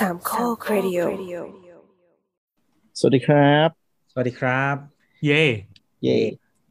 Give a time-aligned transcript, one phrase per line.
[0.00, 1.00] สามข้อครดิโอ
[2.98, 3.68] สวัสดีครับ
[4.12, 4.76] สวัสดีครับ
[5.24, 5.44] เย่
[6.02, 6.16] เย่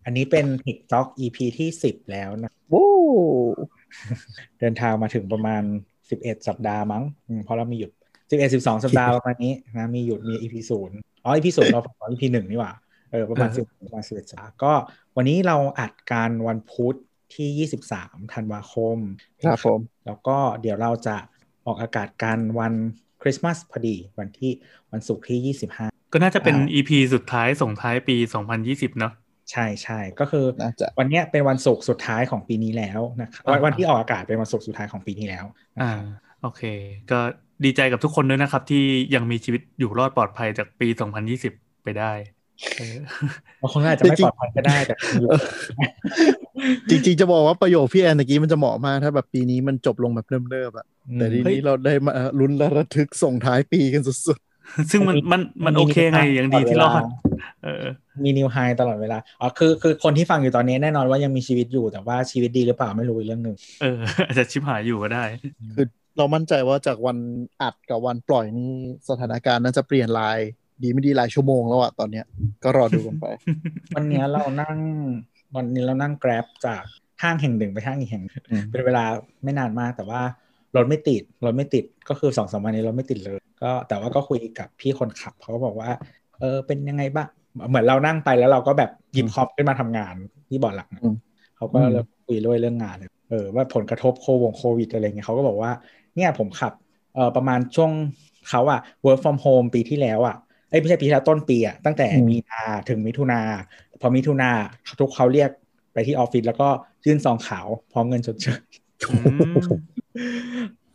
[0.05, 2.91] อันนี้เป็น TikTok EP ที่10แล้วนะวู้
[4.59, 5.63] เดินทางมาถึงประมาณ
[6.03, 7.91] 11สัปดาห์มั้งอืมเพราะเรามีหยุด
[8.29, 12.73] 11 12สัปดาห์ประมาณนี้นะมีหยุดมี EP ศูนย์อ๋อ EP ศูนย์เราของ EP หนึ่งนี่หว่า
[13.11, 14.73] เออประมาณ10ประมาณ11สัปดาห์ก็
[15.15, 16.95] วันนี้เราอัดการวันพุธ
[17.35, 18.97] ที่23ธันวาคม
[19.43, 21.17] ครับผมแล้วก็เดี๋ยวเราจะ
[21.65, 24.51] ออกอากาศกันวันค ริสต์มาสพอดีวันที่
[24.91, 28.15] วันศุกร์ที่ 25 ก็น่าจะเป็นอ่า EP สุดท้ายส่งท้ายปี
[28.57, 29.13] 2020 เนอะ
[29.51, 35.45] ใช่ใช่ก็คือน่าจะวันเนี้ยเป็นวันศุกร์สุดท้ายของปีนี้แล้วนะครับวันอ่าวันที่ออกอากาศเป็นวันศุกร์สุดท้ายของปีนี้แล้ว
[35.77, 36.05] นะอ่าครับ
[36.41, 36.61] โอเค
[37.11, 37.19] ก็
[37.65, 38.83] ดีใจกับทุกคนด้วยนะครับ ที่
[39.15, 40.87] ยังมีชีวิตอยู่รอดปลอดภัยจากปี
[41.35, 42.11] 2020 ไปได้
[42.77, 42.97] เออ
[43.61, 45.29] บางคนก็อาจจะไม่ปลอดภัยก็ได้แต่อยู่
[46.89, 54.37] จริงๆจะบอกว่าประโยคพี่แอนตะกี้มันจะเหมาะมากถ้าแบบปีนี้มันจบลงแบบเริ่มๆอะ แต่ทีนี้เราได้มาลุ้นและระทึกส่งท้ายปีกันสุด
[54.91, 57.01] ซึ่งมันมันมันโอเคไงยังดีที่รอด
[57.63, 57.85] เออ
[58.23, 65.85] มีนิวไฮตลอดเวลาอ๋อคือคือคนที่ฟังอยู่ตอนนี้แน่นอนว่ายังมีชีวิตอยู่แต่ว่าชีวิตดีหรือเปล่าไม่รู้อีกเรื่องหนึ่งเอออาจจะชิบหายอยู่ก็ได้ๆคือ
[66.17, 67.17] เรามั่นใจว่าจากวัน
[67.61, 68.71] อัดกับวันปล่อยนี่
[69.09, 70.39] สถานการณ์น่าจะเปลี่ยนลาย
[70.81, 72.25] ดีไม่ดีหลายชั่วโมงแล้วอะตอนเนี้ย
[72.63, 73.25] ก็รอดูกันไป
[73.95, 74.77] วันเนี้ยเรานั่ง
[75.55, 76.83] วันนี้เรานั่ง Grab จาก
[77.21, 79.03] ห้างแห่งหนึ่งไปห้างอีกแห่งหนึ่งอืมเป็นเวลา
[79.43, 80.21] ไม่นานมากแต่ว่า
[80.75, 85.89] รถไม่ติดรถไม่ติดก็คือสองสามวันนี้รถไม่ติดเลย ก็แต่ว่าก็คุยกับพี่คนขับเขาก็บอกว่า
[86.39, 87.27] เออเป็นยังไงบ้าง
[87.69, 90.15] เหมือนเรานั่งไปแล้วเราก็แบบหยิบคอมขึ้นมาทำงาน
[90.49, 91.15] ที่เบาะหลังอืม
[91.55, 95.71] เขาก็อืมเริ่มคุยด้วยเรื่องงานเลยเออว่าผลกระทบโควงโควิดอะไรเงี้ยเขาก็บอกว่า
[96.15, 96.73] เนี่ยผมขับ
[97.13, 97.91] เออประมาณช่วง
[98.49, 100.35] เขาอะ work from home ปีที่แล้วอะ
[100.69, 103.35] เอ้ยไม่ใช่ปีที่แล้วต้นปีอะตั้งแต่อืมมีนาถึงมิถุนา
[104.01, 104.45] พอมิถุนา
[104.99, 105.49] ทุกเขาเรียก
[105.93, 106.67] ไปที่ออฟฟิศแล้วก็
[107.05, 108.84] ยื่นซองขาวพร้อมเงินชดเชยอืม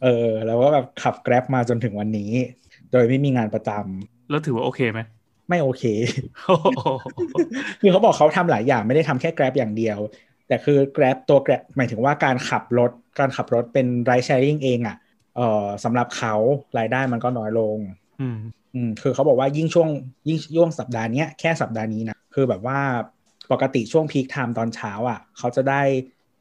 [0.03, 2.33] เออ แล้วก็แบบขับแกร็บมาจนถึงวันนี้
[2.92, 5.00] โดยไม่มีงานประจำแล้วถือว่าโอเคไหม
[5.48, 5.84] ไม่โอเค
[6.47, 6.88] โอ้โห
[7.81, 9.99] คือเขาบอกเขาทำหลายอย่างไม่ได้ทำแค่ Grab อย่างเดียว
[10.49, 14.97] แต่คือ Grab ตัว Grab หมายถึงว่าการขับรถการขับรถเป็น ride sharing เองอะ่ะ
[15.37, 16.34] เออสำหรับเขา
[16.78, 17.78] รายได้มันก็น้อยลง
[18.20, 18.38] อืม
[18.75, 19.88] อืมคือเขาบอกว่ายิ่งช่วง
[20.28, 22.78] ยิ่งช่วงสัปดาห์เนี้ยแค่สัปดาห์นี้นะคือแบบว่า
[23.53, 25.82] ปกติช่วง peak time ตอนเช้าอะเขาจะได้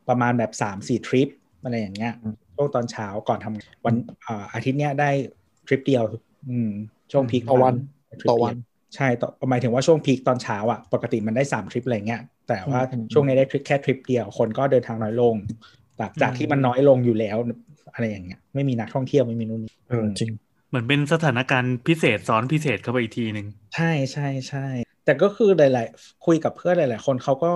[0.07, 1.27] ประมาณแบบสามสี่ทริป
[1.63, 2.11] อะไรอย่างเงี้ย
[2.55, 5.09] ช่วงตอนเช้าก่อนทำวันอ่าอาทิตย์เนี้ยได้
[5.67, 6.03] ทริปเดียว
[6.49, 6.69] อืม
[7.11, 7.75] ช่วง peak ต่อวัน
[8.19, 8.55] ทริปต่อเดียวัน
[8.95, 15.35] ใช่ต่อหมายถึงว่าช่วง peak ตอนเช้าอะปกติมันได้สามทริปอะไรเงี้ยแต่ว่าอืมช่วงนี้ได้ทริปแค่ทริปเดียวคนก็เดินทางน้อยลง
[15.99, 17.37] จากจากอืมที่มันน้อยลงอยู่แล้ว
[17.93, 20.31] อะไรอย่างเงี้ย ไม่มีนักท่องเที่ยวไม่มีนู่นนี่เออจริง
[20.67, 23.83] เหมือนเป็นสถานการณ์พิเศษซ้อนพิเศษเข้าไปอีกทีหนึ่งใช่
[24.13, 24.59] ใช่ใช่
[25.03, 27.47] แต่ก็คือหลาย ๆ คุยกับเพื่อนหลาย ๆ คนเขาก็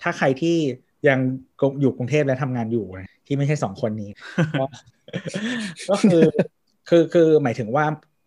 [0.00, 0.50] ถ้าใครที่
[1.08, 1.18] ยัง
[1.80, 4.10] อยู่กรุงเทพและทำงานอยู่นะที่ไม่ใช่สองคนนี้
[4.60, 4.64] ก็
[5.90, 6.22] ก็คือ
[6.88, 7.84] คือคือหมายถึงว่า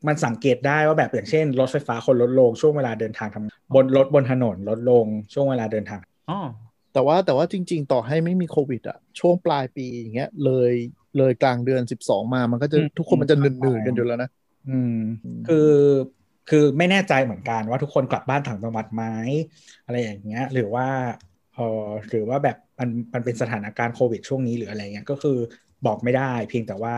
[0.07, 5.99] มันสังเกตได้ว่าแบบอย่างเช่น รถไฟฟ้าคนลดลงช่วงเวลาเดินทางทำบนรถบนถนนลดลงช่วงเวลาเดินทาง
[6.29, 6.39] อ๋อ
[6.93, 10.73] แต่ว่าแต่ว่าจริง ๆ ต่อให้ไม่มีโควิดอะช่วงปลายปีอย่างเงี้ยเลย
[11.17, 14.29] เลยกลางเดือนสิบสองมามันก็จะอืมทุกคนมันจะหนื่นๆกันอยู่แล้วนะ
[14.69, 15.71] อืมอืม คือ
[16.49, 19.03] คือไม่แน่ใจเหมือนกันว่าทุกคนกลับบ้านต่างจังหวัดไหม
[19.85, 20.87] อะไรอย่างเงี้ย หรือว่า
[21.55, 25.37] เออหรือว่าแบบมันมันเป็นสถานการณ์โควิดช่วงนี้หรืออะไรเงี้ยก็คือ
[25.85, 26.95] บอกไม่ได้ เพียงแต่ว่า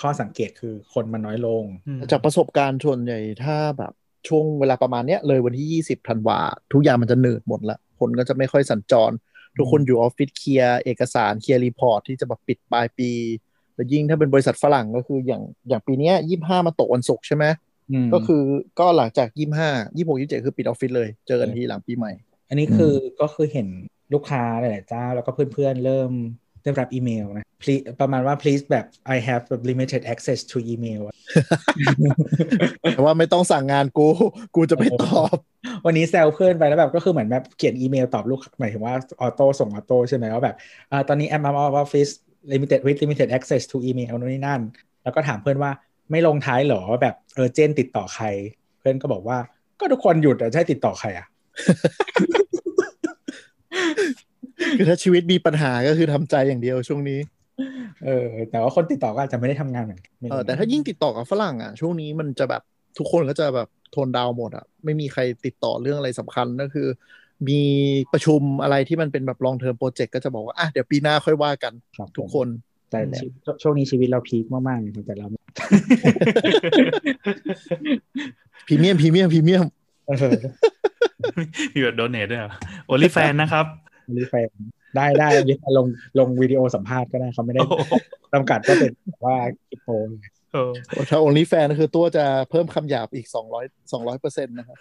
[0.00, 3.92] ข้อสังเกตคือคนมันน้อยลงอืมจากประสบการณ์ส่วนใหญ่ถ้าแบบ
[4.28, 6.38] ช่วงเวลาประมาณเนี้ยเลยวันที่ยี่สิบธันวา
[6.72, 9.10] ทุกอย่างมันจะหนืดหมดละคนก็จะไม่ค่อยสัญจร
[9.58, 13.10] ทุกคนอยู่ออฟฟิศเคลียร์เอกสารเคลียร์ report ที่จะแบบปิดปลายปี
[13.74, 17.44] แล้วยิ่งถ้าเป็นบริษัทฝรั่งก็คืออย่างอย่างปีเนี้ยี่ห้ามาตกวันศุกร์ใช่ไหม
[18.04, 18.42] มก็คือ
[18.78, 22.12] ก็หลังจากยี่ห้ายี่หกยี่เจ็ดคือปิดออฟฟิศเลย เจอกันที่หลังปีใหม่
[22.48, 23.68] อันนี้คือก็คือเห็น
[24.14, 26.10] ลูกค้าหลายๆเจ้า แล้วก็เพื่อนๆ เริ่ม
[26.62, 31.00] เริ่มรับอีเมลนะ please ประมาณว่า please แบบ I have limited access to email
[32.92, 34.08] แต่ว่าไม่ต้องสั่งงานกู
[34.54, 35.36] กูจะไม่ตอบ
[35.86, 40.56] วันนี้แซวเพื่อนไปแล้วแบบก็คือเหมือนแบบเขียนอีเมลตอบลูกหมายถึงว่าออโต้ส่งออโต้ใช่ไหมว่าแบบ
[40.92, 42.12] อ่าตอนนี้ I'm out of office
[42.52, 44.60] limited with limited access to email นู่นนี่นั่น
[45.02, 45.70] แล้วก็ถามเพื่อนว่า
[46.10, 48.26] ไม่ลงท้ายเหรอว่าแบบเออเจนติดต่อใคร
[48.78, 49.38] เพื่อนก็บอกว่า
[49.80, 51.26] ก็ทุกคนหยุดอะจะให้ติดต่อใครอะ
[54.78, 57.18] คือถ้าชีวิตมีปัญหาก็คือทำใจอย่างเดียวช่วงนี้
[58.04, 62.62] เออ แต่ว่าคนติดต่อก็อาจจะไม่ได้ทำงานเหมือนกันไม่เอรู้อแต่ถ้ายิ่งติดต่อกับฝรั่งอะ ช่วงนี้มันจะแบบ
[62.98, 66.88] ทุกคนก็จะแบบโทนดาวน์หมดอะ ไม่มีใครติดต่อเรื่องอะไรสำคัญก็คือ
[67.48, 67.60] มี
[68.12, 72.48] ประชุมอะไรที่มันเป็นแบบ long term project ก็จะบอกว่าอะเดี๋ยวปีหน้าค่อยว่ากันครับทุกคน
[72.90, 73.32] แต่นั่นแหละชีวิต
[73.62, 75.38] ช่วงนี้ชีวิตเราพีคมากๆเลยแต่เราไม่
[78.66, 79.64] พรีเมียมพรีเมียมพรีเมียม
[80.08, 80.38] เออ
[81.72, 82.42] มีแบบโดเนทด้วย
[82.86, 83.66] โอลิแฟนนะครับ
[84.18, 84.48] รีแฟน
[84.96, 85.86] ได้ได้ลิฟลง
[86.18, 87.94] ลงวิดีโอสัมภาษณ์ก็ได้เขาไม่ได้โอ้โห
[88.32, 89.36] จำกัดก็เป็นแบบว่า
[89.68, 89.88] คลิปโพ
[90.52, 90.72] เออ
[91.08, 93.26] ถ้า only fan ก็คือตัวจะเพิ่มคำหยาบอีก
[93.60, 94.76] 200 200เปอร์เซ็นต์นะครับ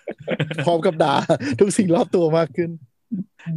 [0.65, 1.15] พร้อมกับด่า
[1.59, 2.69] ทุกสิ่งรอบตัวมากขึ้น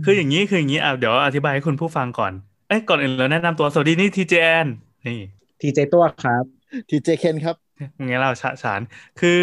[0.05, 2.32] คืออย่างนี้คืออย่างนี้อะเดี๋ยวอธิบายให้คุณผู้ฟังก่อน
[2.69, 4.67] เอ้ยก่อนอื่นเราแนะนำตัวสวัสดีนี่ทีเจน
[5.06, 5.19] นี่
[5.61, 6.44] ทีเจตัวครับ
[6.88, 7.56] ทีเจเคนครับ
[7.99, 8.81] งั้นเราฉะฉาน
[9.20, 9.43] คือ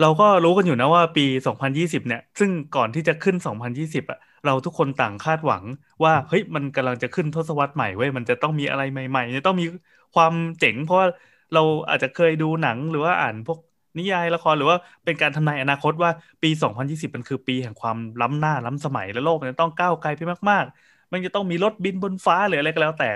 [0.00, 5.64] เราก็รู้กันอยู่นะว่าปี 2020 เนี่ย ซึ่งก่อนที่จะขึ้น 2020 อะ เราทุกคนต่างคาดหวัง
[6.04, 9.66] ว่าเฮ้ยมันกำลังจะขึ้นทศวรรษใหม่เว้ยมันจะต้องมีอะไรใหม่ๆจะต้องมี
[10.14, 11.08] ความเจ๋ง เพราะว่า
[11.54, 13.58] เราอาจจะเคยดูหนังหรือว่าอ่านพวก
[13.98, 16.10] นิยายละครหรือว่าเป็นการทำนายอนาคตว่า
[16.42, 20.20] ปี 2020 มันคือปีแห่งความล้ำหน้าล้ำสมัยและโลกมันจะต้องก้าวไกลไป
[20.50, 23.10] มากๆ มันจะต้องมีรถบินบนฟ้าหรืออะไรก็แล้วแต่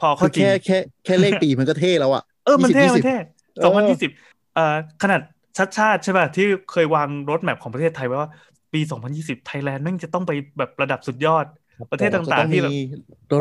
[0.00, 3.16] พอคืเข้าอจริงแค่แค่แค่เลขปีมันก็เท่แล้วอะเออมันเท่20มันเท่
[3.56, 4.10] เออสองพันยี่สิบ
[4.54, 5.20] เอ่อขนาด
[5.56, 8.30] ชัชชาติใช่ป่ะที่เคยวาง roadmap ของประเทศไทยไว้ว่า
[8.72, 11.46] ปีสองพันยี่สิบไทยแลนด์แม่งจะต้องไปแบบระดับสุดยอด
[11.92, 12.80] ประเทศจะต่างต้องๆที่แบบมี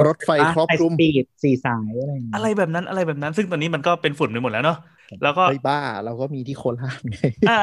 [0.08, 4.78] รถไฟครอบคลุมสปีดสี่สายอะไรอย่างเงี้ยอะไรแบบนั้นอะไรแบบนั้น ซึ่งตอนนี้มันก็เป็นฝุ่นไปหมดแล้วเนาะ
[5.24, 7.18] แล้วก็ไอ้บ้าเราก็มีที่โคราชไง
[7.50, 7.62] อ่า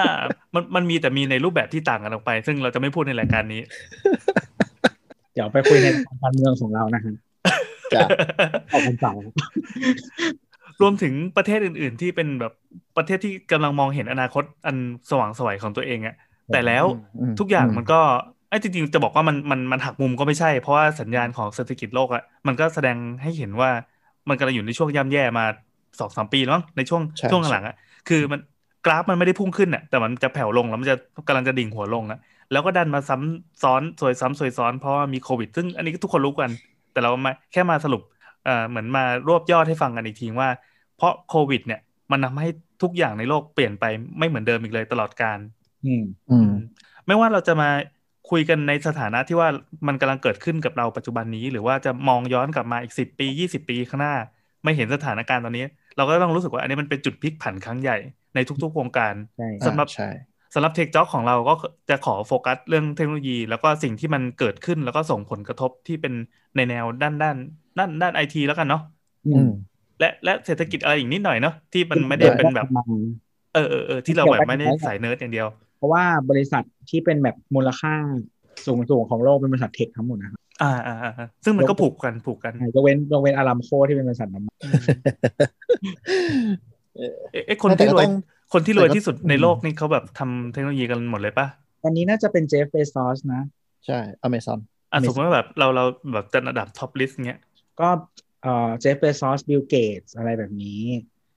[0.55, 3.61] มันมันมีแต่มีในรูปแบบที่ต่างกันออกไป ซึ่งเราจะไม่พูดในรายการนี้
[5.35, 5.87] เดี๋ยวไปคุยใน
[6.23, 7.15] การเมืองของเรานะฮะ
[7.95, 8.01] จ้ะ
[8.73, 9.13] ออกวันเสา
[10.83, 12.53] ร์รวมถึงประเทศอื่น ๆ ที่เป็นแบบ
[12.97, 14.77] ประเทศที่กำลังมองเห็นอนาคตอัน
[15.11, 16.15] สว่างไสวยของตัวเองอะ
[16.51, 16.91] แต่แล้วอื
[17.33, 17.97] มทุกอย่างอืมมันก็
[18.49, 23.71] ไอ้ยจริงๆจะบอกว่ามันมันมันหักมุมก็ไม่ใช่ เพราะว่าสัญญาณของเศรษฐกิจโลกอะมันก็แสดงให้เห็นว่า
[24.29, 25.45] มันกำลังอยู่ในช่วงย่ำแย่มา
[25.99, 27.75] สองสามปีแล้วมั้งในช่วงใช่ช่วงหลังอะ
[28.07, 28.41] คือมัน
[28.83, 30.97] กราฟมันไม่ได้พุ่งขึ้นอะแต่มันจะแผ่วลงแล้วมันจะ
[31.27, 32.19] กำลังจะดิ่งหัวลงอะ
[32.51, 36.51] แล้วก็ดันมาซ้ำซ้อนซวยซ้ำซวยซ้อนเพราะว่ามีโควิด ซึ่งอันนี้ก็ทุกคนรู้กัน
[36.91, 38.03] แต่เรามาแค่มาสรุป
[38.43, 40.49] เอ่อเหมือนมารวบยอดให้ฟังกันอีกทีว่า
[41.03, 41.81] เพราะโควิด เนี่ย
[42.13, 42.49] มันทำให้
[42.83, 43.85] ทุกอย่างในโลกเปลี่ยนไป
[44.19, 45.39] ไม่เหมือนเดิมอีกเลยตลอดการ
[45.85, 46.49] อืมอืม
[47.07, 47.69] ไม่ว่าเราจะมา
[48.31, 49.49] คุยกันในสถานะที่ว่า
[49.89, 54.15] มันกำลังเกิดขึ้นกับเราปัจจุบันนี้ หรือว่าจะมองย้อนกลับมาอีกสิบปียี่สิบปีข้างหน้า
[54.65, 55.65] ไม่เห็นสถานการณ์ตอนนี้
[55.97, 57.97] เราก็ต้องรู้สึกว่าอันนี้มันเป็นจุดพลิกผันครั้งใหญ่
[58.35, 60.05] ในทุกๆวงการใช่สำหรับใช่
[60.55, 61.53] สำหรับเทคจ็อกของเราก็
[61.89, 66.13] จะขอโฟกัสเรื่องเทคโนโลยี แล้วก็สิ่งที่มันเกิดขึ้นแล้วก็ส่งผลกระทบที่เป็น
[66.57, 67.37] ในแนวด้านด้าน
[67.79, 68.81] ด้านด้านไอทีแล้วกันเนาะ
[69.25, 72.67] อือืมม และและเศรษฐกิจอะไรอีกนิดหน่อยเนาะที่มันไม่ได้เป็นแบบ
[73.55, 75.47] เออเออเออที่เราแบบไม่ได้สายเนิร์ดอย่างเดียว
[75.79, 77.95] เพราะว่าบริษัทที่เป็นแบบมูลค่า
[78.67, 84.55] สูงสูงของโลกเป็นบริษัทเทคทั้งหมดนะครับอ่าอ่าอ่าซึ่งมันก็ผูกกันผูกกันยกเว้นยกเว้นอารามโคที่เป็นบริษัทน้ำมัน
[86.97, 88.15] เอ๊ะเอ๊ะคนแต่ที่ก็รวยต้อง
[88.53, 91.47] คนที่รวยแต่ก็ที่สุดในโลกนี่เขาแบบทำเทคโนโลยีกันหมดเลยปะ
[91.83, 93.43] ตอนนี้น่าจะเป็นเจฟเบซอสนะ
[93.87, 94.59] ใช่อเมซอน
[94.93, 97.41] อะไม่สมมติว่าแบบเราเราแบบจัดอันดับ top list เงี้ย
[97.81, 97.89] ก็
[98.43, 100.83] เอ่อเจฟเบซอสบิลเกตอะไรแบบนี้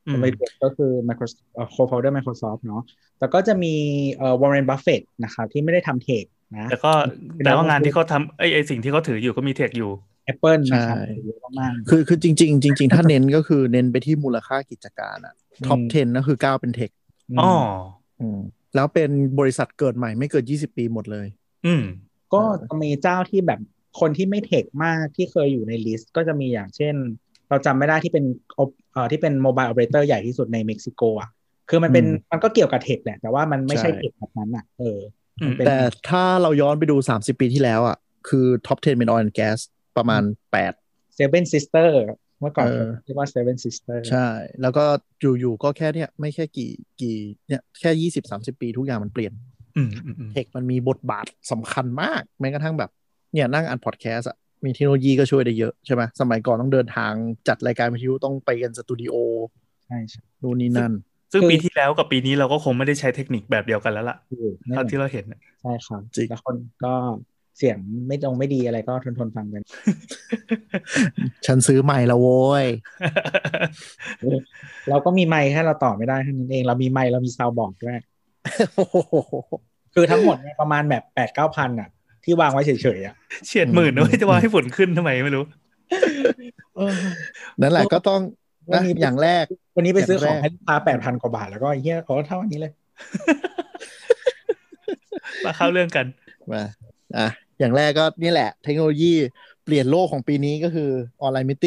[0.08, 2.84] อืมบิลเกตก็คือ Microsoft เอ่อ co-founder Microsoft เนาะ
[3.18, 3.74] แต่ก็จะมี
[4.16, 6.26] เอ่อวอร์เรนบัฟเฟตนะครับที่ไม่ได้ทำ tech
[6.58, 6.92] นะแต่ก็
[7.46, 9.92] แต่ว่างานที่เขาทำไอไอสิ่งที่เขาถืออยู่ก็มี tech อยู่
[10.32, 15.34] Apple นะครับใช่เยอะมากคือคือจริง ๆ จริง ๆ ถ้าเน้นก็คือเน้นไปที่มูลค่ากิจการอะ
[15.68, 17.52] top อืม10 ก็คือก้าวเป็น tech ๆมอ๋อ
[18.20, 18.40] อืม
[18.76, 19.10] แล้วเป็น
[19.40, 21.28] บริษัทเกิดใหม่ไม่เกิน 20 ปีหมดเลย
[21.66, 21.84] อืม
[22.34, 23.60] ก็จะมีเจ้าที่แบบ
[24.00, 26.96] คนที่ไม่ tech มากที่เคยอยู่ใน list ก็จะมีอย่างเช่น
[27.50, 28.26] เราจำไม่ได้ที่เป็น
[28.94, 31.30] เอ่อที่เป็น mobile operator ใหญ่ที่สุดในเม็กซิโกอะ
[31.70, 35.00] คือมันเป็นอืมมันก็เกี่ยวกับ tech แหละ แต่ว่ามันไม่ใช่ใช่ techแบบนั้นอะเออ
[35.42, 35.78] อืมมันเป็นแต่
[36.10, 37.98] ถ้าเราย้อนไปดู 30 ปีที่แล้วอะ
[38.28, 39.60] คือ top 10 เป็น oil and gas
[39.98, 40.24] ประมาณ
[40.72, 41.98] 8 Seven Sisters
[42.40, 44.28] เมื่อก่อนเออเรียกว่า Seven Sisters ใช่
[44.62, 44.84] แล้วก็
[45.40, 46.72] อยู่ๆก็แค่เนี้ยไม่แค่กี่
[47.02, 49.34] กี่เนี่ยแค่ 20 30 ปีทุกอย่างมันเปลี่ยน
[49.78, 52.92] อืมอืมอืม tech มันมีบทบาทสำคัญมากแม้กระทั่งแบบ
[53.36, 57.14] เนี่ยนั่งอัดพอดแคสต์อะมีเทคโนโลยีก็ช่วยได้เยอะใช่ไหมสมัยก่อนต้องเดินทาง
[57.48, 59.16] จัดรายการวิทยุต้องไปกันสตูดิโอ
[59.86, 60.94] ใช่ใช่นู่นนี่นั่น
[61.34, 66.94] ซึ่งคือปีที่แล้วกับปีนี้เราก็คงไม่ได้ใช้เทคนิคแบบเดียวกันแล้วล่ะถูกแน่นเท่าอนที่เราเห็นน่ะใช่ครับจริงแล้วคนก็
[67.58, 67.78] เสียง
[68.08, 69.64] ไม่ตรงไม่ดีอะไรก็ทนทนๆฟังกัน
[71.46, 72.66] ฉันซื้อใหม่แล้วโว้ย
[74.90, 78.00] เราก็มีไมค์แค่เราต่อไม่ได้เท่านั้นเอง เรามีไมค์เรามีซาวบอร์ดด้วย
[78.76, 78.98] โอ้โห
[79.94, 81.90] คือทั้งหมดเนี่ยประมาณแบบแปดเก้าพันอะ
[82.26, 83.16] ที่วางไว้เฉยๆอะ
[83.46, 85.46] เฉียดหมื่นนะเว้ยจะว่าให้ฝุ่นขึ้นทำไมไม่รู้
[87.62, 88.22] นั่นแหละก็ต้อง
[88.70, 92.74] วันนะนี้อย่างแรก วันนี้ไปซื้อของอย่างแรกให้ลูกค้าแปดพันกว่าบาทแล้วก็ไอ้เหี้ยโอ้เท่าอันนี้เลย
[95.46, 96.06] มาเข้าเรื่องกัน
[96.52, 96.64] มา
[97.18, 97.28] อะ
[97.60, 99.14] อย่างแรกก็นี่แหละ เทคโนโลยี
[99.64, 100.90] เปลี่ยนโลกของปีนี้ก็คือ
[101.22, 101.66] ออนไลน์มิ팅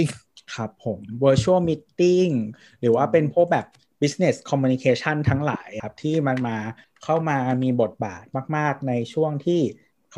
[0.55, 2.33] ครับผม virtual meeting
[2.81, 3.67] หรือว่าเป็นพวกแบบ
[4.03, 6.57] business communication ทั้งหลายครับ ที่มันมา
[7.05, 8.25] เข้ามามีบทบาท
[8.57, 9.61] มาก ๆ ในช่วงที่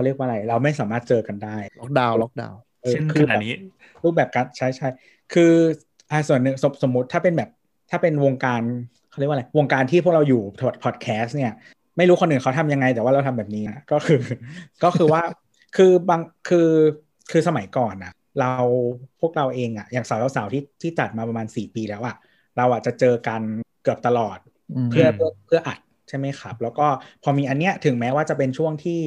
[0.01, 3.55] เขาเรียกว่าอะไร เราไม่สามารถเจอกันได้ ล็อกดาวน์ล็อกดาวน์ออเช่นคืขอณะแบบนี้
[4.05, 4.89] รูปแบบการใช้ใช่
[5.35, 5.53] คือ
[6.11, 7.51] อ่าส่วนหนึ่งสมสมมติถ้าเป็นแบบ
[7.91, 8.63] ถ้าเป็นวงการ
[9.11, 10.43] เขาเรียกว่าอะไร วงการที่พวกเราอยู่
[10.85, 11.53] พอดแคสต์เนี่ย
[11.97, 14.21] ไม่รู้คนอื่นเขาทำยังไง แต่ว่าเราทำแบบนี้นะก็คือ
[14.85, 15.23] ก็คือว่า
[15.77, 16.69] คือบางคือ
[17.31, 18.55] คือสมัยก่อนนะเรา
[19.21, 22.17] พวกเราเองอะอย่างสาวสาวๆที่ที่จัดมาประมาณสี่ปีแล้วอะ
[22.57, 23.41] เราอะจะเจอกัน
[23.83, 24.39] เกือบตลอด
[24.87, 25.79] มเพื่อเพื่อเพื่ออัด
[26.09, 26.87] ใช่ไหมครับ แล้วก็
[27.23, 29.01] พอมีอันเนี้ยถึงแม้ว่าจะเป็นช่วงที่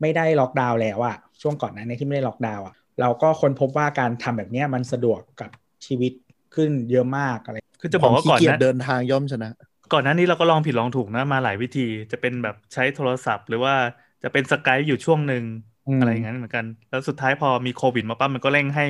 [0.00, 5.50] ไม่ได้ล็อกดาวน์แล้วอะช่วงก่อนหนั้านที่ไม่ได้ล็อกดาวน์อะเราก็ค้นพบว่าการทำแบบเนี้ยมันสะดวกกับ
[5.86, 6.12] ชีวิต
[6.54, 9.50] ขึ้นเยอะมากอะไรคือจะบอกว่าควมก่อนขี้เกียจนะเดินทางย่อมชนะ
[9.92, 13.74] ก่อนหน้านี้เราก็ลองผิดลองถูกนะมาหลายวิธี จะเป็นแบบใช้โทรศัพท์ หรือว่า
[14.22, 15.44] จะเป็นสกายอยู่ช่วงหนึ่ง
[15.86, 18.84] อืมอะไรอย่างนั้นเหมือนกัน แล้วสุดท้ายพอมีโควิดมาปั๊บมันก็เร่งให้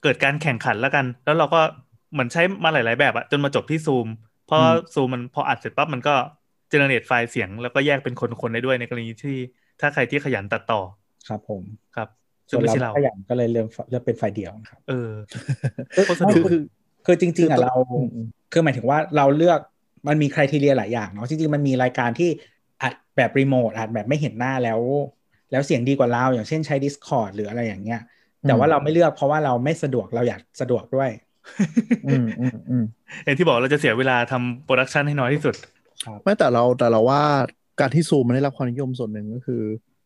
[0.00, 1.58] เกิดการแข่งขันแล้วกัน แล้วเราก็
[2.12, 4.08] เหมือนใช้มาหลาย ๆ แบบอะจนมาจบที่ซูม
[4.44, 4.60] เพราะ
[4.94, 6.10] ซูมมันพออัดเสร็จปั๊บมันก็
[6.68, 9.32] เจเนเรตไฟล์เสียง แล้วก็แยกเป็นคนๆได้ด้วยในกรณีที่
[9.80, 10.80] ถ้าใครที่ขยันตัดต่อ
[11.28, 11.62] ครับผม
[11.96, 12.08] ครับ
[12.50, 15.10] ซึ่ส่งวนไม่เราใช่เราขยันก็เลยเลือกเลือกเป็นไฟล์เดียวนะครับ เออ
[15.94, 16.62] คือโคตรสนุกคือคือ
[17.06, 19.60] คือจริงๆอะคือเราอืมอืมคือหมายถึงว่าเราเลือก
[20.08, 22.30] มันมี criteria หลายอย่างเนาะจริงๆมันมีรายการที่
[22.82, 24.80] อัดแบบรีโมทอัดแบบไม่เห็นหน้าแล้ว
[25.50, 28.00] แล้วเสียงดีกว่าเรา อย่างเช่นใช้ Discord หรืออะไรอย่างเงี้ย
[28.42, 31.10] แต่ว่าเราไม่เลือกเพราะว่าเราไม่สะดวกเราอยากสะดวกด้วย
[32.06, 32.84] อืมอืมอืม
[33.24, 35.54] อย่างที่บอกเราจะเสียเวลาทำ production ให้น้อยที่สุด
[36.22, 37.22] ไม่แต่เราแต่เราว่า
[37.80, 39.62] การที่ซูมมันได้รับความนิยมส่วนหนึ่งก็คือ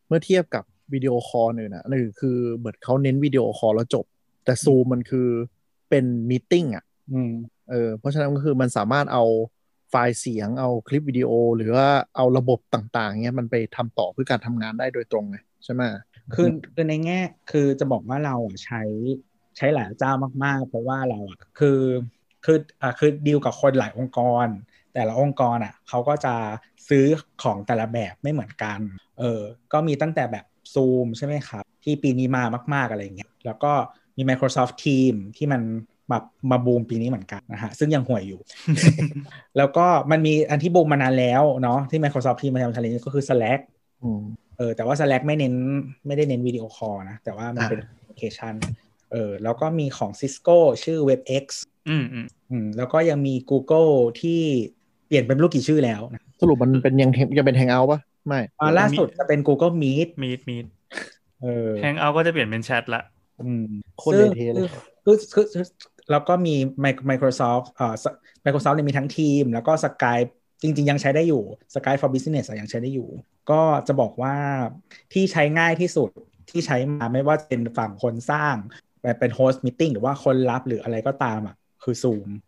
[0.08, 4.04] เมื่อเทียบกับวิดีโอคอลหนึ่งนะหนึ่งคือเหมือนเขาเน้นวิดีโอคอลแล้วจบ
[4.44, 5.28] แต่ซูมมันคือ
[5.90, 7.32] เป็น meeting อะอืม
[7.70, 9.24] เออเพราะฉะนั้นก็คือมันสามารถเอา
[9.90, 15.82] ไฟล์เสียงเอาคลิปวิดีโอ หรือว่าเอาระบบต่างๆเนี้ยมันไปทำต่อเพื่อการทำงานได้โดยตรงไงใช่ไหม
[16.34, 18.82] คือคือในแง่คือจะบอกว่าเราอะใช้
[19.56, 20.12] ใช้หลายเจ้า
[20.44, 21.80] มาก ๆ เพราะว่าเราอะคือ
[22.44, 24.46] คืออ่าคือดีลกับคนหลายองค์กร
[24.94, 26.34] แต่ละองค์กรอะเขาก็จะ
[26.88, 27.04] ซื้อ
[27.42, 28.78] ของแต่ละแบบไม่เหมือนกัน
[29.18, 29.40] เออ
[29.72, 30.44] ก็มีตั้งแต่แบบ
[30.74, 32.44] Zoom ใช่ไหมครับ ที่ปีนี้มา
[32.74, 33.72] มาก ๆ อะไรอย่างเงี้ยแล้วก็
[34.16, 35.62] มี Microsoft Team ที่มัน
[36.10, 36.18] มา
[36.50, 38.40] มาบูมปีนี้เหมือนกันนะฮะ ซึ่งยังห่วยอยู่
[39.56, 43.60] แล้วก็มันมีอันที่บูมมานานแล้วเนาะที่ Microsoft Team มาทำทะเลก็คือ Slack
[44.02, 44.22] อืม
[44.58, 45.54] เออแต่ว่า Slack ไม่เน้น
[46.06, 48.54] ไม่ได้เน้นวิดีโอคอลนะ แต่ว่ามันอ่าเป็นแอปพลิเคชัน
[49.12, 51.44] เออแล้วก็มีของ Cisco ชื่อ WebEx
[51.88, 54.42] อืมอืมอืมแล้วก็ยังมี Google ที่
[55.10, 60.66] เปลี่ยนเป็นไม่รู้กี่ชื่อแล้วนะสรุปมันเป็นยังยังเป็นแฮงเอาท์ปะไม่อ่าล่าสุดจะเป็น Google Meet มีดมีด
[61.42, 63.02] เออแฮงเอาก็จะเปลี่ยนเป็นแชทละ
[63.42, 63.66] อืม
[63.98, 64.62] โคตรซึ่งเละเทะเลย
[65.04, 65.64] คือคือคือ
[66.10, 67.94] แล้วก็มี Mic- Microsoft เอ่อ
[68.44, 70.30] Microsoft เนี่ยมีทั้งทีม แล้วก็ Skype
[70.62, 71.42] จริง ๆ ยังใช้ได้อยู่
[71.74, 73.08] Skype for Business อะยังใช้ได้อยู่
[73.50, 74.36] ก็จะบอกว่า
[75.12, 76.10] ที่ใช้ง่ายที่สุด
[76.50, 78.54] ที่ใช้มาไม่ว่าจะเป็นฝั่งคนสร้าง
[79.02, 82.38] แบบเป็น host meeting หรือว่าคนรับหรืออะไรก็ตามอะคือ Zoom อืม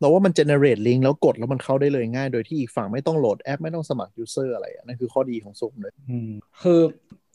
[0.00, 6.30] เราว่ามัน generate link แล้วกดแล้วมันเข้าได้เลยง่าย โดยที่อีกฝั่งไม่ต้องโหลดแอป ไม่ต้องสมัคร user อะไรอะนั่นคือข้อดีของซูมเลยอืม
[6.62, 6.80] คือ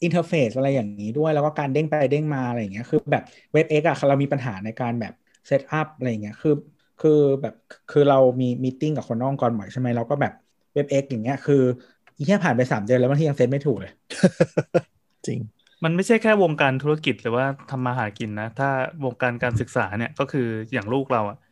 [0.02, 5.14] interface อะไรอย่างนี้ด้วย แล้วก็การเด้งไปเด้งมาอะไรอย่างเงี้ยคือแบบ Webex อะเรามีปัญหาในการแบบ
[5.46, 6.54] set up อะไรอย่างเงี้ยคือ
[7.00, 7.54] คือแบบ
[7.90, 10.32] คือเรามี meeting กับคนนอกองค์กรบ่อยใช่ไหมเราก็แบบ
[10.74, 11.62] เว็บเอ็กอย่างเงี้ยคือ
[12.16, 13.92] อีแค่ผ่านไปสามเดือนแล้วบางทียังเซตไม่ถูกเลย
[15.26, 15.40] จริง
[15.84, 18.68] มันไม่ใช่แค่วงการธุรกิจหรือว่าทำมาหากินนะ ถ้า
[19.04, 21.47] วงการการศึกษาเนี่ยก็คืออย่างลูกเราอะอืม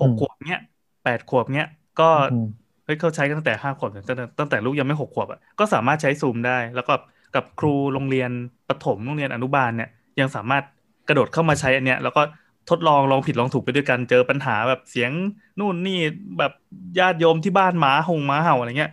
[0.00, 0.60] หกอืมขวบเนี้ย
[1.02, 1.66] แปดขวบเนี้ย
[2.00, 2.46] ก็อืม
[2.84, 6.92] เฮ้ยเขาใช้กันตั้งแต่ห้าขวบตั้งแต่ตั้งแต่ลูกยังไม่หกขวบอะก็สามารถใช้ซูมได้ แล้วก็
[7.34, 8.30] กับครูโรงเรียน
[8.68, 9.88] ประถมโรงเรียนอนุบาลเนี่ย
[10.20, 10.64] ยังสามารถ
[11.08, 12.22] กระโดดเข้ามาใช้อันเนี้ย แล้วก็
[12.70, 15.10] ทดลองลองผิดลองถูกไปด้วยกันเจอปัญหาแบบเสียง
[15.58, 15.98] นู่นนี่
[16.38, 16.52] แบบ
[16.98, 18.92] ญาติโยมที่บ้านหมาหงหมาเห่าอะไรเงี้ย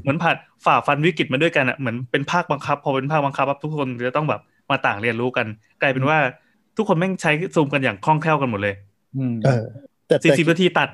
[0.00, 5.46] เหมือนผ่านฝ่าฟันวิกฤตมาด้วยกันอะเหมือนเป็นภาคบังคับ พอเป็นภาคบังคับปั๊บทุกคนจะต้องแบบมาต่างเรียนรู้กัน
[5.80, 6.18] กลายเป็นว่า
[6.76, 8.93] ทุกคนแม่งใช้ซูมกันอย่างคล่องแคล่วกันหมดเลยอืม
[9.44, 9.64] เออ
[10.08, 10.88] แต่สี่แต่สิบนาทีตัด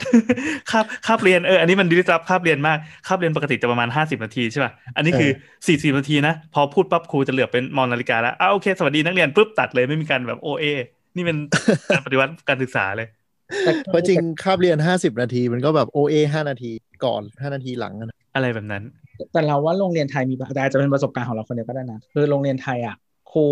[0.70, 5.30] คาบคาบเรียนเอออันนี้มันดิสรับคาบเรียนมากคาบเรียนปกติจะประมาณห้าสิบนาทีใช่ป่ะอันนี้คือ
[5.66, 10.64] สี่สิบนาทีนะ พอพูดปั๊บครูจะเหลือบเป็นมองนาฬิกาแล้วอ้าโอเค สวัสดีนักเรียนปุ๊บตัดเลยไม่มีการแบบโอเอ
[11.16, 11.36] นี่เป็น
[11.94, 13.08] การปฏิวัติการศึกษาเลย
[13.86, 16.70] เพราะจริงคาบเรียน50นาทีมันก็แบบ OA 5นาที
[17.04, 18.82] ก่อน5นาทีหลังอะนะอะไรแบบนั้น
[19.32, 22.96] แต่เราว่าโรงเรียนไทยมีแต่อาจจะเป็นประสบการณ์ของเราคนเดียวก็ได้นะคือโรงเรียนไทยอะ
[23.32, 23.46] ครู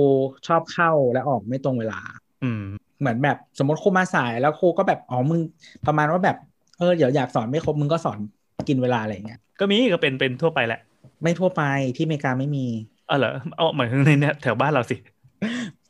[0.47, 2.01] ชอบเข้าและออกไม่ตรงเวลา
[2.45, 2.65] อืม
[3.01, 5.41] เหมือนแบบสมมติครูมาสายแล้วครูก็แบบอ๋อมึง
[5.87, 6.37] ประมาณว่าแบบ
[6.77, 8.19] เออเดี๋ยวอยากสอนไม่ครบมึงก็สอน
[8.69, 10.81] กินเวลาอะไรอย่างเงี้ยก็มีก็เป็นเป็นทั่วไปแหละ
[11.23, 11.63] ไม่ทั่วไป
[11.97, 12.67] ที่อเมริกาไม่มี
[13.11, 14.97] อ๋อเหรอเอาหมายถึงในเนี่ยแถวบ้านเราสิ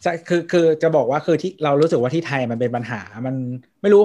[0.03, 3.35] ใช่คือคือจะบอกว่าคือที่เรารู้สึกว่าที่ไทยมันเป็นปัญหามัน
[3.81, 4.03] ไม่รู้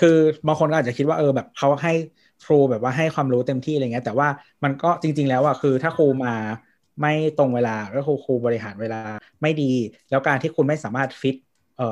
[0.00, 0.08] คือ
[0.46, 1.92] บางคนก็อาจจะคิดว่าเออแบบเขาให้
[2.44, 4.28] ครูแบบว่าให้ความรู้เต็มที่อะไรเงี้ยแต่ว่า
[4.64, 6.30] มันก็จริง ๆ แล้วอะคือถ้าครูมา
[7.00, 8.96] ไม่ตรงเวลาก็ครูครูบริหารเวลา
[9.42, 9.64] ไม่ดี
[10.08, 11.36] แล้วการที่คุณไม่สามารถฟิต
[11.76, 11.84] เอ่อ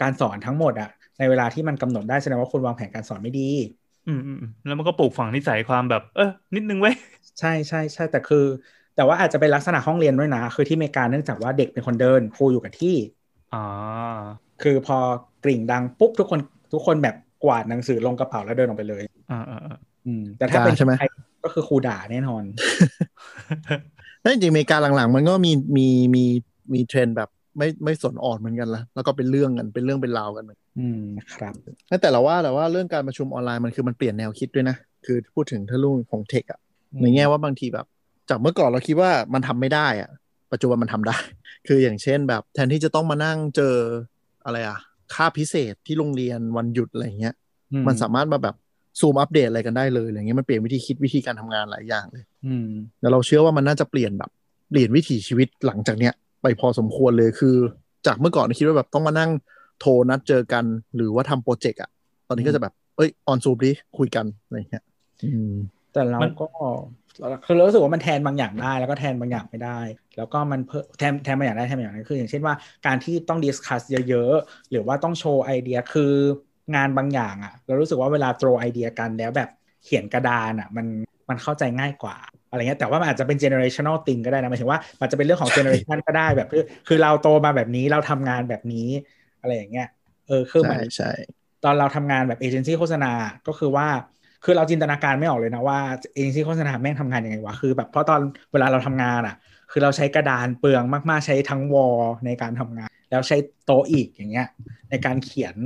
[0.00, 3.48] การสอนทั้งหมดอะในเวลาที่มันกำหนดได้แสดงว่าคุณวางแผนการสอนไม่ดี
[4.08, 6.94] อืมอืมอืมแล้วมันก็ปลูกฝังนิสัยความแบบ เออนิดนึงเว้ย
[7.40, 8.44] ใช่ใช่ใช่แต่คือ
[8.96, 12.96] แต่ว่าอาจจะเป็นลักษณะห้องเรียนด้วยนะ คือที่อเมริกาเนื่องจากว่าเด็กเป็นคนเดินครูอยู่กับที่
[13.54, 13.64] อ๋อ
[14.62, 14.98] คือพอ
[15.44, 16.40] กริ่งดังปุ๊บทุกคน
[16.72, 21.10] ทุกคนแบบกวาดหนังสือลงกระเป๋าแล้วเดินออกไปเลยอ่าอ่าอ่าอืม แต่ถ้าเป็นใช่ไหมไทย
[21.44, 22.44] ก็คือครูด่าแน่นอน
[24.20, 26.24] แต่จริงๆอเมริกาหลังๆ มันก็มีมีมี
[26.74, 27.28] มีเทรนด์แบบ
[27.58, 31.02] ไม่ไม่สนอ่อนเหมือนกันละแล้วก็เป็นเรื่องกันเป็นเรื่องเป็นราวกันเหมือนอืม
[31.34, 31.54] ครับ
[32.00, 36.60] แต่เราว่าแต่ว่าเรื่องการประชุมออนไลน์มันคือมันเปลี่ยนแนวคิดด้วยนะคือพูดถึงถ้ารุ่งของเทคอะ
[37.02, 37.86] ในแง่ว่าบางทีแบบ
[38.28, 40.10] จากเมื่อก่อนเราคิดว่ามันทำไม่ได้อะ
[40.52, 41.16] ปัจจุบันมันทำได้
[41.68, 43.74] คืออย่างเช่นแบบแทนที่จะต้องมานั่งเจอ
[44.44, 44.78] อะไรอะ
[45.14, 47.34] ค่าพิเศษที่โรงเรียนวันหยุดอะไรเงี้ย
[47.72, 48.54] อืมันสามารถมาแบบ
[49.00, 52.68] ซูมอัปเดตอะไรกันได้เลยอะไรเงี้ยมันเปลี่ยนวิธีคิดวิธีการทำงานหลายอย่างเลย อืม
[53.00, 54.30] แล้วเราเชื่อว่ามันน่าจะเปลี่ยนแบบ
[54.70, 57.56] เปลี่ยนวิถีชีวิตหลังจากเนี้ย ไปพอสมควรเลยคือ
[58.06, 59.30] จากเมื่อก่อนคิดว่าแบบต้องมานั่ง
[59.80, 60.64] โทรนัดเจอกัน
[60.96, 61.90] หรือว่าทำโปรเจกต์อะ
[62.28, 64.84] ตอนนี้ก็จะแบบเอ้ย on Zoom ดิคุยกันอะไรเงี้ย
[65.22, 65.54] อืม
[65.92, 66.46] แต่เรามันก็
[67.46, 69.80] คือเรารู้สึกว่ามันแทนบางอย่างได้ แล้วก็แทนบางอย่างไม่ได้
[70.16, 72.54] แล้วก็มันเพิ่มแทนแทนบางอย่างได้แทนบางอย่างไม่ได้คือ อย่างเช่นว่า
[72.86, 76.12] การที่ต้อง discuss เยอะๆ หรือว่าต้องโชว์ไอเดียคือ
[76.74, 79.50] งานบางอย่างอะเรารู้สึกว่าเวลา throw ไอเดียกันแล้วแบบ
[79.84, 80.86] เขียนกระดานอะมัน
[81.32, 82.16] มันเข้าใจง่ายกว่า
[82.48, 88.88] อะไรเงี้ยแต่ว่ามันอาจจะเป็น generational thing ก็ได้นะหมายถึงว่ามันจะเป็นเรื่องของ generation ก็ได้แบบคือคือเราโตมาแบบนี้เราทำงานแบบนี้
[89.40, 89.86] อะไรอย่างเงี้ย
[90.26, 91.06] เออคือเหมืใช่อนใช่
[91.64, 93.12] ตอนเราทำงานแบบเอเจนซี่โฆษณา
[93.46, 93.86] ก็คือว่า
[94.44, 95.78] คือเราจินตนาการไม่ออกเลยนะว่า
[96.14, 98.20] เอเจนซี่โฆษณาแม่งทำงานยังไงวะคือแบบเพราะตอน
[98.52, 99.34] เวลาเราทำงานอะ
[99.70, 104.46] คือเราใช้กระดานเปลืองมากๆใช้ทั้งวอลในการทำงาน แล้วใช้โต๊ะอีกอย่างเงี้ย
[104.90, 105.56] ในการเขียน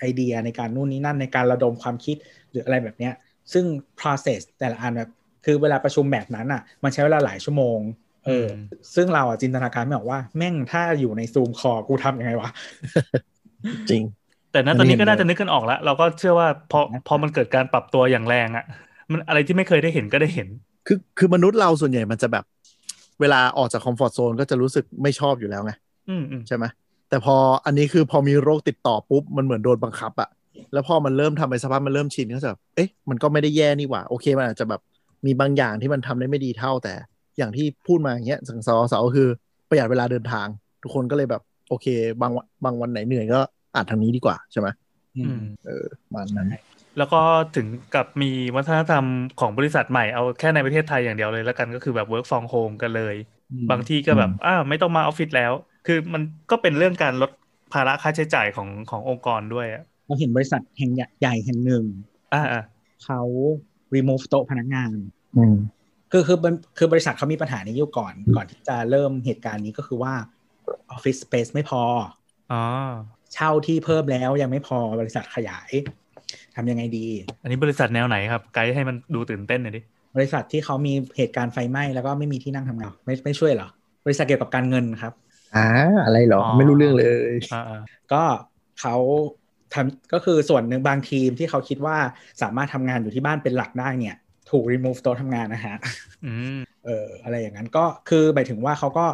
[0.00, 2.16] ไอเดียในการนู่นนี่นั่นในการระดมความคิด
[2.50, 3.12] หรืออะไรแบบเนี้ย
[3.52, 3.64] ซึ่ง
[4.00, 5.10] process แต่ละอันแบบ
[5.44, 7.78] คือเวลาประชุมแบบนั้นอะ มันใช้เวลาหลายชั่วโมง
[8.26, 8.48] เออ
[8.94, 12.50] ซึ่งเราอะจินตนาการไม่ออกว่าแม่งถ้าอยู่ในซูมคอกูทำยังไงวะ
[13.90, 14.02] จริง
[14.52, 18.64] แต่ณอันนี้ตอนนี้ก็เห็นด้วยน่าจะนึกกันออกแล้ว เราก็เชื่อว่าพอนะพอมันเกิดการปรับตัวอย่างแรงอะ
[19.10, 20.48] มันอะไรที่ไม่เคยได้เห็นก็ได้เห็น
[20.86, 22.44] คือคือมนุษย์เราส่วนใหญ่มันจะแบบ
[23.20, 25.72] เวลาออกจากคอมฟอร์ทโซนก็จะรู้สึกไม่ชอบอยู่แล้วไง
[26.08, 26.64] อืมอืมใช่ไหม
[27.08, 30.28] แต่พออันนี้คือพอมีโรคติดต่อปุ๊บมันเหมือนโดนบังคับอะ
[30.72, 34.80] แล้วพอมันเริ่มทำไปสักพักมันเริ่มชินก็จะแบบเอ๊ะมันก็ไม่ได้แย่นี่หว่า โอเคมันอาจจะแบบ
[35.26, 36.94] มีบางอย่างที่มันทำได้ไม่ดีเท่าแต่
[37.38, 39.28] อย่างที่พูดมาอย่างเงี้ยสังสอสอคือ
[39.68, 40.46] ประหยัดเวลาเดินทาง
[40.82, 41.86] ทุกคนก็เลยแบบ โอเค
[42.22, 43.40] บางวันบางวันไหนเหนื่อยก็
[43.74, 44.68] อาจทางนี้ดีกว่าใช่ไหม
[45.16, 46.54] อืมเออประมันนั้น
[46.98, 47.20] แล้วก็
[47.56, 49.04] ถึงกับมีวัฒนธรรม
[49.40, 53.14] ของบริษัทใหม่เอาแค่ในประเทศไทยอย่างเดียวเลยแล้วกันก็คือแบบ work from home กันเลย
[53.52, 55.52] อืมบางที่ก็แบบอืมอ้าวไม่ต้องมาออฟฟิศแล้ว
[55.86, 57.30] คือมันก็เป็นเรื่องการลด
[57.72, 61.84] ภาระค่าใช้จ่ายของขององค์กรด้วยอะ เราเห็นบริษัทแห่งใหญ่แห่งหนึ่ง
[62.34, 62.62] อ่าอ่า
[63.04, 63.20] เขา
[63.94, 64.90] remove โต๊ะพนักงาน
[65.36, 65.56] อืม
[66.12, 70.14] คือคือมันคือบริษัทเขามีปัญหานี้อยู่ก่อน ก่อนที่จะเริ่มเหตุการณ์นี้ก็คือว่า
[70.96, 71.82] Office Space ไม่พอ
[72.52, 72.62] อ๋อ
[73.34, 75.70] เช่าที่เพิ่มแล้วยังไม่พอบริษัทขยาย
[76.56, 77.06] ทำยังไงดี
[77.42, 79.80] อันนี้บริษัทแนวไหนครับ ไกด์ให้มันดูตื่นเต้นหน่อยดิ
[80.16, 83.68] บริษัทที่เขามีเหตุการณ์ไฟไหม้แล้วก็ไม่มีที่นั่งทำงานไม่ไม่ช่วยเหรอ
[84.06, 85.12] บริษัทเกี่ยวกับการเงินครับ
[85.56, 85.66] อ่า
[86.04, 87.80] อะไรเหรอ ไม่รู้เรื่องเลยอ่าอ่า
[88.12, 88.22] ก็
[88.80, 88.96] เขา
[89.74, 91.96] ทำก็คือส่วนหนึ่งบางทีมที่เขาคิดว่า
[92.42, 94.16] สามารถทำงานอยู่ที่บ้านเป็นหลักได้เนี่ย
[94.50, 95.76] ถูก remove โต๊ะทำงานนะฮะ
[96.26, 99.06] อืมเอออะไรอย่างนั้นก็คือหมายถึงว่าเขาก็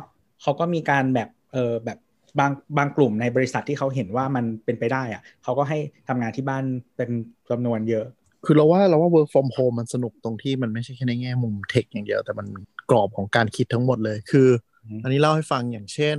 [0.42, 1.99] เขาก็มีการแบบเออแบบ
[2.38, 6.64] บางบางกลุ่มในบริษัทที่เขาเห็นว่ามันเป็นไปได้อะเขาก็ให้ทำงานที่บ้าน
[6.97, 7.11] เป็น
[7.51, 8.07] จำนวนเยอะ
[8.45, 14.49] คือเราว่าเราว่า work from home มันสนุกตรงที่มันไม่ใช่แค่ในแง่มุมเทคอย่างเดียว แต่มันมีกรอบของการคิดทั้งหมดเลยคือ
[14.85, 16.16] อืมอันนี้เล่าให้ฟังอย่างเช่น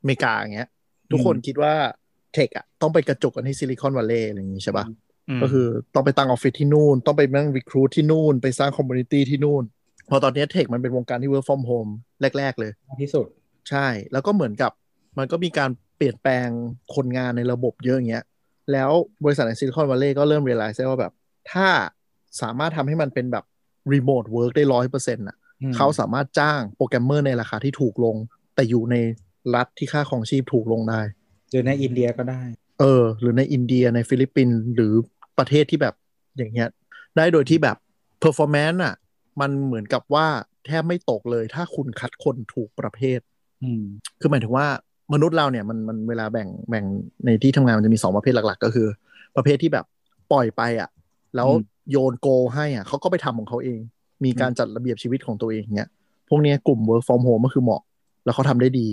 [0.00, 0.68] อเมริกาอย่างเงี้ย
[1.10, 1.74] ทุกคนคิดว่า
[2.34, 4.86] tech อะต้องไปกระจุกกันที่ซิลิคอนวัลเลย์อะไรอย่างงี้ใช่ปะ
[5.38, 9.62] มก็คือต้องไปตั้งออฟฟิศที่นู่น ต้องไปนั่ง recruit ที่นู่น ไปสร้าง community ที่นู่น
[10.10, 11.90] พอตอนนี้ tech มันเป็นวงการที่ work from home
[12.38, 13.26] แรก ๆ เลยมากที่สุด
[13.70, 14.72] ใช่ แล้วก็เหมือนกับ
[15.18, 16.48] มันก็มีการเปลี่ยนแปลง
[16.94, 18.24] คนงานในระบบเยอะอย่างเงี้ย
[18.72, 18.90] แล้ว
[19.24, 21.12] บริษัทในซิลิคอนวัลเลย์ก็เริ่ม realize ได้ว่าแบบ
[21.52, 21.68] ถ้า
[22.40, 23.44] สามารถทำให้มันเป็นแบบ
[23.92, 28.16] remote work ได้ร้อยเปอร์เซ็นต์อะอืมเขาสามารถจ้างโปรแกรมเมอร์ในราคาที่ถูกลง
[28.54, 28.96] แต่อยู่ใน
[29.54, 31.00] รัฐที่ค่าครองชีพถูกลงได้
[31.52, 32.42] หรือในอินเดียก็ได้
[32.80, 34.92] เออ หรือในอินเดียในฟิลิปปินส์หรือ
[35.38, 35.94] ประเทศที่แบบ
[36.36, 36.68] อย่างเงี้ย
[37.16, 37.76] ได้โดยที่แบบ
[38.22, 38.94] performance อะ
[39.40, 40.26] มันเหมือนกับว่า
[40.66, 43.18] แทบไม่ตกเลยถ้าคุณคัดคนถูกประเภท
[43.62, 43.82] อืม
[44.20, 44.66] คือหมายถึงว่า
[45.12, 46.84] มนุษย์เราเนี่ยมันมันเวลาแบ่งแบ่ง
[47.24, 48.86] ในที่ทำงานมันจะมีสองประเภทหลัก ๆ ก็คือ
[49.36, 49.84] ประเภทที่แบบ
[50.32, 50.88] ปล่อยไปอะ
[51.36, 53.80] แล้วอืมโยน goal ให้อะเขาก็ไปทำของเขาเอง
[54.24, 55.90] มีการจัดระเบียบชีวิตของตัวเองเงี้ย
[56.28, 57.82] พวกเนี้ยกลุ่ม work from home ก็คือเหมาะ
[58.24, 58.88] แล้วเขาทำได้ดี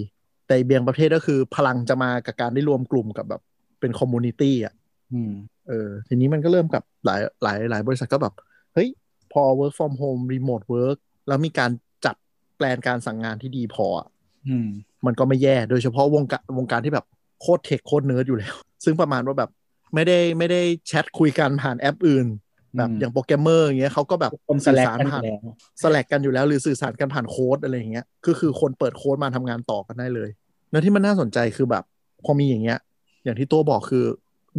[0.49, 3.41] แต่อีกเบียงประเภทก็คือพลังจะมากับการได้รวมกลุ่มกับแบบ
[3.79, 4.73] เป็น community อะ
[5.13, 5.31] อืม
[5.67, 8.33] เออ ทีนี้มันก็เริ่มกับหลายหลายหลายบริษัทก็แบบ
[8.73, 8.89] เฮ้ย
[9.33, 11.71] พอ work from home remote work แล้วมีการ
[12.05, 12.15] จัด
[12.57, 14.07] plan การสั่งงานที่ดีพออะ
[14.47, 14.67] อืม
[15.05, 17.05] มันก็ไม่แย่ โดยเฉพาะวงการวงการที่แบบ
[17.41, 19.49] โคตร tech โคตรเนิร์ดอยู่แล้ว ซึ่งประมาณว่าแบบ
[19.93, 22.27] ไม่ได้ไม่ได้แชทคุยกันผ่านแอปอื่น
[22.77, 25.41] แบบอืมอย่างโปรแกรมเมอร์อย่างเงี้ยเขาก็แบบทุกคนสื่อ Slack สารกันอยู่ผ่านแล้ว
[25.81, 30.29] สแลกกันอยู่แล้ว หรือสื่อสารกันผ่านโค้ดอะไรอย่างเงี้ยก็คือคนเปิดโค้ดมาทำงานต่อกันได้เลย
[30.71, 31.83] แล้วที่มันน่าสนใจคือแบบ
[32.25, 32.79] พอมีอย่างเงี้ย
[33.23, 34.05] อย่างที่ตัวบอกคือ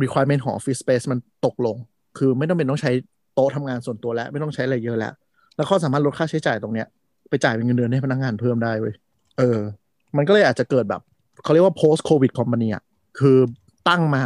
[0.02, 1.76] requirement ของ office space มันตกลง
[2.18, 2.90] คือไม่ต้องเป็นต้องใช้
[3.34, 5.12] โต๊ะทำงานส่วนตัวแล้ว ไม่ต้องใช้อะไรเยอะแล้ว
[5.56, 6.86] แล้วเขาสามารถลดค่าใช้จ่ายตรงเนี้ย
[7.28, 8.94] ไปจ่ายเป็นเงินเดือนให้พนักงานเพิ่มได้เว้ย
[9.38, 9.58] เออ
[10.16, 11.00] มันก็เลยอาจจะเกิดแบบ
[11.42, 12.82] เขาเรียกว่า post covid company อะ
[13.18, 13.36] คือ
[13.88, 14.22] ตั้งมา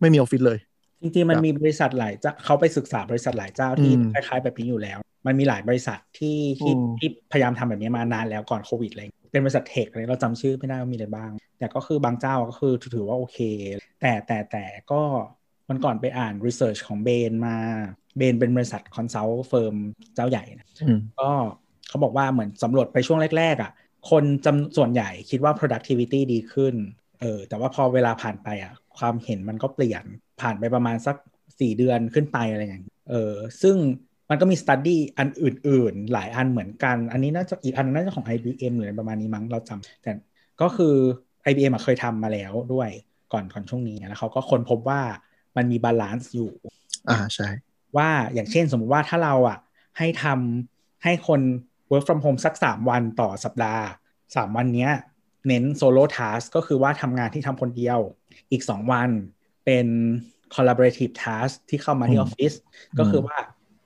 [0.00, 0.58] ไม่มีออฟฟิศเลย
[1.02, 13.38] จริงๆมันครับมีบริษัทหลายเจ้าเขาไปศึกษาบริษัทหลายเจ้าที่อืมคล้ายๆแบบนี้อยู่แล้ว มันมีหลายบริษัทที่ที่อืมที่พยายามทำแบบนี้มานานแล้วก่อนโควิดอะไรเป็นบริษัทเทคอะไรเราจำชื่อไม่ได้ว่ามีอะไรบ้าง แต่ก็คือบางเจ้าก็คือถือว่าโอเค
[14.00, 15.02] แต่แต่แต่ก็
[15.68, 17.56] มันก่อนไปอ่านรีเสิร์ชของเบนมา
[18.18, 19.74] Bain เป็นบริษัท consult firm
[20.14, 21.30] เจ้าใหญ่นะอืมก็
[21.88, 23.72] เขาบอกว่าเหมือนสำรวจไปช่วงแรกๆอะ
[24.10, 26.74] คนจำส่วนใหญ่คิดว่า productivity ดีขึ้น
[27.20, 30.04] เออแต่ว่าพอเวลาผ่านไปอะความเห็นมันก็เปลี่ยน
[30.40, 31.16] ผ่านไปประมาณสัก
[31.60, 33.76] สี่เดือนขึ้นไปอะไรอย่างเงี้ยเออซึ่ง
[34.30, 40.12] มันก็มี study อันอื่น ๆ หลายอันเหมือนกัน อันนี้น่าจะอีกอันนึงน่าจะของ IBM หรืออะไรประมาณนี้มั้งเราจำแต่
[40.60, 40.94] ก็คือ
[41.48, 42.90] IBM อะเคยทำมาแล้วด้วย
[43.32, 45.00] ก่อนก่อนช่วงนี้แล้วเขาก็ค้นพบว่า
[45.56, 46.50] มันมี balance อยู่
[47.10, 47.48] อ่าใช่
[47.96, 49.58] ว่าอย่างเช่นสมมุติว่าถ้าเราอะ
[49.98, 51.40] ให้ทำให้คน
[51.90, 53.84] work from home สัก 3 วันต่อสัปดาห์
[54.24, 54.92] 3 วันเนี้ย
[55.48, 57.98] เน้น solo task ก็คือว่าทำงานที่ทำคนเดียว
[58.50, 59.10] อีก 2 วัน
[59.70, 59.90] เป็น
[60.54, 62.52] collaborative task ที่เข้ามาที่ออฟฟิศ
[62.98, 63.38] ก็คือว่า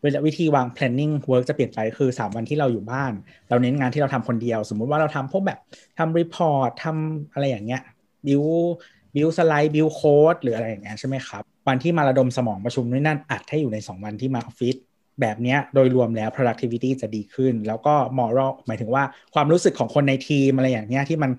[0.02, 3.12] เวลาวิธีวาง planning work จะเปลี่ยนไปคือ 3 วันที่เราอยู่บ้าน
[3.48, 5.58] เราเน้นงานที่เราทำคนเดียว สมมุติว่าเราทำพวกแบบ
[5.98, 7.82] ทำ report ทำอะไรอย่างเงี้ย
[8.26, 8.66] build
[9.14, 14.76] บิวสไลด์บิวโค้ดหรืออะไรอย่างเงี้ยใช่ไหมครับ วันที่มาระดมสมองประชุมนู่นนั่นอัดให้อยู่ใน 2 วันที่มาออฟฟิศ
[15.20, 21.30] แบบเนี้ยโดยรวมแล้ว productivity จะดีขึ้น แล้วก็ moral หมายถึงว่าความรู้สึกของคนในทีมอะไรอย่างเงี้ยที่มัน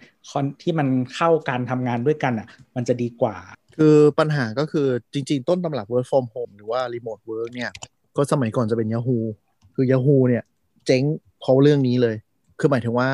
[0.62, 3.36] ที่มันเข้าการทำงานด้วยกันอะมันจะดีกว่า
[3.78, 7.72] คือปัญหาก็คือจริง ๆ ต้นตำรับ work from home หรือว่า remote work เนี่ย
[8.18, 9.20] ก็สมัยก่อนจะเป็น Yahoo
[9.76, 10.44] คือ Yahoo เนี่ย
[10.86, 11.04] เจ๊ง
[11.40, 12.16] เพราะเรื่องนี้เลย
[12.60, 13.10] คือหมายถึงว่า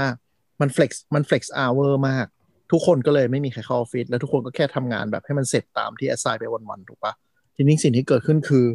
[0.62, 2.26] มัน flex มัน flex hour มาก
[2.72, 7.14] ทุกคนก็เลยไม่มีใครเข้าออฟฟิศแล้วทุกคนก็แค่ทำงานแบบให้มันเสร็จตามที่ assign ไปวันๆถูกปะ
[7.56, 8.66] ทีนี้สิ่งที่เกิดขึ้นคือ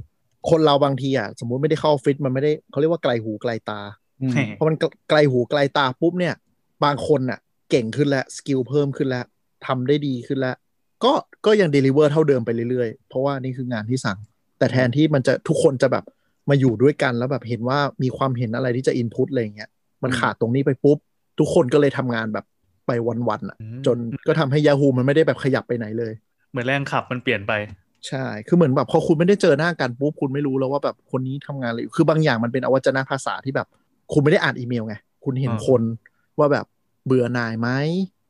[0.50, 3.80] คนเราบางทีอะสมมุติไม่ได้เข้าออฟฟิศมันไม่ได้เขาเรียกว่าไกลหูไกลตา
[4.22, 4.76] อืมพอมัน
[5.10, 6.34] ไกลหูไกลตาปุ๊บเนี่ย
[6.84, 7.38] บางคนน่ะ
[7.70, 9.24] เก่งขึ้นแล้ว skill เพิ่มขึ้นแล้ว
[9.66, 10.56] ทำได้ดีขึ้นแล้ว
[11.04, 11.12] ก็
[11.46, 14.18] ก็ยัง deliver เท่าเดิมไปเรื่อยๆ เพราะว่านี่คืองานที่สั่ง
[14.58, 16.04] แต่แทนที่มันจะทุกคนจะแบบ
[16.50, 19.70] มาอยู่ด้วยกันแล้วแบบเห็นว่ามีความเห็นอะไรที่จะอินพุตอะไรอย่างเงี้ย
[20.02, 20.98] มันขาดตรงนี้ไปปุ๊บ
[21.38, 22.44] ทุกคนก็เลยทำงานแบบ
[22.86, 22.90] ไป
[23.28, 26.12] วันๆอะอืมจนก็ทำให้ Yahoo มันไม่ได้แบบขยับไปไหนเลย
[26.50, 27.52] เหมือนแรงขับมันเปลี่ยนไป
[28.08, 33.66] ใช่ คือเหมือนแบบพอคุณไม่ได้เจอหน้ากันปุ๊บคุณไม่รู้แล้วว่าแบบคนนี้ทำงานอะไรอยู่คือบางอย่างมันเป็นอวัจนภาษาที่แบบ
[34.12, 35.82] คุณไม่ได้อ่านอีเมลไงคุณเห็นอ่าคน
[36.38, 36.66] ว่าแบบ
[37.06, 37.68] เบื่อหน่ายไหม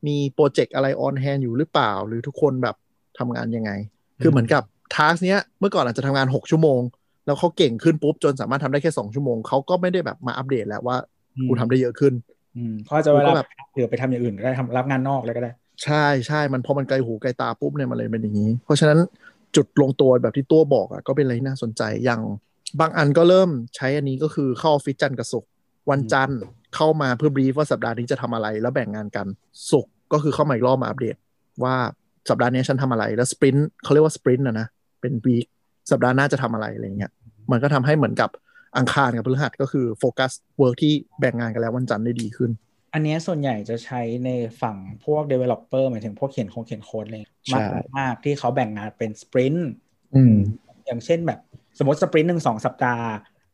[0.06, 2.76] มีโปรเจกต์อะไรออนแฮนอยู่หรือเปล่า หรือทุกคนแบบ
[3.18, 3.70] ทำงานยังไง
[4.22, 4.62] คือเหมือนกับ
[4.94, 6.80] ทาสเนี้ยเมื่อก่อนอาจจะทำงาน 6 ชั่วโมง
[7.26, 10.96] แล้วเขาเก่งขึ้นปุ๊บ จนสามารถทำได้แค่ 2 ชั่วโมงเขาก็ไม่ได้แบบมาอัปเดตแล้วว่า
[11.48, 12.12] กูทำได้เยอะขึ้น
[12.56, 15.50] อืมเขาจะเวก็ลาแบบเผื่อไปทำอย่างอื่นก็ได้ทำรับงานนอกเลยก็ได้
[15.84, 18.98] ใช่ใช่มันพอมันไกลหูไกลตาปุ๊บเนี่ยมันเลยเป็นอย่างนี้ เพราะฉะนั้น
[19.56, 22.20] จุดลงตัวแบบที่ตัวบอกอะก็เป็นอะไรที่น่าสนใจอย่าง
[22.80, 25.50] บางอันก็เริ่มใช้อันนี้ก็คือเข้าออฟฟิศจันทร์กับศุกร์
[25.90, 26.40] วันจันทร์
[26.76, 29.26] เข้ามาเพื่อบรีฟว่าสัปดาห์นี้จะทำอะไรแล้วแบ่งงานกัน
[29.70, 31.16] ศุกร์ก็คือเข้ามาอีกรอบมาอัปเดต
[31.64, 31.74] ว่า
[32.30, 34.66] สัปดาห์นี้ฉันทำอะไรแล้ว sprint เขาเรียกว่า sprint นะนะ
[35.00, 35.46] เป็น week
[35.90, 37.12] สัปดาห์หน้าจะทำอะไรอะไรเงี้ย
[37.50, 38.30] มันก็ทำให้เหมือนกับ
[38.76, 42.50] อังคารกับพฤหัสก็คือ focus work ที่แบ่งงานกันแล้ววันจันทร์ได้ดีขึ้น
[42.94, 49.70] อันเนี้ยส่วนใหญ่จะใช้ในฝั่งพวก developer หมายถึงพวกเขียนโครงเขียนโค้ดเลยใช่มากมากที่เขาแบ่งงานเป็น sprint
[50.14, 50.34] อืม
[50.86, 51.40] อย่างเช่นแบบ
[51.78, 53.06] สมมติ sprint หนึ่งสองสัปดาห์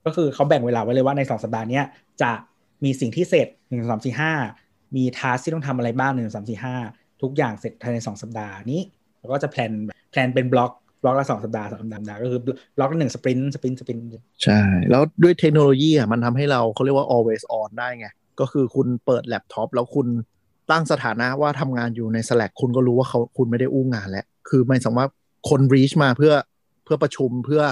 [0.04, 1.84] ก็คือเขาแบ่งเวลาไว้เลยว่าในสองสัปดาห์เนี้ย
[2.22, 2.32] จะ
[2.84, 4.32] มีสิ่งที่เสร็จหนึ่งสามสี่ห้า
[4.96, 6.76] มี task ที่ต้องทำอะไรบ้างหนึ่งสามสี่ห้า
[7.22, 8.80] ทุกอย่างเสร็จภายในสองสัปดาห์นี้
[9.20, 12.40] แล้วก็จะ plan แบบ plan เป็น block block ละสองสัปดาห์สองสัปดาห์ก็คือ
[12.76, 14.04] บล็อกละหนึ่ง sprint sprint sprint
[14.42, 18.06] ใช่ แล้วด้วยเทคโนโลยีอะมันทำให้เราเขาเรียกว่า always on ได้ไง
[18.40, 20.06] ก็คือคุณเปิดแล็ปท็อปแล้วคุณ
[20.70, 25.10] ตั้งสถานะว่าทำงานอยู่ใน Slack คุณก็รู้ว่าเขาคุณไม่ได้อู้งานแล้ว คือไม่สามารถ
[25.50, 26.34] คน reach มาเพื่อ
[26.84, 27.62] เพื่อประชุมเพื่อ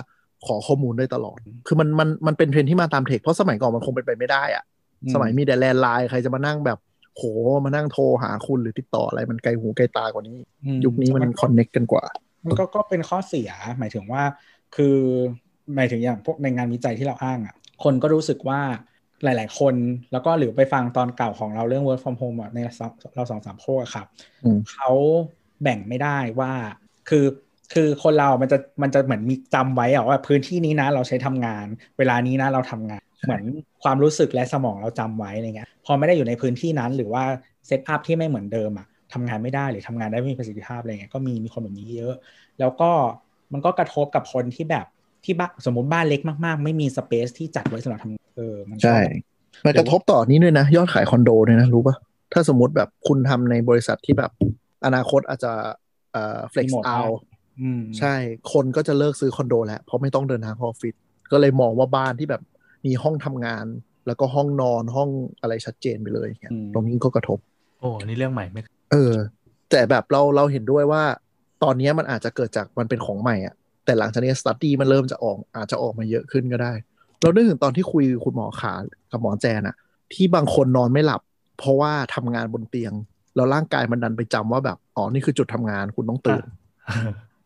[0.47, 4.65] ขอข้อมูลได้ตลอด คือมันมันมันเป็นเทรนที่มาตามเทค เพราะสมัยก่อนมันคงเป็นไปไม่ได้อะ
[5.15, 6.79] สมัยมีแต่แลนไลน์ใครจะมานั่งแบบ
[7.17, 7.25] โห
[7.65, 12.05] มานั่งโทรหาคุณหรือติดต่ออะไรมันไกลหูไกลตากว่านี้อืมยุคนี้มันคอนเน็กกันกว่า
[12.47, 14.23] มันก็ก็เป็นข้อเสียหมายถึงว่า
[14.77, 14.97] คือ
[15.75, 18.61] หมายถึงอย่างพวกในงานวิจัยที่เราอ้างอะ คนก็รู้สึกว่า
[19.25, 19.75] หลาย ๆ คน
[20.13, 22.59] แล้วก็หรือไปฟังตอนเก่าของเราเรื่อง work from home อะใน
[23.15, 24.07] เราสองสามโคกอะครับ
[24.45, 24.91] อืมเขา
[25.63, 26.53] แบ่งไม่ได้ว่า
[27.09, 27.27] คือ
[27.75, 31.67] คือคนเรามันจะมันจะเหมือนมีจำไว้อะว่าพื้นที่นี้นะเราใช้ทำงาน
[31.99, 33.43] เวลานี้นะเราทำงาน เหมือน
[33.83, 37.23] ความรู้สึกและสมองเราจำไว้อะไรเงี้ยพอไม่ได้อยู่ในพื้นที่นั้นหรือว่า
[37.67, 42.15] เซตอัพที่ไม่เหมือนเดิมอะทำงานไม่ได้หรือทำงานได้ไม่มีประสิทธิภาพอะไรเงี้ยก็มีมีคนแบบนี้เยอะ
[42.61, 42.91] แล้วก็
[43.53, 44.87] มันก็กระทบกับคนที่แบบ
[45.25, 48.99] ที่บ้านสมมติบ้านเล็กมากๆ ไม่มีสเปซที่จัดไว้สำหรับทำเออมันก็ใช่
[49.65, 51.97] มันกระทบต่อนี้ด้วยนะ ยอดขายคอนโดด้วยนะ รู้ปะ
[52.33, 54.31] ถ้าสมมติแบบคุณทำในบริษัทที่แบบ
[54.87, 55.53] อนาคตอาจจะ
[56.13, 57.19] เอ่อ flex Remote out
[57.61, 58.15] อืมใช่
[58.53, 60.95] คนก็จะเลิกซื้อคอนโดแล้วเพราะไม่ต้องเดินทางเข้าออฟฟิศ
[61.33, 62.43] ก็เลยมองว่าบ้านที่แบบ
[62.87, 63.67] มีห้องทำงาน
[64.07, 67.39] แล้วก็ห้องนอนห้องอะไรชัดเจนไปเลยเนี่ยตรงนี้ก็กระทบ
[67.81, 68.59] โอ้นี่เรื่องใหม่ไหม
[68.93, 69.15] เออ
[69.71, 71.03] แต่แบบเราเราเห็นด้วยว่า
[71.63, 76.73] ตอนนี้มันอาจจะเกิดจากมันเป็นของใหม่อะแต่หลังจากนี้สตัดดี้มันเริ่มจะออกอาจจะออกมาเยอะขึ้นก็ได้
[77.23, 78.73] เรานึกถึงตอนที่คุยคุณหมอขา
[79.11, 79.77] กับหมอแจนอะ
[80.13, 81.21] ที่บางคนนอนไม่หลับ
[81.59, 82.93] เพราะว่าทำงานบนเตียง
[83.37, 86.45] แล้วร่างกายมันดันไปจำว่าแบบอ๋อนี่คือจุดทำงานคุณต้องตื่น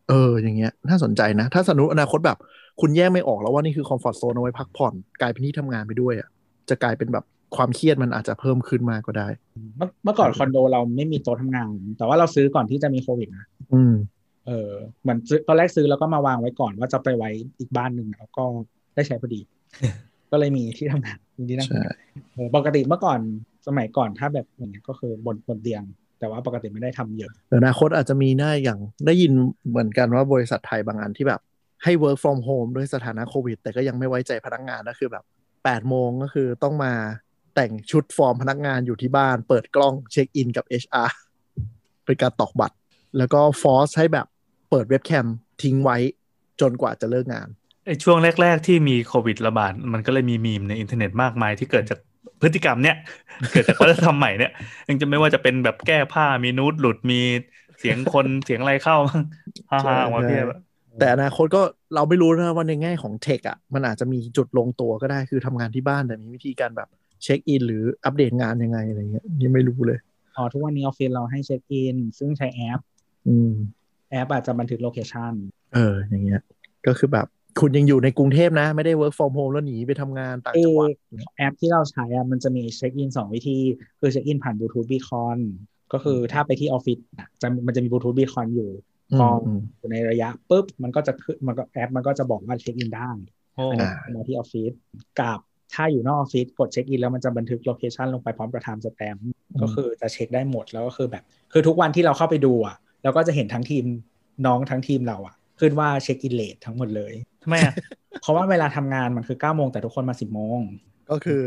[0.08, 2.38] เออ อย่างเงี้ยน่าสนใจนะ ถ้าสมมติอนาคตแบบ
[2.80, 6.28] คุณแยกไม่ออกแล้วว่านี่คือคอมฟอร์ทโซนเอาไว้พักผ่อน กลายเป็นที่ทำงานไปด้วยอะ
[6.68, 7.24] จะกลายเป็นแบบ
[7.56, 9.28] ความเครียดมันอาจจะเพิ่มขึ้นมากก็ได้
[9.76, 13.94] เมื่อเมื่อก่อนคอนโดเราไม่มีโต๊ะทำงาน แต่ว่าเราซื้อก่อนที่จะมีโควิดนะอืม
[14.46, 14.70] เออ
[15.02, 18.44] เหมือนซื้อตอนแรกซื้อแล้วก็มาวางไว้ก่อนว่าจะไปไว้อีกบ้านหนึ่งแล้วก็
[18.94, 19.40] ได้ใช้พอดี
[20.30, 21.84] ก็เลยมีที่ทำงานมีที่นั่งใช่
[22.34, 23.20] เออปกติเมื่อก่อน
[23.66, 25.82] สมัยก่อนถ้าแบบอย่างเงี้ยก็คือบนบนเตียง
[26.18, 29.32] แต่ว่าปกติไม่ได้ทำเยอะเดี๋ยวอนาคตอาจจะมีได้อย่างได้ยิน
[29.68, 31.40] เหมือนกันว่าบริษัทไทยบางอันที่แบบ
[31.84, 35.24] ให้ work from home ด้วยสถานะโควิด แต่ก็ยังไม่ไว้ใจพนักงานก็คือแบบ
[35.56, 36.92] 8โมงก็คือต้องมา
[37.54, 41.08] แต่งชุดฟอร์มพนักงานอยู่ที่บ้าน เปิดกล้องเช็คอินกับ HR
[42.04, 42.76] เป็นการตอกบัตร
[43.18, 44.26] แล้วก็ force ให้แบบ
[44.70, 45.26] เปิดเว็บแคม
[45.62, 45.96] ทิ้งไว้
[46.60, 47.48] จนกว่าจะเลิกงาน
[47.86, 51.98] ไอช่วงแรก ๆ ที่มีโควิดระบาด มันก็เลยมีมีมในอินเทอร์เน็ตมากมายที่เกิดจาก
[52.40, 52.96] พฤติกรรมเนี้ย
[53.52, 54.52] เกิดจากวัฒนธรรมใหม่เนี่ย
[54.88, 57.20] ยังจะไม่ว่าจะเป็นแบบแก้ผ้ามีนูดหลุดมี
[57.78, 58.96] เสียงคนเสียงอะไรเข้า
[59.70, 60.46] ฮ่าฮ่าออกมาเพียบ
[61.00, 61.62] แต่อนาคตก็
[61.94, 66.88] เราไม่รู้นะว่าในแง่ของ tech อะมันอาจจะมีจุดลงตัวก็ได้คือทำงานที่บ้านแต่มีวิธีการแบบ
[67.22, 69.98] เช็คอินหรืออัปเดตงานยังไงอะไรเงี้ยยังไม่รู้เลย
[70.36, 72.80] อ๋อทุกวันนี้ออฟฟิศเราให้เช็คอินซึ่งใช้แอป
[73.28, 73.52] อืม
[74.10, 75.32] แอปอาจจะบันทึก location
[75.74, 76.40] เออ อย่างเงี้ย
[76.86, 77.26] ก็คือแบบ
[77.60, 80.88] คุณยังอยู่ในกรุงเทพนะ ไม่ได้ work from home แล้วหนีไปทำงานต่างเอจังหอวัด
[81.36, 83.58] แอปที่เราใช้อะมันจะมีเช็คอินสองวิธี
[84.00, 85.38] คือเช็คอินผ่าน Bluetooth beacon
[85.92, 93.10] ก็คือถ้าไปที่ออฟฟิศอะจะมันจะมี Bluetooth beacon อยู่อื พอมอืมอยู่ในระยะปุ๊บมันก็จะขึ้นมันก็แอปมันก็จะบอกว่าเช็คอินได้
[93.54, 94.72] โอ้อันนี้มาที่ออฟฟิศ
[95.20, 95.38] กับ
[95.74, 99.30] ถ้าอยู่นอกออฟฟิศกดเช็คอินแล้วมันจะบันทึก location ลงไปพร้อมกับ timestamp
[99.62, 103.84] ก็คือจะเช็คได้หมดแล้วก็คือแบบ คือทุกวันที่เราเข้าไปดูอะเราก็จะเห็นทั้งทีม
[104.46, 107.12] น้องทั้งทีมเราอะ ขึ้นว่า check-in late ทั้งหมดเลย
[107.42, 107.72] ทำไมอะ
[108.22, 110.60] เพราะว่าเวลาทำงานมันคือ9ก้าโมงแต่ทุกคนมา10 โมง
[111.10, 111.44] ก็คือ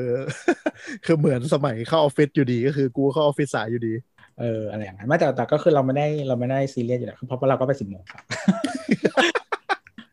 [1.06, 3.93] คือเหมือนสมัยเข้าออฟฟิศอยู่ดีก็คือกูเข้าออฟฟิศสายอยู่ดี
[4.39, 8.21] เอออะไรอย่างนั้นไม่แต่แต่ก็คือเราไม่ได้เราไม่ได้ซีเรียสอยู่แล้วคือเพราะว่าเราก็ไปสิบโมงครับ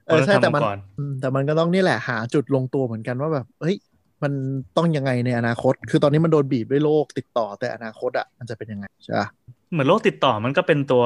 [0.07, 3.77] เออใช่แต่มันเราต้องทำก่อนอืมแต่มันก็ต้องนี่แหละหาจุดลงตัวเหมือนกันว่าแบบเฮ้ย
[4.23, 4.33] มัน
[4.77, 9.29] ต้องยังไงในอนาคต คือตอนนี้มันโดนบีบด้วยโรคติดต่อแต่อนาคตอะมันจะเป็นยังไงใช่ปะ
[9.73, 11.05] เหมือนโรคติดต่อมันก็เป็นตัว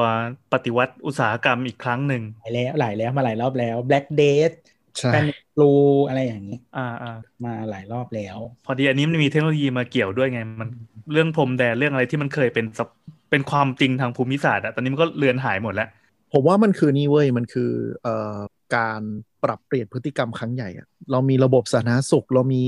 [0.53, 5.71] ปฏิวัติอุตสาหกรรมอีกครั้งหนึ่งหลายแล้วหลายแล้วมาหลายรอบแล้ว Black Death ใช่ แพนิคบลู
[6.07, 10.69] อะไรอย่างนี้ อ่าอ่ามาหลายรอบแล้ว พอดีอันนี้มันมีเทคโนโลยีมาเกี่ยวด้วยไง มัน
[11.13, 12.89] เรื่องพรมแดนเรื่องอะไรที่มันเคยเป็นสับ
[13.31, 15.89] เป็นความจริงทางภูมิศาสตร์อะตอนนี้มันก็เลือนหายหมดแล้ว
[16.33, 17.71] ผมว่ามันคือนี่เว้ย มันคือ
[18.03, 18.37] เอ่อ
[18.75, 19.01] การ
[19.43, 22.63] ปรับเปลี่ยนพฤติกรรมครั้งใหญ่อะเรามีระบบสาธารณสุข เรามี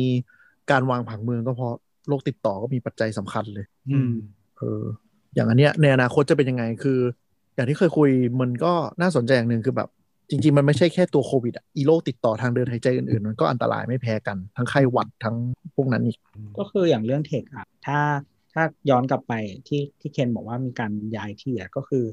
[0.72, 1.74] การวางผังเมืองก็เพราะ
[2.08, 4.14] โรคติดต่อก็มีปัจจัยสำคัญเลย อืม
[4.58, 4.84] เออ
[5.36, 7.00] อย่างอันเนี้ยในอนาคตจะเป็นยังไงคือ
[7.56, 8.10] อย่างที่เคยคุย
[8.42, 9.90] มันก็น่าสนใจอย่างหนึ่งคือแบบ
[10.32, 15.36] จริง ๆ มันไม่ใช่แค่ตัวโควิดอะอีโรคติดต่อทางเดินหายใจอื่นๆ มันก็อันตรายไม่แพ้กันทั้งไข้หวัดทั้ง
[15.76, 16.18] พวกนั้นอีก
[16.58, 18.00] ก็คืออย่างเรื่องเทคอะถ้า
[18.54, 19.34] ถ้าย้อนกลับไป
[19.68, 22.04] ที่ที่เคนบอกว่ามมีการย้ายที่อะก็คือ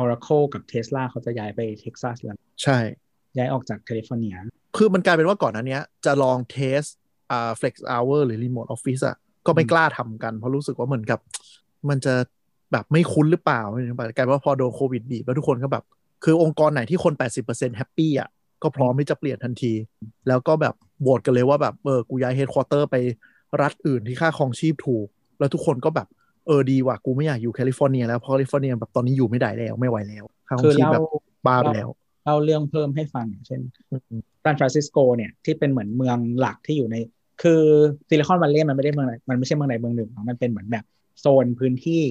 [0.00, 2.78] Oracle กับ Tesla เขาจะย้ายไปเท็กซัสแล้วใช่
[3.36, 4.34] ย้ายออกจากแคลิฟอร์เนีย
[4.76, 6.80] คือมันกลายเป็นว่าก่อนหน้านั้นเนี้ยจะลอง test
[7.30, 11.20] อ่า flex hour หรือ remote office อะก็ไม่อืมกล้าทำกัน เพราะรู้สึกว่าเหมือนกับ
[11.88, 12.14] มันจะ
[12.72, 15.84] แบบไม่คุ้นหรือเปล่าไม่รู้กลายเป็นว่าพอโดนโควิดบีบแล้วทุกคนก็แบบ
[16.24, 17.12] คือองค์กรไหนที่คน
[17.46, 18.28] 80% happy อะ
[18.62, 19.72] ก็พร้อมที่จะเปลี่ยนทันที
[20.28, 22.96] แล้วก็แบบโหวตกันเลยว่าแบบเออกูย้ายเฮดค q u เตอร์ไป
[23.62, 25.06] รัฐอื่นที่ค่าครองชีพถูก
[25.38, 26.08] แล้วทุกคนก็แบบ
[26.46, 31.02] เออดีว่ะกูไม่อยากอยู่แคลิฟอร์เนียแล้วเพราะแคลิฟอร์เนียแบบตอนนี้อยู่ไม่ได้แล้วไม่ไหวแล้วค่าครอคืงอชีพเล่าแบบ
[31.46, 31.88] บ้าไปแล้ว
[32.24, 33.60] เล่าเรื่องเพิ่มให้ฟังอย่างเช่น
[33.90, 36.96] อืมซานฟรานซิสโกเนี่ยที่เป็นเหมือนเมืองหลักที่อยู่ใน
[37.42, 37.62] คือ
[38.08, 40.84] ซิลิคอนวัลเลย์มันไม่ได้เมืองไหนมันไม่ใช่เมืองใดเมืองหนึ่งมันเป็นเหมือนแบบ
[41.20, 42.02] โซนพื้นที่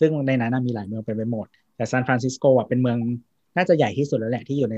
[0.00, 2.98] ซึ่งในนั้นนะมีหลายเมืองเป็นไปหมด แต่ซานฟรานซิสโกอะเป็นเมือง
[3.56, 4.74] น่าจะใหญ่ที่สุดแล้วแหละที่อยู่ใน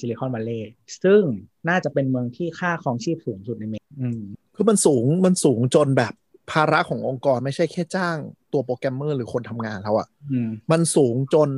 [0.00, 0.72] ซิลิคอนวัลเลย์
[1.04, 1.22] ซึ่ง
[1.68, 4.20] น่าจะเป็นเมืองที่ค่าครองชีพสูงสุดในเมกอืม
[4.54, 6.12] คือมันสูงมันสูงจนแบบ
[6.50, 8.16] ภาระขององค์กรไม่ใช่แค่จ้าง
[8.52, 11.48] ตัวโปรแกรมเมอร์หรือคนทำงานแล้วอะอืมมันสูงจน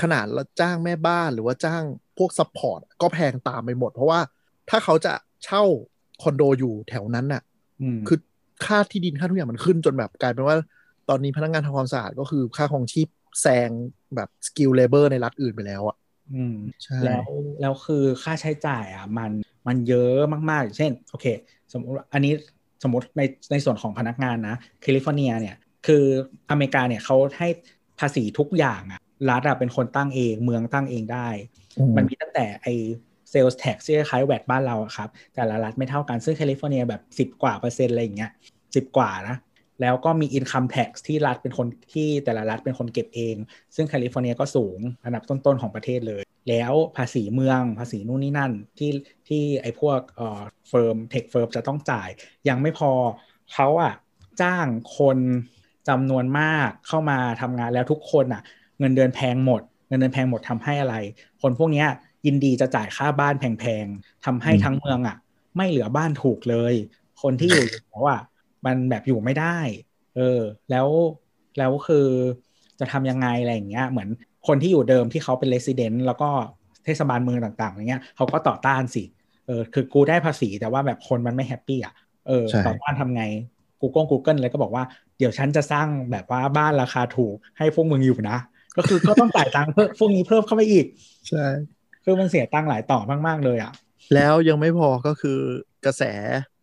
[0.00, 1.82] ขนาดละจ้างแม่บ้านหรือว่าจ้าง
[2.18, 4.20] พวก support ก็แพงตามไปหมด เพราะว่า
[4.70, 5.12] ถ้าเขาจะ
[5.44, 5.62] เช่า
[6.22, 7.42] คอนโดอยู่แถวนั้นน่ะ
[7.82, 8.18] อืมคือ
[8.64, 10.56] ค่าที่ดินค่าทุกอย่างมันขึ้นจนแบบกลายเป็นว่า
[11.08, 13.08] ตอนนี้พนักงานทำความสะอาดก็คือค่าครองชีพ
[13.40, 13.68] แซง
[14.14, 15.96] แบบ skilled labor ในรัฐอื่นไปแล้วอะ
[16.34, 17.28] อืมใช่แล้ว
[17.60, 19.30] แล้วคือค่าใช้จ่ายอะมัน
[19.66, 20.16] มันเยอะ
[20.50, 21.26] มากๆอย่างเช่นโอเค
[21.72, 22.32] สมมติว่าอันนี้
[22.82, 26.04] สมมติในในส่วนของพนักงานนะแคลิฟอร์เนียเนี่ยคือ
[26.50, 27.48] อเมริกาเนี่ยเขาให้
[28.00, 31.28] ภาษีทุกอย่างอะรัฐอะเป็นคนตั้งเองเมืองตั้งเองได้
[31.78, 32.68] อืมมันมีตั้งแต่ไอ
[33.30, 38.30] sales tax ที่คล้ายๆ VAT บ้านเราอะครับ แต่ละรัฐไม่เท่ากันซึ่งแคลิฟอร์เนียแบบ 10 กว่าเปอร์เซ็นต์อะไรอย่างเงี้ย
[38.74, 39.36] สิบกว่านะ
[39.80, 43.36] แล้วก็มี income tax ที่รัฐเป็นคนที่แต่ละรัฐเป็นคนเก็บเอง
[43.74, 48.90] ซึ่งแคลิฟอร์เนียก็สูงอันดับต้นๆของประเทศเลย แล้วภาษีเมืองภาษีนู่นนี่นั่นที่
[49.28, 52.08] ที่ไอ้พวกเอ่อ firm tech firm จะต้องจ่าย
[52.48, 52.90] ยังไม่พอ
[53.52, 53.92] เขาอะ
[54.40, 54.66] จ้าง
[54.98, 55.18] คน
[55.88, 58.42] จำนวนมากเข้ามาทำงานแล้วทุกคนอะ
[58.78, 60.94] เงินเดือนแพงหมด เงินเดือนแพงหมดทำให้อะไร
[61.42, 61.86] คนพวกเนี้ย
[62.26, 65.16] ยินดีจะจ่ายค่าบ้านแพงๆทำให้ทั้งเมืองอะ
[65.56, 66.74] ไม่เหลือบ้านถูกเลย
[67.22, 68.18] คนที่อยู่แล้วอะ
[68.66, 69.58] มันแบบอยู่ไม่ได้
[70.16, 70.40] เออ
[70.70, 70.88] แล้ว
[71.58, 72.06] แล้วคือ
[72.80, 74.08] จะทำยังไงอะไรอย่างเงี้ย เหมือน
[74.46, 76.28] คนที่อยู่เดิมที่เขาเป็นเลส i เดนต์แล้วก็
[76.84, 79.02] เทศบาลเมืองต่างๆอย่างเงี้ยเขาก็ต่อต้านสิ
[79.46, 81.94] เออ คือกูได้ภาษีแต่ว่าแบบคนมันไม่ happy อะ
[82.28, 83.22] เออใช่ต่อต้านทำไง
[83.80, 84.84] Google Google เลยก็บอกว่า
[85.18, 88.38] เดี๋ยวฉันจะสร้างแบบว่าบ้านราคาถูกให้พวกมึงอยู่นะ
[88.76, 90.86] ก็คือก็ต้องจ่ายตังค์เพิ่มพวกนี้เพิ่มเข้าไปอีก
[91.28, 91.44] ใช่
[92.04, 93.72] คือมันเสียตังค์หลายต่อมากๆเลยอะ
[94.14, 95.38] แล้วยังไม่พอก็คือ
[95.84, 96.57] กระแสเอ่อ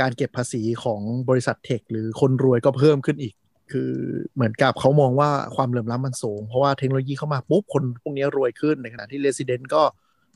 [0.00, 3.34] การเก็บภาษีของบริษัทเทคหรือคนรวยก็เพิ่มขึ้นอีก
[3.72, 3.90] คือ
[4.34, 9.82] เหมือนกับเขามองว่าความเหลื่อมล้ำมันสูง เพราะว่าเทคโนโลยีเข้ามาปุ๊บ คนพวกนี้รวยขึ้นในขณะที่ Resident ก็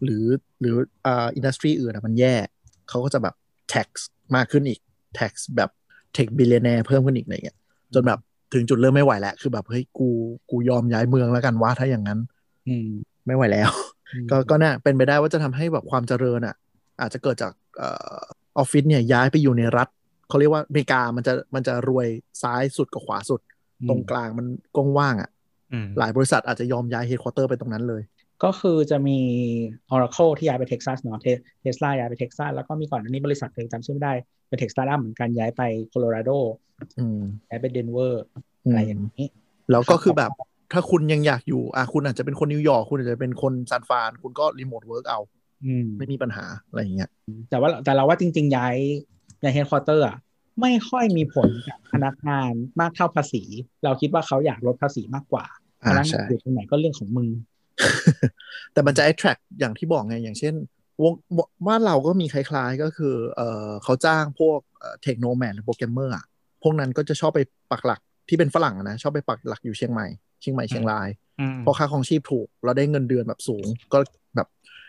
[0.04, 0.24] หรือ
[0.60, 0.74] หรือ
[1.06, 2.34] อ่าอินดัสทรีอื่นอะมันแย่
[2.88, 3.34] เขาก็จะแบบ
[3.72, 3.88] tax
[4.34, 4.80] มากขึ้นอีก
[5.18, 5.70] tax แบบ
[6.16, 7.58] tech billionaire เพิ่มขึ้นอีกอะไรเงี้ย
[7.94, 8.18] จนแบบ
[8.54, 10.08] ถึงจุดเริ่มไม่ไหวแล้ว คือแบบเฮ้ยกู
[10.50, 12.18] กูยอมย้ายเมืองแล้วกันว่าถ้าอย่างนั้น
[12.68, 12.88] อืม
[13.26, 13.70] ไม่ไหวแล้ว
[14.30, 16.54] ก็ก็น่าเป็นไปได้ว่าจะทำให้แบบความเจริญอะ
[17.00, 19.88] อาจจะเกิดจากเออออฟฟิศเนี่ยย้ายไปอยู่ในรัฐ
[20.28, 22.08] เขาเรียกว่าอเมริกามันจะมันจะรวย
[22.42, 23.40] ซ้ายสุดกับขวาสุด
[23.80, 25.30] อืมตรงกลางมันกว้างว่างๆอะ
[25.72, 28.02] อืมหลายบริษัทอาจจะยอมย้ายเฮดค q u เตอร์ไปตรงนั้นเลย
[28.44, 29.18] ก็คือจะมี
[29.94, 34.12] Oracle ที่ย้ายไปเท็กซัสเนาะเทสลาย้ายไปเท็กซัสแล้วก็มีก่อนอันนี้บริษัทหนึ่งจำชื่อไม่ได้
[34.48, 36.30] เป็น tech start เหมือนกันย้ายไปโคโลราโด
[36.98, 38.22] อืมย้ายไปเดนเวอร์
[38.64, 39.26] อืมอะไรอย่างนี้
[39.70, 40.30] แล้วก็คือแบบ
[40.72, 45.39] ถ้าคุณยังอยากอยู่อะคุณอาจจะเป็นคนนิวยอร์กคุณอาจจะเป็นคนซานฟราน คุณก็ remote work เอาอืม
[45.98, 47.10] ไม่มีปัญหาอะไรอย่างเงี้ย
[47.50, 48.76] แต่ว่าแต่เราว่าจริง ๆ ย้าย
[49.42, 50.16] ย้ายเฮดค q u เตอร์อะ
[50.60, 53.42] ไม่ค่อยมีผลกับพนักงานมากเท่าภาษี
[53.84, 55.44] เราคิดว่าเขาอยากลดภาษีมากกว่า
[55.86, 57.28] พอ่าใช่ พนักงาใช่นอยู่ตรงไหนก็เรื่องของมึง
[58.72, 60.54] แต่มันจะ attract อย่างที่บอกไง อย่างเช่น
[61.02, 61.12] อย่าง
[61.66, 64.58] บ้านเราก็มีคล้ายๆก็คือเออเขาจ้างพวก
[65.02, 66.24] tech nomad หรือโปรแกรมเมอร์อะ
[66.62, 70.06] พวกนั้นก็จะชอบไปปักหลักที่เป็นฝรั่งอะนะ ชอบไปปักหลักอยู่เชียงใหม่
[70.40, 71.08] เชียงใหม่เชียงราย
[71.40, 73.98] อืมเพราะค่าครองชีพถูก เราได้เงินเดือนแบบสูง ก็
[74.36, 74.48] แบบ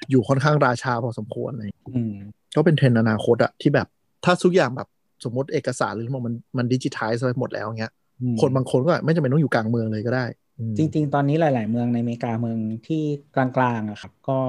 [0.09, 2.13] อยู่ค่อนข้างราชาพอสมควรเลยอืม
[2.55, 3.87] ก็เป็นเทรนด์อนาคตอะที่แบบ
[4.25, 4.87] ถ้าทุกอย่างแบบ
[5.23, 10.25] สมมติเอกสารหรือมันมันมันดิจิทัลไปหมดแล้วเงี้ยอืมคนบางคนก็ไม่จำเป็นต้องอยู่กลางเมืองเลยก็ได้
[10.59, 13.03] อืมจริง ๆ ตอนนี้หลาย ๆ เมืองในอเมริกาเมืองที่
[13.35, 14.39] กลางๆอะครับก็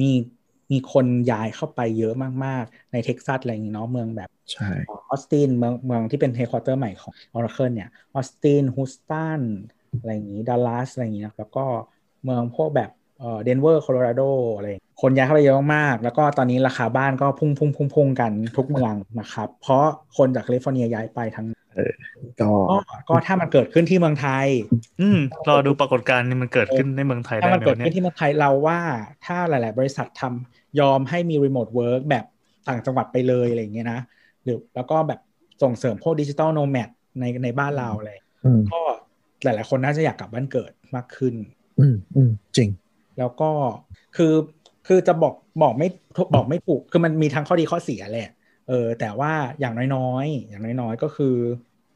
[0.00, 0.10] มี
[0.72, 9.40] มีคนย้ายเข้าไปเยอะมาก ๆ ในเท็กซัสอะไรอย่างงี้เนาะเมืองแบบใช่ออสตินเมืองเมืองที่เป็นเฮดค q u เตอร์ใหม่ของ Oracle เนี่ยออสตินฮูสตัน
[9.98, 11.64] อะไรอย่างงี้ดัลลัสอะไรอย่างงี้นะแล้วก็
[12.24, 12.90] เมืองพวกแบบ
[13.24, 14.22] เอ่อเดนเวอร์โคโลราโด
[14.56, 19.84] อะไรอย่างงี้คนย้ายเข้าไปเยอะมากๆแล้วก็ตอนนี้ราคาบ้านก็พุ่งพุ่งพุ่งพุ่งกันทุกเมืองนะครับ เพราะ
[20.16, 21.46] คนจากแคลิฟอร์เนียย้ายไปทั้ง
[22.40, 22.76] ก็ก็
[23.08, 24.46] ก็ถ้ามันเกิดขึ้นที่เมืองไทย
[25.00, 28.78] อืมรอดูปรากฏการณ์นี้มันเกิดขึ้นในเมืองไทยได้มันไหมวะขึ้นเนี่ย ถ้ามันเกิดขึ้นที่เมืองไทยเราว่า
[29.24, 32.24] ถ้าหลาย ๆ บริษัททำยอมให้มี remote work แบบ
[32.68, 34.00] ต่างจังหวัดไปเลยอะไรอย่างเงี้ยนะ
[34.44, 35.20] หรือแล้วก็แบบ
[35.62, 36.88] ส่งเสริมพวก digital nomad
[37.20, 38.12] ในในบ้านเราอะไร
[38.44, 38.80] อืมก็
[39.44, 41.34] หลาย ๆ คนน่าจะอยากกลับบ้านเกิดมากขึ้น
[41.80, 42.68] อืมอืมจริง
[43.18, 43.50] แล้วก็
[44.16, 44.32] คือ
[44.86, 45.88] คือจะบอกบอกไม่
[46.34, 48.30] บอกไม่ถูกคือมันมีทั้งข้อดีข้อเสียแหละ
[48.68, 51.34] เออแต่ว่าอย่างน้อยๆ อย่างน้อยๆ ก็คือ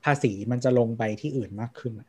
[0.04, 2.08] ภาษีมันจะลงไปที่อื่นมากขึ้นอะ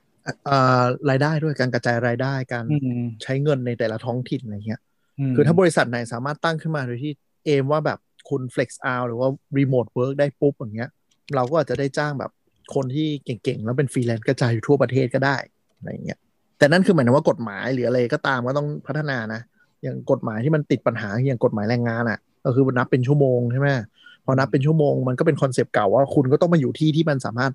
[0.50, 4.82] อ่ารายได้ด้วยการกระจายรายได้การอืมใช้เงินในแต่ละท้องถิ่นอะไรเงี้ย อื
[5.36, 7.12] มคือถ้าบริษัทไหนสามารถตั้งขึ้นมาโดยที่
[7.46, 10.92] เอมว่าแบบคุณ flex hour หรือว่า remote work ได้ปุ๊บอย่างเงี้ย
[11.36, 12.32] เราก็อาจจะได้จ้างแบบ
[12.76, 15.38] คนที่เก่งๆ แล้วเป็นฟรีแลนซ์กระจายอยู่ทั่วประเทศก็ได้
[15.78, 16.20] อะไรเงี้ย
[16.60, 19.42] แต่นั่นคือหมายถึงว่ากฎหมายหรืออะไรก็ตามก็ต้องพัฒนานะ
[19.84, 23.68] อย่างกฎหมายที่มันติดปัญหาอย่างกฎหมายแรงงานอะ ก็คือนับเป็นชั่วโมงใช่ไหม
[24.26, 27.52] พอนับเป็นชั่วโมงมันก็เป็นคอนเซปต์เก่าว่าคุณก็ต้องมาอยู่ที่ที่มันสามารถ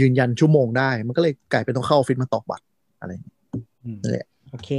[0.00, 2.64] ยืนยันชั่วโมงได้ มันก็เลยกลายเป็นต้องเข้าออฟฟิศมาตอกบัตร
[3.00, 3.36] อะไรอย่างเงี้ย
[3.84, 4.70] อืมนั่นแหละโอเค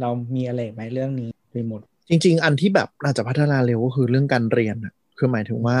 [0.00, 5.78] เรามีอะไรอีกไหมเรื่องนี้รีโมทจริง ๆ อันที่แบบอาจจะพัฒนาเร็วก็คือเรื่องการเรียนอะคือหมายถึงว่า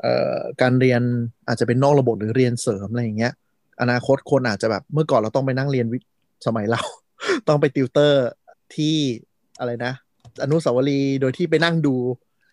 [0.00, 1.02] เอ่อการเรียน
[1.48, 3.32] อาจจะเป็นนอกระบบหรือเรียนเสริมอะไรอย่างเงี้ย
[3.80, 5.98] อนาคตคนอาจจะแบบเมื่อก่อนเราต้องไปนั่งเรียนวิ
[6.46, 6.82] สมัยเรา
[7.48, 8.26] ต้องไปติวเตอร์
[8.74, 8.96] ที่
[9.60, 9.92] อะไรนะ
[10.42, 11.94] อนุสาวรีย์โดยที่ไปนั่งดู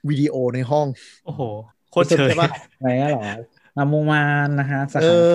[0.09, 0.87] วิดีโอในห้อง
[1.25, 1.41] โอ้โห
[1.91, 3.27] โคตรเฉยใช่ปะอะไรอะหรอ
[3.77, 5.31] นามูมานนะฮะสาเอขาอ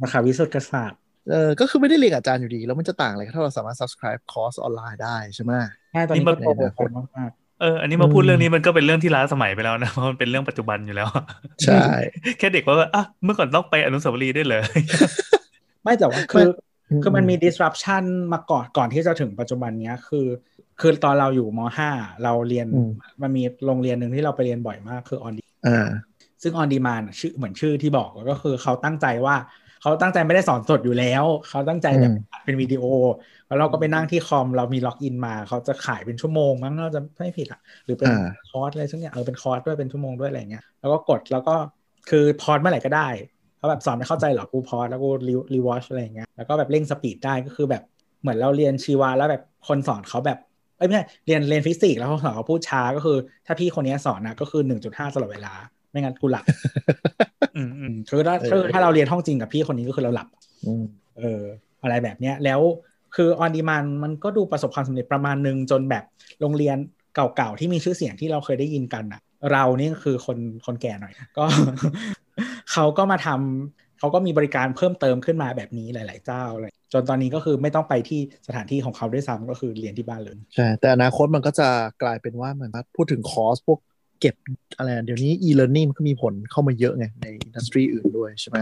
[0.00, 0.98] สาขาวิสุทธิกษัตริย์
[1.30, 5.52] เออก็คือไม่ได้เรียนกับอาจารย์อยู่ดี แล้วมันจะต่างอะไรถ้าเราสามารถ subscribe คอร์สออนไลน์ได้ใช่ไหม
[5.92, 7.30] ใช่ตอนนี้นี่มัก็นโปรโมทกันมาก
[7.60, 11.08] เออ อันนี้มาพูดอืมเรื่องนี้มันก็เป็นเรื่องที่ล้าสมัยไปแล้วนะ เพราะมันเป็นเรื่องปัจจุบันอยู่แล้ว
[11.64, 11.84] ใช่
[12.38, 16.48] แค่เด็กว่าอะเมื่อก่อนต้องไปอนุสาวรีย์ด้วยเลยๆไม่แต่ว่าคือ
[17.02, 20.26] คือมันมี disruption มาก่อนก่อนที่จะถึงปัจจุบันเนี้ยคือ
[20.80, 21.88] คือตอนเราอยู่ม .5
[22.24, 22.90] เราเรียนอืม
[23.22, 25.34] มันมีโรงเรียนหนึ่งที่เราไปเรียนบ่อยมากคือ on
[25.64, 29.36] อ่าซึ่ง on demand อะชื่อเหมือนชื่อที่บอกก็คือเขาตั้งใจว่า
[29.80, 32.84] เขเขาตั้งใจไม่ได้สอนสดอยู่แล้ว เขาตั้งใจแบบอืมอัดเป็นวิดีโอ
[33.46, 41.54] แล้วเราก็ไปนั่งที่คอมเรามีล็อกอินมา เขาจะขายเป็นชั่วโมงมั้งเราจะไม่ผิดอะ หรือเป็นอ่าคอร์สอะไรสักอย่างเออเป็นคอร์สด้วยเป็นชั่วโมงด้วยอะไรเงี้ยแล้วก็กดแล้วก็
[42.06, 43.08] คือ pause เมื่อไหร่ก็ได้
[43.58, 47.82] เขาแบบสอนไม่เข้าใจเหรอกู pause แล้วกู re rewatch อะไรเงี้ยแล้วก็แบบเร่ง speed ได้ก็คือแบบ
[48.20, 50.38] เหมือนเราเรียนชีวะแล้วแบบคนสอนเขาแบบ
[50.78, 55.54] เอ้ยไม่ใช่เรียนเรียนฟิสิกส์แล้วเขาสอนเขาพูดช้าก็คือ ถ้าพี่คนนี้สอนนะก็คือหนึ่งจุดห้าตลอดเวลา
[55.90, 56.44] ไม่งั้นกูหลับ
[57.56, 60.28] อืมอืมคือถ้าเออคือถ้าเราเรียนห้องจริงกับพี่คนนี้ก็คือเราหลับ
[60.66, 60.84] อืม
[61.18, 61.42] เออ
[61.82, 62.60] อะไรแบบเนี้ยแล้ว
[63.16, 66.04] คือ on demand มันก็ดูประสบความสำเร็จประมาณหนึ่งจนแบบ
[66.40, 66.76] โรงเรียน
[67.14, 69.20] เก่าๆที่มีชื่อเสียงที่เราเคยได้ยินกันอะ
[69.52, 71.44] เรานี่ก็คือคนคนแก่หน่อย ก็
[72.72, 81.68] เขาก็มาทำเขาก็มีบริการเพิ่มเติมขึ้นมาแบบนี้หลาย ๆ เจ้าเลยจนตอนนี้ก็คือไม่ต้องไปที่สถานที่ของเขาด้วยซ้ำก็คือเรียนที่บ้านเลยใช่แต่อนาคตมันก็จะ
[82.02, 83.78] กลายเป็นว่าเหมือนว่าพูดถึงคอร์สพวก
[84.20, 84.34] เก็บ
[84.76, 88.58] อะไรอะเดี๋ยวนี้ e-learning มันก็มีผลเข้ามาเยอะไงในอินดัสทรีอื่นด้วยใช่ไหม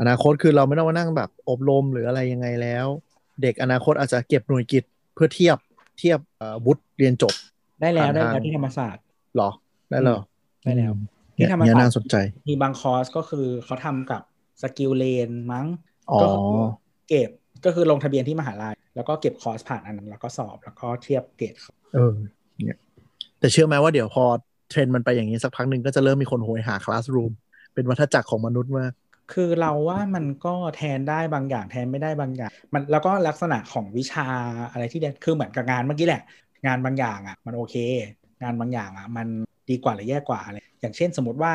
[0.00, 2.86] อนาคตคือเราไม่ต้องมานั่งแบบอบรมหรืออะไรยังไงแล้ว
[3.42, 5.58] เด็กอนาคตอาจจะเก็บหน่วยกิตเพื่อเทียบ
[5.98, 7.34] เทียบเอ่อวุฒิเรียนจบ
[7.80, 9.02] ได้แล้วผ่านได้ทางแล้วที่ธรรมศาสตร์
[9.34, 9.50] เหรอ
[9.90, 10.18] ได้เหรอ
[10.64, 10.92] ได้แล้ว
[11.36, 12.16] เนี่ยที่ธรรมเนี่ยศาสตร์น่าสนใจ
[12.48, 14.22] มีบางคอร์สก็คือเขาทำกับ
[14.62, 15.66] SkillLane มั้ง
[16.10, 16.62] อ๋อก็คือ
[17.08, 17.30] เก็บ
[17.64, 22.14] ก็คือลงทะเบียนที่มหาลัย แล้วก็เก็บคอร์สผ่านอันนั้น แล้วก็สอบแล้วก็เทียบเกรดเขาเออ
[22.64, 22.78] เนี่ย
[23.38, 24.24] แต่เชื่อไหมว่าเดี๋ยวพอ
[24.70, 27.32] เทรนด์มันไปอย่างนี้สักพักหนึ่งก็จะเริ่มมีคนโหยหา classroom
[27.74, 28.92] เป็นวัฏจักรของมนุษย์มาก
[29.32, 34.26] คือเราว่ามันก็แทนได้บางอย่างแทนไม่ได้บางอย่าง มันแล้วก็ลักษณะของวิชา
[34.72, 36.22] อะไรที่เด่นคือเหมือนกับงานเมื่อกี้แหละ
[36.66, 37.76] งานบางอย่างอะ มันโอเค
[38.42, 39.26] งานบางอย่างอะ มัน
[39.70, 41.54] ดีกว่าหรือแย่กว่าอะไร อย่างเช่นสมมติว่า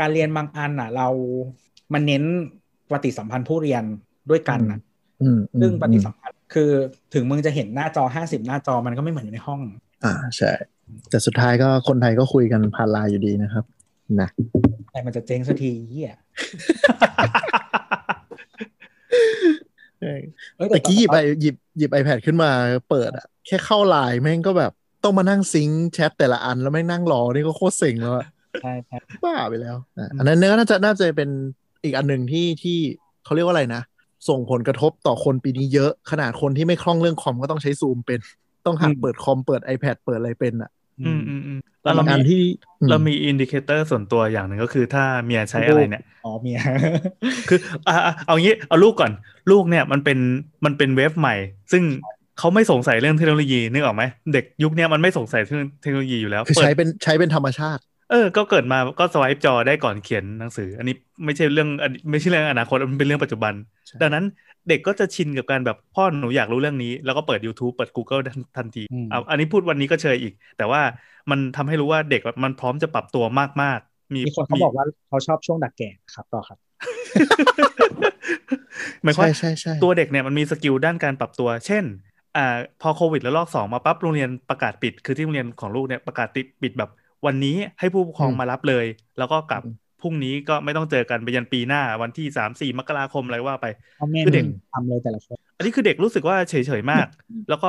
[0.00, 1.08] การเรียนบางอันอะ เรา
[1.92, 2.22] มันเน้น
[2.92, 3.82] ปฏิสัมพันธ์ผู้เรียน
[4.30, 4.78] ด้วยกันอะ
[5.22, 6.70] อืมอืมซึ่งปฏิอืมสัมพันธ์คือ
[7.14, 9.60] ถึงมึงจะเห็นหน้าจอ50หน้าจอมันก็ไม่เหมือนอยู่ในห้อง
[10.04, 10.52] อ่าใช่
[11.10, 13.64] แต่สุดท้ายก็คนไทยก็คุยกันผ่านไลน์อยู่ดีนะครับ
[14.20, 14.28] นะ
[14.92, 16.14] แต่มันจะเจ๊งสักทีเหี้ย
[20.00, 20.18] เออ
[20.56, 22.50] เอ้ยแต่กี้หยิบไอหยิบหยิบ iPad ขึ้นมา
[22.90, 24.72] เปิดอะแค่เข้าไลน์แม่งก็แบบ
[25.04, 28.26] ต้องมานั่งซิงค์แชทแต่ละอันแล้วแม่งนั่งรอนี่ก็โคตรเซ็งแล้วอะ
[28.62, 31.30] ใช่ใช่บ้าไปแล้วอะอันนั้นเนี่ยก็น่าจะน่าจะเป็น
[31.84, 32.78] อีกอันหนึ่งที่ที่
[33.24, 33.82] เขาเรียกว่าอะไรนะ
[34.28, 38.20] ส่งผลกระทบต่อคนปีนี้เยอะ ขนาดคนที่ไม่คล่องเรื่องคอมก็ต้องใช้ซูมเป็น
[38.66, 40.70] ต้องหัดเปิดคอมเปิด iPad เปิดอะไรเป็นอะ
[41.06, 42.40] อืมอืมอืมแล้แล้วแล้วเราอันมีที่
[42.82, 46.58] อืเรามี indicator ส่วนตัวอย่างหนึ่งก็คือถ้าเมียใช้อะไรเนี่ยอ๋อเมีย
[47.48, 49.12] คืออะอะเอางี้เอาลูกก่อน
[49.50, 50.18] ลูกเนี่ยมันเป็น
[50.64, 51.36] มันเป็น wave ใหม่
[51.72, 51.82] ซึ่ง
[52.38, 60.94] เขาไม่สงสัยเรื่องเทคโนโลยีนึกออกไหมเด็กยุคเนี้ยมันไม่สงสัยเรื่องเทคโนโลยีอยู่แล้วคือเปิดใช้เป็นใช้เป็นธรรมชาติ เออ ก็เกิดมาก็ swipe จอได้ก่อนเขียนหนังสือ อันนี้
[61.24, 63.54] ไม่ใช่เรื่องอันไม่ใช่เรื่องอนาคตมันเป็นเรื่องปัจจุบัน
[63.86, 64.24] ใช่ดังนั้น
[64.68, 70.80] เด็กก็จะชินกับการแบบพ่อหนูอยากรู้เรื่องนี้ แล้วก็เปิด YouTube เปิด Google ทันทันทีอืมเอาอันนี้พูดวันนี้ก็เชยอีก แต่ว่า
[71.30, 73.24] มันทำให้รู้ว่าเด็กมันพร้อมจะปรับตัว
[73.62, 76.58] มากๆมีมีคนเขาบอกว่าเขาชอบช่วงดักแก่ครับต่อครับ
[79.02, 81.84] หมายความใช่ว่าใช่ใช่ตัวเด็กเนี่ยมันมีสกิลด้านการปรับตัว เช่น
[82.36, 86.90] อ่าพอโควิดแล้วลอกสองมาปั๊บโรงเรียนประกาศปิด คือที่โรงเรียนของลูกเนี่ยประกาศติดปิดแบบ
[87.26, 89.62] วันนี้ให้ผู้ปกครองมารับเลย แล้วก็กลับ
[90.00, 93.66] พรุ่งนี้ก็ไม่ต้องเจอกันไปยันปีหน้า วันที่สามสี่มกราคมอะไรว่าไป
[93.98, 97.06] พ่อแม่คือเด็กทำเลยแต่ละคนอันนี้คือเด็กรู้สึกว่าเฉยๆมาก
[97.48, 97.64] แล้วก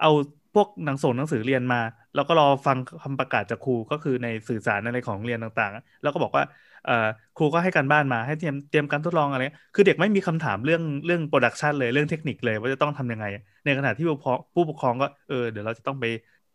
[0.00, 0.10] เอา
[0.54, 1.80] พวกหนังส่งหนังสือเรียนมา
[2.14, 6.44] แล้วก็รอฟังคำประกาศจากครูก็คือในสื่อสารอะไรของโรงเรียนต่างๆ แล้วก็บอกว่า
[6.84, 6.92] เอ่อ
[7.34, 13.24] ครูก็ให้การบ้านมาให้เตรียมเตรียมการทดลองอะไรเงี้ยคือเด็กไม่มีคำถามเรื่องเรื่อง production เลยเรื่องเทคนิคเลยว่าจะต้องทำยังไง
[13.64, 16.04] ในขณะที่ผู้ปกครองผู้ปกครองก็เออเดี๋ยวเราจะต้องไป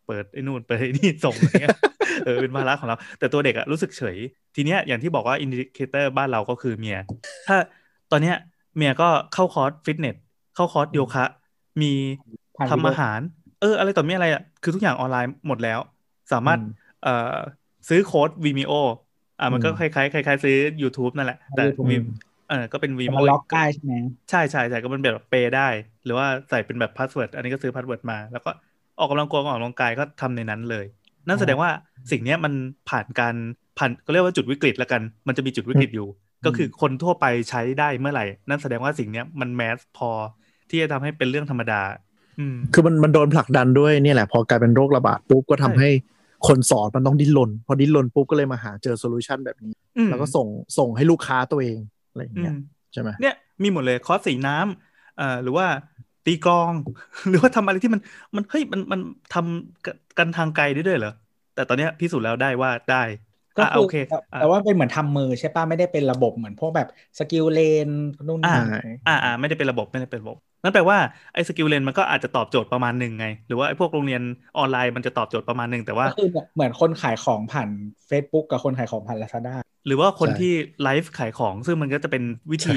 [0.08, 1.76] เปิดไอ้นู่นเปิดไอ้นี่ส่งอะไรเงี้ย
[2.24, 4.16] เออเป็นภาระของเรา แต่ตัวเด็กอะรู้สึกเฉย
[4.54, 6.98] ทีเนี้ยอย่างที่บอกว่า indicator บ้านเราก็คือเมีย
[7.48, 7.56] ถ้า
[8.10, 8.36] ตอนเนี้ย
[8.76, 10.16] เมียก็เข้าคอร์สฟิตเนส
[10.54, 11.24] เข้าคอร์สโยคะ
[11.82, 11.92] มี
[12.56, 13.20] ผ่านทำอาหาร
[13.60, 15.78] เออ อะไรต่อมีอะไรอะคือทุกอย่างออนไลน์หมดแล้ว
[16.32, 17.36] สามารถอืมเอ่อ
[17.88, 18.72] ซื้อโค้ด Vimeo
[19.40, 21.96] อ่ามันก็อืมคล้ายๆคล้ายๆซื้อ YouTube นั่นแหละ แต่ YouTube มี
[22.48, 23.94] เออก็เป็นแต่ Vimeo มันล็อกได้ใช่ไหม
[24.30, 25.68] ใช่ใช่ใช่ก็เป็นแบบ pay ได้
[26.04, 28.50] หรือว่าใส่เป็นแบบ password อันนี้ก็ซื้อ password มาแล้วก็
[28.98, 30.84] ออกกำลังกายออกกำลังกายก็ทำในนั้นเลย
[31.28, 31.70] นั่นแสดงว่า
[32.10, 32.52] สิ่งเนี้ยมัน
[32.88, 33.34] ผ่านการ
[33.78, 36.08] ผ่านก็เรียกว่าจุดวิกฤตแล้วกัน มันจะมีจุดวิกฤตอยู่
[36.46, 40.10] ก็คือคนทั่วไปใช้ได้เมื่อไหร่ นั่นแสดงว่าสิ่งเนี้ยมัน mass พอ
[40.70, 41.82] ที่จะทำให้เป็นเรื่องธรรมดา
[42.38, 45.90] อืมคือมันมันโดนผลักดันด้วยเนี่ยแหละ พอกลายเป็นโรคระบาดปุ๊บก็ทำใช่ให้
[46.46, 50.46] คนสอนมันต้องดิ้นรนพอดิ้นรนปุ๊บก็เลยมาหาเจอ solution แบบนี้อืมแล้วก็ส่ง
[50.78, 51.78] ส่งให้ลูกค้าตัวเอง
[52.10, 52.58] อะไรอย่างอืเงี้ยม
[52.92, 55.66] ใช่ไหมเนี่ยมีหมดเลยคอร์สสีน้ำเอ่อหรือว่า
[56.28, 56.74] ตีกลอง
[57.28, 58.00] หรือว่าทำอะไรที่มัน
[58.36, 59.00] มันเฮ้ยมันมัน
[59.30, 61.10] ทำกันกันทางไกลได้ด้วยเหรอ
[61.52, 62.96] แต่ตอนเนี้ยพิสูจน์แล้วได้ว่าได้
[63.56, 66.86] ก็อะคือโอเคแต่อะแต่ว่าเป็นเหมือนทำมือใช่ป่ะไม่ได้เป็นระบบเหมือนพวกแบบ
[67.18, 67.88] SkillLane
[68.26, 70.98] นู่นอ่านี่ใช่อ่าอ่าไม่ได้เป็นระบบไม่ได้เป็นระบบนั่นแปลว่า
[71.32, 74.22] ไอ้ SkillLane มันก็อาจจะตอบโจทย์ประมาณหนึ่งไง หรือว่าไอ้พวกโรงเรียน
[74.56, 77.70] ออนไลน์มันจะตอบโจทย์ประมาณหนึ่งแต่ว่าก็คือเหมือนคนขายของผ่าน
[78.08, 79.50] Facebook กับคนขายของผ่าน Lazada
[79.86, 80.46] หรือว่าคนใช่ที่
[80.82, 82.22] ไลฟ์ขายของซึ่งมันก็จะเป็น
[82.52, 82.72] วิธีใช่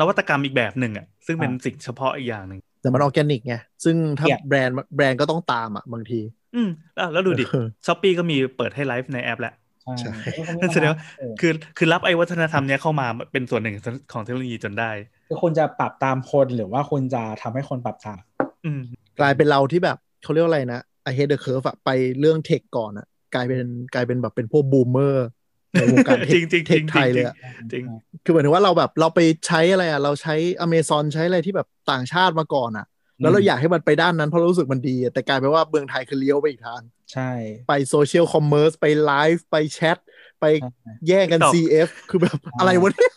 [0.00, 3.54] นวัตกรรมอีกแบบหนึ่งอะซึ่งเป็นสิ่งเฉพาะอีกอย่างหนึ่งแต่มันออร์แกนิกไง
[3.84, 6.20] ซึ่งถ้าเกลียดแบรนด์แบรนด์ก็ต้องตามอะบางที
[6.54, 10.12] อืมแล้วแล้วดูดิเออ Shopee ก็มีเปิดให้ไลฟ์ในแอปแล้วใช่ใช่
[10.60, 13.76] นั่นแสดงว่าเออคือคือรับไอ้วัฒนธรรมเนี้ยเข้ามาเป็นส่วนหนึ่ง
[14.12, 14.90] ของเทคโนโลยีจนได้
[15.28, 18.18] คือคุณจะปรับตามคนหรือว่าคุณจะทำให้คนปรับตาม
[18.64, 18.80] อืม
[19.20, 23.60] กลายเป็นเราที่แบบเขาเรียกว่าอะไรนะ ahead the curve อะไปเรื่อง tech ก่อนอะกลายเป็น
[23.94, 25.26] กลายเป็นแบบเป็นพวก boomer
[25.74, 27.34] ในวงการ tech จริงจริง tech ไทยเลยอะ
[27.72, 27.84] จริง
[28.24, 32.86] คือหมายถึงว่าเราแบบเราไปใช้อะไรอะเราใช้อเมซอนใช้อะไรที่แบบต่างชาติมาก่อนอะ
[33.20, 37.30] แล้วเราอยากให้มันไปด้านนั้นเพราะเรารู้สึกมันดีอะแต่กลายเป็นว่าเมืองไทยคือเลี้ยวไปอีกทาง ใช่
[37.68, 39.98] ไป social commerce ไปไลฟ์ไปแชท
[40.40, 40.70] ไปใช่
[41.08, 43.14] แย่งกัน TikTok CF คือแบบอะไรวะเนี่ย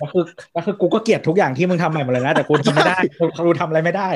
[0.00, 0.24] ก็คือ
[0.54, 4.10] ก็คือกูก็เกลียดทุกอย่างที่มึงทำใหม่หมดเลยนะ แต่กูทำไม่ได้กูกูทำอะไรไม่ได้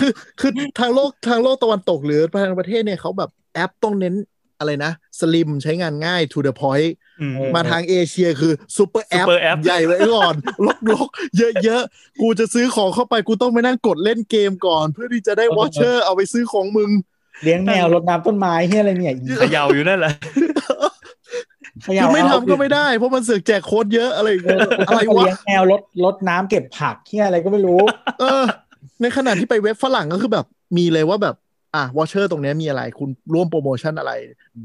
[0.00, 4.14] คือคือทางโลกทางโลกตะวันตกหรือทางประเทศเนี่ยเขาแบบแอปต้องเน้น
[4.62, 6.90] อะไรนะ slim ใช้งานง่าย to the point
[7.20, 10.34] อืมเออมาทางเอเชียคือ super app Super App ใหญ่ไว้ก่อน
[10.66, 11.08] รกรก
[11.64, 16.90] เยอะๆ กูจะซื้อของเข้าไปกูต้องไปนั่งกดเล่นเกมก่อน เพื่อที่จะได้ voucher เอาไปซื้อของมึง
[17.42, 20.12] เลี้ยงแมวรดน้ำต้นไม้ที่อะไรเนี่ยอีเขย่าอยู่นั่นแหละ
[21.82, 27.80] เขย่าคือไม่เอาทำก็ไม่ได้ เพราะมันเสือกแจกโค้ดเยอะอะไรอย่างเงี้ยเอออะไรวะเลี้วะยงแมวรดรดน้ำเก็บผักที่อะไรก็ไม่รู้
[28.20, 28.44] เออ
[29.00, 30.46] ในขณะที่ไปเว็บฝรั่งก็คือแบบ
[30.76, 31.34] มีเลยว่าแบบ
[31.74, 34.12] อะ voucher ตรงเนี้ยมีอะไรคุณร่วมโปรโมชั่นอะไร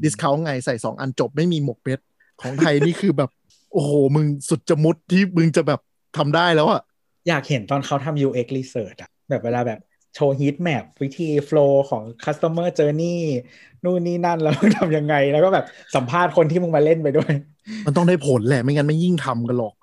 [0.02, 2.00] discount ไงใส่สองอันจบไม่มีหมกเม็ด
[2.42, 3.30] ของไทยนี่คือแบบ
[3.72, 5.80] โอ้โห มึงสุดจะมุดที่มึงจะแบบ
[6.16, 6.82] ทำได้แล้วอะ
[7.28, 9.80] อยากเห็นตอนเขาทำ UX research อะแบบเวลาแบบ
[10.14, 13.18] โชว์ heat map วิธี flow ของ customer journey
[13.84, 17.32] นู่นนี่นั่นแล้วมึงทำยังไง แล้วก็แบบสัมภาษณ์คนที่มึงมาเล่นไปด้วย
[17.86, 19.74] มันต้องได้ผลแหละ ไม่งั้นไม่ยิ่งทำกันหรอก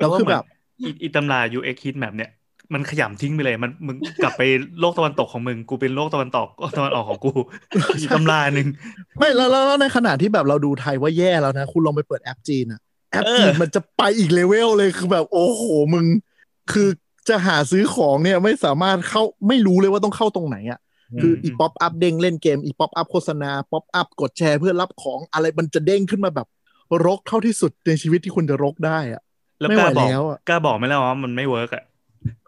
[0.00, 0.44] แล้วคือแบบ
[0.80, 2.30] อีอีตำรา UX Heat Map เนี่ย
[2.74, 4.42] มันขยำทิ้งไปเลย มันมึงกลับไป
[4.80, 7.32] โลกตะวันตกของมึง กูเป็นโลกตะวันตกตะวันออกของกู
[7.98, 8.68] อีตำราหนึ่ง
[9.18, 12.80] ไม่แล้วแล้วแล้วในขณะที่แบบเราดูไทยว่าแย่แล้วนะ คุณลองไปเปิดแอปจีนอะ
[13.12, 15.62] แอปจีนเออมันจะไปอีกเลเวลเลยคือแบบ โอ้โห
[15.94, 16.06] มึง
[16.72, 16.88] คือ
[17.28, 20.80] จะหาซื้อของเนี่ยไม่สามารถเข้าไม่รู้เลยว่าต้องเข้าตรงไหนอะ
[21.20, 26.46] คืออี pop-up เด้งเล่นเกมอี pop-up โฆษณา pop-up กดแชร์เพื่อรับของอะไรมันจะเด้งขึ้นมาแบบ
[27.06, 29.22] รกเท่าที่สุดในชีวิตที่คุณจะรกได้อะ
[29.60, 31.84] แล้วไม่กไหวล้าบอกแล้วอะกล้าบอกไหมล่ะว่ามันไม่ work อะ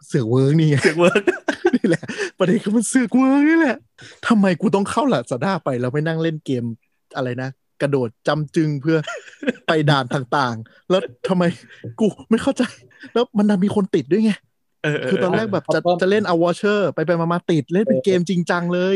[0.07, 1.21] เสือก work นี่ไงเสือก work
[1.75, 2.03] นี่แหละ
[2.37, 3.77] ประเด็นคือมันเสือก work นี่แหละ
[4.27, 6.63] ทำไมกูต้องเข้าหลาซาด้าไปแล้วไม่นั่งเล่นเกม
[7.15, 7.49] อะไรนะ
[7.81, 8.97] กระโดดจำจึงเพื่อ
[9.67, 11.43] ไปด่านต่างๆ แล้วทำไม
[11.99, 12.63] กูไม่เข้าใจ
[13.13, 14.31] แล้วมันดันมีคนติดด้วยไง
[14.83, 18.95] เออเคือตอนแรกแบบจะเออจะเล่นเอา voucher ไปไปมาๆติดเล่นเป็นเกมจริงจังเลย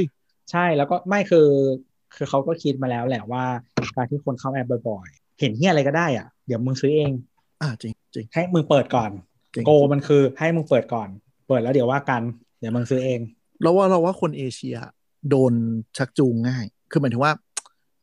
[0.51, 1.49] ใช่แล้วก็ไม่คือ
[2.15, 3.45] คือเขาก็คิดมาแล้วแหละว่า
[3.95, 7.11] การที่คนเข้าแอปบ่อยๆ เห็นที่อะไรก็ได้อะ เดี๋ยวมึงซื้อเอง
[7.61, 9.23] อ่าจริงจริงให้มึงเปิดก่อนจริง
[9.65, 11.09] โกมันคือให้มึงเปิดก่อน
[11.47, 12.21] เปิดแล้วเดี๋ยวว่ากัน
[12.59, 13.19] เดี๋ยวมึงซื้อเอง
[13.61, 14.75] แล้วว่าเราว่าคนเอเชีย
[15.29, 15.53] โดน
[15.97, 17.33] ชักจูงง่าย คือหมายถึงว่า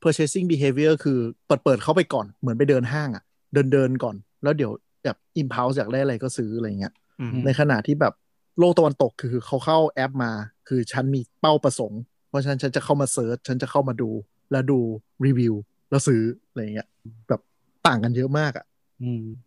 [0.03, 3.24] purchasing behavior คือเปิดเปิดเข้าไปก่อนเหมือนไปเดินห้างอะ
[3.55, 4.72] เดินเดินก่อน แล้วเดี๋ยว
[5.05, 8.14] แบบ impulse อยากได้อะไรก็ซื้ออะไรเงี้ยอืมในขณะที่แบบ
[8.59, 10.32] โลกตะวันตกคือเขาเข้าแอปมา
[10.68, 14.11] คือฉันมีเป้าประสงค์ เพราะฉะนั้นฉันจะเข้ามา search ฉันจะเข้ามาดู
[14.53, 14.78] แล้วดู
[15.26, 15.55] รีวิว
[15.90, 16.88] แล้วซื้ออะไรเงี้ย
[17.28, 17.40] แบบ
[17.86, 18.70] ต่างกันเยอะมากอะอืม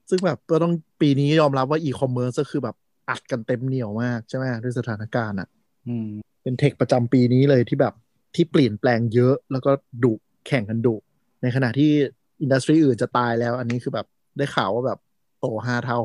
[0.10, 2.76] ซึ่งแบบก็ต้องปีนี้ยอมรับว่าอีคอมเมิร์ซก็คือแบบ
[3.10, 5.48] อัดกันเต็มเหนียวมากใช่ไหมด้วยสถานการณ์อะ
[5.88, 6.10] อืม
[6.44, 7.94] เป็น tech ประจำปีนี้เลยที่แบบ
[8.36, 9.72] ที่เปลี่ยนแปลงเยอะแล้วก็
[10.04, 10.14] ดุ
[10.48, 10.96] แข่งกันดุ
[11.42, 11.92] ในขณะที่
[12.42, 15.00] industry อื่นจะตายแล้ว อันนี้คือแบบได้ข่าวว่าแบบ
[15.40, 16.00] โตห้าเท่า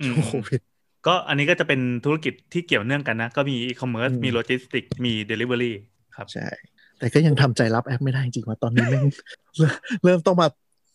[0.00, 0.60] อืมช่วงโควิด
[1.06, 5.76] ก็อันนี้ก็จะเป็นธุรกิจที่เกี่ยวเนื่องกันนะ ก็มีอีคอมเมิร์ซอืมมีโลจิสติกมีเดลิเวอรี่
[6.16, 6.48] ครับใช่
[6.98, 9.04] แต่ก็ยังทำใจรับแอปไม่ได้จริงๆว่าตอนนี้แม่ง
[9.58, 10.48] เริ่มเริ่มต้องมา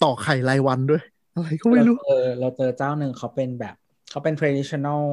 [0.03, 1.03] ตอกไข่รายวันด้วย
[1.37, 3.75] อะไรก็ไม่รู้เราเจอเราเจอเจ้าหนึ่งเขาเป็นแบบ
[4.09, 5.03] เขาเป็น traditional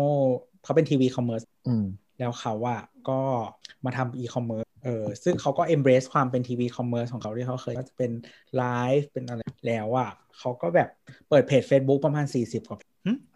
[0.65, 1.85] เขาเป็นทีวี commerce อืม
[2.19, 3.21] แล้วเขาอะก็
[3.85, 8.11] มาทำอีคอมเมิร์ซเออซึ่งเขาก็ embrace ความเป็นทีวี commerce ของเขาที่เขาเคยก็จะเป็น
[8.57, 8.65] ไล
[8.97, 10.89] ฟ์เป็นอะไรแล้วอะเขาก็แบบ
[11.29, 12.79] เปิดเพจ Facebook ประมาณ 40 กว่า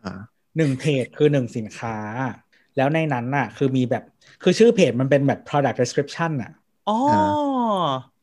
[0.05, 0.15] อ่า
[0.57, 1.97] หนึ่งเพจคือหนึ่งสินค้า
[2.77, 4.05] แล้วในนั้นน่ะ คือมีแบบ
[4.43, 6.53] คือชื่อเพจมันเป็นแบบ product description น่ะ
[6.89, 6.99] อ๋อ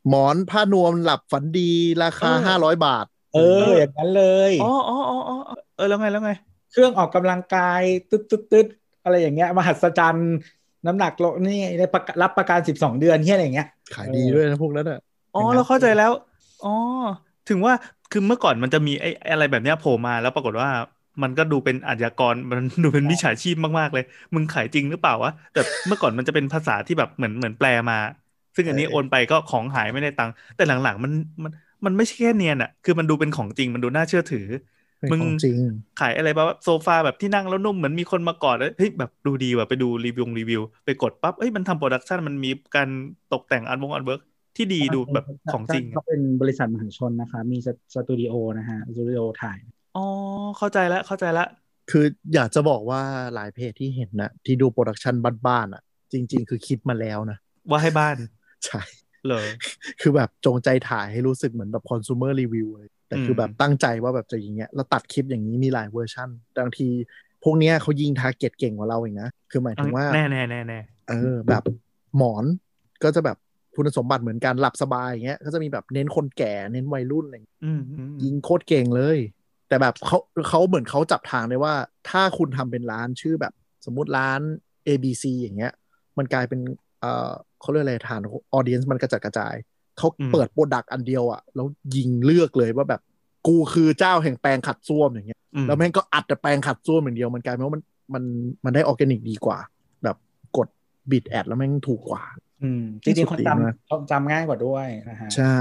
[0.09, 1.71] หมอนผ้านวมหลับฝันดี
[2.03, 3.05] ราคาเออห้าร้อยบาท
[3.35, 5.35] เออ อย่างนั้นเลยอ๋ออ๋ออ๋ออ๋อ
[5.75, 6.31] เออแล้วไงแล้วไง
[6.71, 8.67] เครื่องออกกำลังกายตึ๊ดตึ๊ดตึ๊ด
[9.03, 10.29] อะไรอย่างเงี้ยมหัศจรรย์
[10.85, 14.99] น้ำหนักลดนี่ได้ประกันรับประกัน12เดือนที่อะไรอย่างเงี้ย ขายดีด้วยนะพวกนั้นอะ
[15.35, 16.11] อ๋อเป็นไงเราเข้าใจแล้ว
[16.65, 16.73] อ๋อ
[17.49, 17.73] ถึงว่า
[18.11, 20.69] คือเมื่อก่อนมันจะมีไอ้อะไรแบบเนี้ยโผล่มาแล้วปรากฏว่า
[21.23, 27.97] มันก็ดูเป็นอาชญากรมันดูเป็นมิจฉาชีพมากๆเลย มึงขายจริงหรือเปล่าวะแต่เมื่อก่อนมันจะเป็นภาษาที่แบบเหมือนเหมือนแปลมา
[28.55, 31.11] ซึ่งอันนี้เออโอนไปก็ของหายไม่ได้ตังค์แต่หลังๆมัน
[31.43, 31.51] มัน
[31.85, 34.47] มันไม่ใช่แค่เนียนอะคือมันดูเป็นของจริง มันดูน่าเชื่อถือ
[34.99, 35.57] เป็นมึงของจริง
[35.99, 42.89] ขายอะไรแบบว่าโซฟาแบบที่นั่งแล้วนุ่มเหมือนมีคนมากอดแล้วเฮ้ยแบบดูดีว่ะไปดูรีวิวรีวิว ไปกดปั๊บเฮ้ยมันทำ production มันมีการ
[43.33, 44.21] ตกแต่งอันวง artwork
[44.57, 49.57] ที่ดีดูแบบของจริงเขาเป็นบริษัทมหาชนนะคะ มีสตูดิโอนะฮะสตูดิโอถ่าย
[49.97, 50.05] อ๋อ
[50.57, 51.47] เข้าใจแล้วเข้าใจแล้ว
[51.91, 53.01] คืออยากจะบอกว่า
[53.35, 55.15] หลายเพจที่เห็นนะที่ดู production
[55.47, 55.81] บ้านๆอะ
[56.13, 57.37] จริง ๆ คือคิดมาแล้วนะ
[57.69, 58.15] ว่าให้บ้าน
[58.65, 58.81] ใช่
[59.25, 59.45] เหรอ
[60.01, 66.87] คือแบบจงใจถ่ายให้รู้สึกเหมือนแบบคอน sumer review เลยแต่คือแบบตั้งใจว่าแบบจะอย่างเงี้ยแล้วตัดคลิปอย่างนี้มีหลายเวอร์ชันบางที
[67.43, 71.63] พวกเนี้ยเขายิง target เก่งกว่าเราเองนะ คือหมายถึงว่าแน่แน่แน่แน่เออแบบ
[72.17, 72.45] หมอน
[73.03, 73.37] ก็จะแบบ
[73.75, 79.17] คุณสมบัติเหมือนกันหลับสบายอย่างเงี้ยก็จะมีแบบเน้นคนแก่เน้นวัยรุ่นอะไรอย่างเงี้ยอืมอืมยิงโคตรเก่งเลย
[79.67, 80.17] แต่แบบเขา
[80.49, 81.73] เขาเหมือนเขาจับทางได้ว่า
[82.09, 83.53] ถ้าคุณทำเป็นร้านชื่อแบบ
[83.85, 84.41] สมมุติร้าน
[84.87, 85.73] ABC อย่างเงี้ย
[86.17, 86.59] มันกลายเป็น
[87.01, 87.31] เออ
[87.65, 88.21] เขาเรียกอะไรฐาน
[88.53, 89.55] audience มันกระจัดกระจาย
[89.97, 93.01] เขาเปิด product อันเดียวอะแล้วยิงเลือกเลยว่าแบบ
[93.47, 98.23] กูคือเจ้าแห่งแปลงขัดส้วมอย่างเงี้ยอืมแล้วแม่งก็อัดแต่แปลงขัดส้วมอย่างเดียวมันกลายเป็นว่ามันมัน
[98.65, 99.57] มันได้ออร์แกนิกดีกว่า
[100.03, 100.15] แบบ
[100.57, 100.67] กด
[101.11, 102.23] bid ad แล้วแม่งถูกกว่า
[102.63, 105.57] อืมจริงๆคนสุดดีมากจำคนจำง่ายกว่าด้วยนะฮะใช่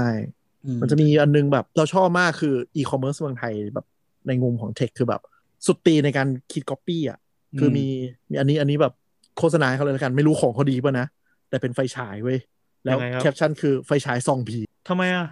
[0.65, 3.85] อืมมันจะมีอันนึงแบบเราชอบมากคืออีคอมเมิร์ซเมืองไทยแบบ
[4.27, 5.21] ในมุมของ tech คือแบบ
[5.65, 7.19] สุดตีนในการคิดก๊อปปี้อะ
[7.59, 7.85] คือมี
[8.29, 8.93] มีอันนี้อันนี้แบบ
[9.37, 11.07] โฆษณาให้เขาเลยละกัน ไม่รู้ของเขาดีป่ะนะ
[11.55, 12.39] แต่เป็นไฟฉายเว้ย
[12.85, 15.25] แล้วยังไงครับแคปชั่นคือไฟฉายส่องผีทำไมอะ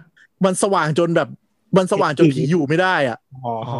[0.44, 1.28] มันสว่างจนแบบ
[1.76, 3.78] มันสว่างจนผีอยู่ไม่ได้อะอ๋ออ๋อ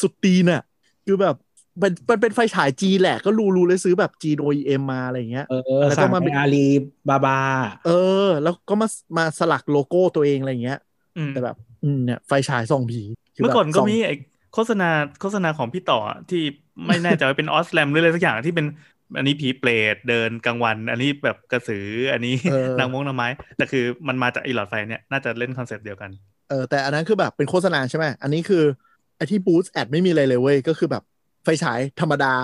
[0.00, 0.62] สุดตีนอะ
[1.06, 1.34] คือแบบ
[1.78, 6.66] เป็นมันเป็นไฟฉายจีนแหละ ก็รู้รู้เลยซื้อแบบจีน OEM มาอะไรอย่างเงี้ยเออแล้วก็สั่งมาในอาลี
[7.08, 7.38] บาบา
[7.86, 7.90] เอ
[8.26, 10.78] อ แล้วก็มามาสลักโลโก้ตัวเองอะไรอย่างเงี้ย
[11.16, 13.02] อืมแต่แบบอืมเนี่ยไฟฉายส่องผี
[13.36, 14.14] คือเมื่อก่อนแบบก็ส่งมีไอ้
[14.54, 16.42] โฆษณาโฆษณาของพี่ต่ออะที่
[16.86, 18.66] ไม่แน่ใจว่าเป็น Osram หรืออะไรสักอย่างที่เป็น
[19.16, 26.10] อันนี้ผีเปรตเดินกลางวัน อันนี้แบบกระสืออันนี้เออนางมงนางไม้แต่คือมันมาจากไอีหลอดไฟเนี่ยน่าจะเล่น concept เดียวกัน
[26.48, 28.64] เออแต่อันนั้นคือแบบเป็นโฆษณาใช่ไหมอันนี้คือ
[29.16, 31.02] ไอที่ boost ad ไม่มีอะไรเลยเว้ยก็คือแบบ
[31.44, 32.34] ไฟฉายธรรมดา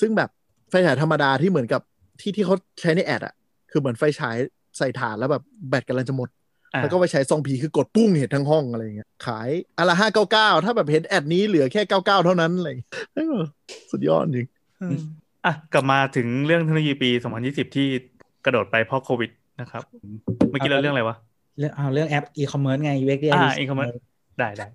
[0.00, 0.30] ซึ่งแบบ
[0.70, 1.82] ไฟฉายธรรมดาที่เหมือนกับ
[2.20, 3.34] ที่ที่เขาใช้ใน ad อะ
[3.70, 4.36] คือเหมือนไฟฉาย
[4.78, 6.28] ใส่ถ่านแล้วแบบแบตกำลังจะหมด
[6.74, 13.36] อ่าแล้วก็ไปใช้ส่องผีคือกดปุ้งเห็นทั้งห้องอะไรอย่างเงี้ยขายอันละห้าเก้าเก้าถ้าแบบเห็น ad นี้เหลือแค่เก้าเก้าเท่านั้นอะไรอย่างเงี้ยเออ
[13.90, 14.46] สุดยอดจริง
[15.46, 17.10] อะกลับมาถึงเรื่องเทคโนโลยีปี
[17.42, 17.86] 2020 ที่
[18.44, 19.30] กระโดดไปเพราะโควิด
[19.60, 19.82] นะครับ
[20.50, 21.16] เมื่อกี้เราเรื่องอะไรวะ
[21.58, 23.94] เรื่องเอาเรื่องแอปอีคอมเมิร์ซไง UX อ่า e-commerce
[24.38, 24.66] ได้ได้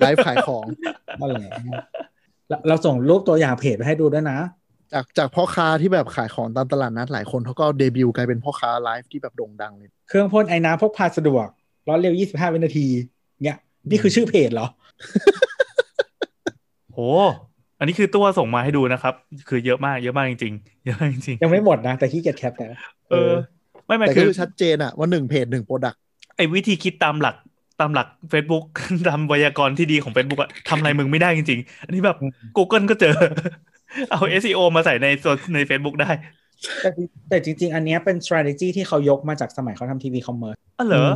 [0.00, 0.64] ไลฟ์ขายของ
[1.20, 1.52] นั่นแหละ
[2.48, 4.38] เราเราส่งรูปตัวอย่างเพจไปให้ดูด้วยนะ
[4.92, 11.46] จากจากพ่อค้าที่แบบขายของตามตลาดนัดหลายคนเขาก็เดบิวต์กลายเป็นพ่อค้าไลฟ์ที่แบบโด่งดังเลย เครื่องพ่นไอ้น้ำพกพาสะดวก
[11.88, 12.86] ร้อนเร็ว 25 วินาที
[13.42, 13.56] เนี่ย
[13.90, 14.66] นี่คือชื่อเพจเหรอ
[16.92, 17.00] โห
[17.78, 19.14] อันนี้คือตัวส่งมาให้ดูนะครับ
[19.48, 23.32] คือเยอะมากเยอะมากจริงๆเยอะมากจริงยังไม่หมดนะ แต่ขี้เกียจแคปแต่ๆเออ
[23.86, 25.94] ไม่ไม่แต่ก็คือคือชัดเจนอะว่าหนึ่งเพจหนึ่ง product
[26.36, 27.36] ไอ้วิธีคิดตามหลัก
[27.80, 28.64] ตามหลัก Facebook
[29.08, 32.16] ตามไวยากรณ์ที่ดีของ Facebook อะทำอะไรมึงไม่ได้จริง ๆ อันนี้แบบ
[32.56, 33.14] Google ก็เจอ
[34.10, 36.10] เอา SEO มาใส่ในส่วนใน Facebook ได้
[36.82, 36.90] แต่
[37.28, 41.06] แต่จริง ๆ อันเนี้ยเป็น strategy ที่เขายกมาจากสมัยเขาทำทีวี commerce อ๋อเหรอ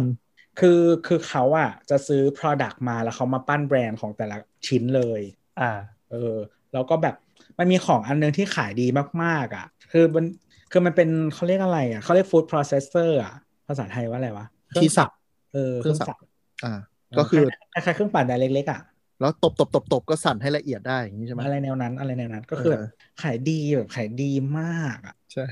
[0.61, 4.37] คือคือเขาอะจะซื้อ product มาแล้วเขามาปั้นแบรนด์ของแต่ละ
[4.67, 5.21] ชิ้นเลย
[5.61, 5.71] อ่า
[6.13, 6.37] เออ
[6.73, 7.15] แล้วก็แบบ
[7.59, 8.87] มันมีของอันนึงที่ขายดี
[9.23, 10.25] มากๆ อะ คือมัน
[10.73, 13.35] คือมันเป็นเขาเรียกอะไรอะเขาเรียก food processor อะ
[13.69, 14.47] ภาษาไทยว่าอะไรวะ
[14.83, 15.11] ที่สับ
[15.53, 16.17] เออเครื่องสับ
[16.65, 16.73] อ่า
[17.19, 18.81] ก็คือคล้ายๆเครื่องปั่นไดเล็กๆอะ
[19.21, 22.89] แล้วตบตบตบตบก็สั่นให้ละเอียดได้อย่างนี้ใช่ไหมอะไรแนวนั้น อะไรแนวนั้น ก็คือแบบเออ
[23.23, 25.45] ขายดีแบบขายดีมากอะใช่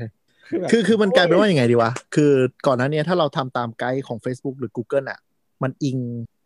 [0.47, 2.33] คือแบบคือคือมันกลายเป็นว่ายังไงดีวะ คือ
[2.67, 5.19] ก่อนหน้านี้ถ้าเราทำตามไกด์ของ Facebook หรือ Google อะ
[5.63, 5.97] มันอิง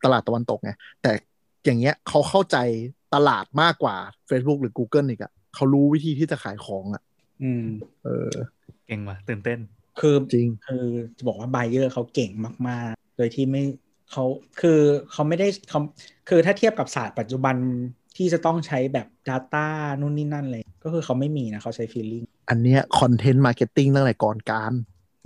[0.04, 0.70] ตลาดตะวันตกไง
[1.02, 1.12] แต่
[1.64, 2.56] อย่างเงี้ยเขาเข้าใจ
[3.14, 3.96] ตลาดมากกว่า
[4.28, 7.02] Facebook หรือ Google อีกอะเขารู้วิธีที่จะขายของอะ
[7.42, 7.64] อืม
[8.04, 8.30] เออ
[8.86, 9.58] เก่งว่ะตื่นเต้น
[10.00, 10.86] คือจริง คือ
[11.16, 12.30] จะบอกว่า buyer เขาเก่ง
[12.68, 13.62] มาก ๆ โดยที่ไม่
[14.12, 14.24] เขา
[14.60, 14.80] คือ
[15.12, 15.80] เขาไม่ได้เขา
[16.28, 17.56] คือถ้าเทียบกับศาสตร์ปัจจุบัน
[18.16, 19.66] ที่จะต้องใช้แบบ Data
[20.00, 24.72] นู่นนี่นั่นเลย ก็คือเขาไม่มีนะเขาใช้ feeling อันเนี้ย content marketing ตั้งแต่ก่อนการ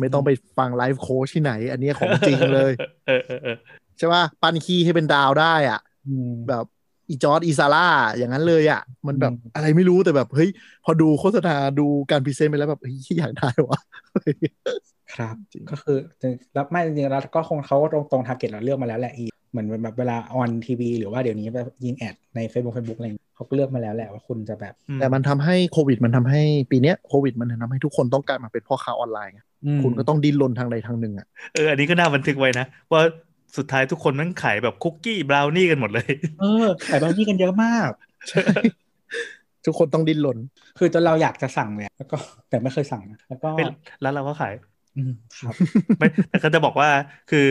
[0.00, 2.72] ไม่ต้องไปฟัง life coach ที่ไหน อันเนี้ยของจริงเลย
[3.06, 3.56] เออเออเออ
[3.98, 6.64] ใช่ป่ะ ปั้นขี้ให้เป็นดาวได้อะอืมแบบ
[7.10, 7.86] อีจอร์ดอีซาร่า
[8.16, 10.50] อย่างนั้นเลยอะ มันแบบอืมอะไรไม่รู้แต่แบบเฮ้ย
[10.84, 13.78] พอดูโฆษณาดูการ present ไปแล้วแบบเฮ้ยอยากได้วะ
[15.14, 15.98] ครับจริงก็คือ
[16.54, 33.02] แล้วไม่จริงๆแล้วก็คงเขาก็ตรงตรง target เราเลือกมาแล้วแหละอีเหมือนแบบเวลา on ทีวีหรือว่าเดี๋ยวนี้แบบยิง ad ใน Facebook Facebook อะไรอย่างเงี้ยเขาก็เลือกมาแล้วแหละว่าคุณจะแบบอืแต่มันทำให้โควิด มันทำให้ปีเนี้ยโควิด มันทำให้ทุกคนต้องกลายมาเป็นพ่อค้าออนไลน์ไงอืมคุณก็ต้องดิ้นรนทางใดทางหนึ่งอะเอออันนี้ก็น่าบันทึกไว้นะว่า
[33.56, 37.90] สุดท้ายทุกคนมันขายแบบคุกกี้บราวนี่กันหมดเลย เออขายบางที่กันเยอะมาก
[38.28, 38.42] ใช่
[39.66, 40.38] ทุกคนต้องดิ้นรน
[40.78, 42.16] คือจนเราอยากจะสั่งเลยแล้วก็
[42.48, 43.72] แต่ไม่เคยสั่งนะแล้วก็เป็น
[44.02, 44.52] แล้วเราก็ขาย
[44.96, 45.54] อืมครับ
[45.98, 46.88] ไม่แต่ก็จะบอกว่า
[47.30, 47.48] คือ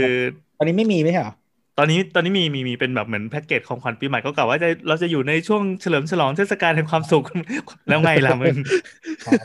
[0.58, 1.36] ตอนนี้ไม่มีไม่ใช่เหรอ
[1.78, 7.26] ตอนนี้ตอนนี้มีมีมีเป็นแบบเหมือนแพ็กเกจของขวัญปีใหม่ก็กล่าวว่าจะเราจะอยู่ในช่วงเฉลิมฉลองเทศกาลแห่งความสุข
[7.90, 8.56] แล้วไงล่ะมึง
[9.26, 9.40] ครับ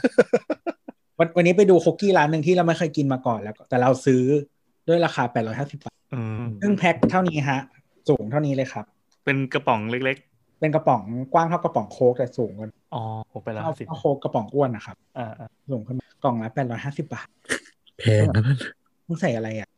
[1.18, 4.22] วันวันนี้ไปดูคุกกี้ร้านหนึ่งที่เราไม่เคยกินมาก่อนแล้วก็แต่เราซื้อ
[4.88, 7.60] ด้วยราคา 850 บาทอืมซึ่งแพ็คเท่านี้ฮะ
[8.08, 8.84] สูงเท่านี้เลยครับ
[9.24, 10.18] เป็นกระป๋องเล็ก
[10.60, 11.02] เป็นกระป๋อง
[11.32, 13.02] กว้างเท่ากระป๋องโค้กแต่สูงกว่าอ๋อ
[13.32, 17.26] หกไปแล้วเท่าสิบเท่าโค้กกระป๋องอ้วนนะครับอ่าอ่าสูงขึ้นมากล่องละแปดร้อยห้าสิบบาท
[18.00, 18.58] แพงนะนั่น
[19.08, 19.68] มึงใส่อะไรอะ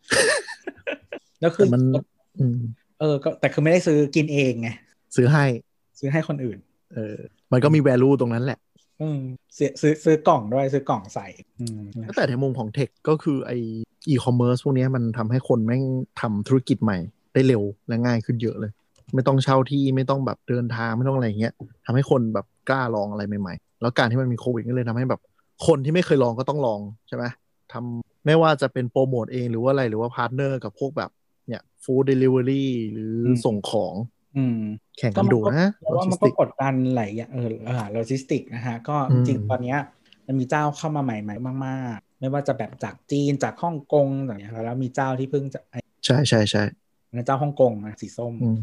[1.41, 1.83] แล้วคือแต่มัน
[2.39, 2.59] อืม
[3.01, 4.69] เออ ก็แต่คือไม่ได้ซื้อกินเองไง
[5.17, 5.45] ซื้อให้
[5.99, 6.59] ซื้อให้คนอื่น
[6.95, 7.17] เออ
[7.53, 8.59] มันก็มี value ตรงนั้นแหละ
[9.03, 9.21] อืม
[9.57, 11.27] ซื้อซื้อซื้อกล่องด้วยซื้อกล่องใส่
[11.61, 11.83] อืม
[12.17, 13.53] แต่ในมุมของ tech ก็คือไอ
[14.09, 15.83] อีคอมเมิร์ซพวกเนี้ยมันทำให้คนแม่ง
[16.21, 16.99] ทำธุรกิจใหม่
[17.33, 18.73] ได้เร็วและง่ายขึ้นเยอะเลย
[19.15, 21.53] ไม่ต้องเช่าที่ไม่ต้องแบบเดินทางไม่ต้องอะไรอย่างเงี้ย
[21.87, 25.21] ทำให้คนแบบกล้าลองอะไรใหม่ๆ แล้วการที่มันมีโควิดก็เลยทำให้แบบ
[25.67, 27.25] คนที่ไม่เคยลองก็ต้องลองใช่ไหม
[27.73, 31.11] ทำไม่ว่าจะเป็นโปรโมทเองหรือว่าอะไรหรือว่า partner กับพวกแบบ
[31.49, 33.95] เนี่ย food delivery หรืออมส่งของ
[34.37, 34.59] อืม
[34.99, 39.79] แข่งกันดูนะเพราะว่าโลมันก็กดดันหลายอย่างเออเออโลจิสติกนะฮะ ก็อืจมริงๆตอนเนี้ย
[40.27, 46.65] มันมีเจ้าเข้ามาใหม่ๆ มากๆ ไม่ว่าจะแบบจากจีนจากฮ่องกงอย่างเงี้ยแล้วมีเจ้าที่เพิ่งจะไอ้ใช่ใช่ใช่
[47.15, 48.59] นะเจ้าฮ่องกงนะสีส้มอืม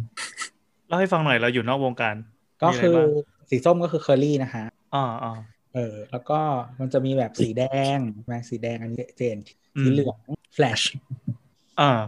[0.88, 2.16] เล่าให้ฟังหน่อยเราอยู่นอกวงการ
[2.62, 3.08] ก็คือมีอะไรบ้าง
[3.50, 4.66] สีส้มก็คือเคอรี่นะฮะ
[4.96, 5.34] อ่าอ่า
[5.74, 6.40] เออ แล้วก็
[6.80, 7.64] มันจะมีแบบสีแด
[7.96, 9.38] งใช่ไหมสีแดงอันนี้เจน
[9.78, 10.18] อืมสีเหลือง
[10.54, 10.82] แฟลช
[11.82, 12.00] อ่า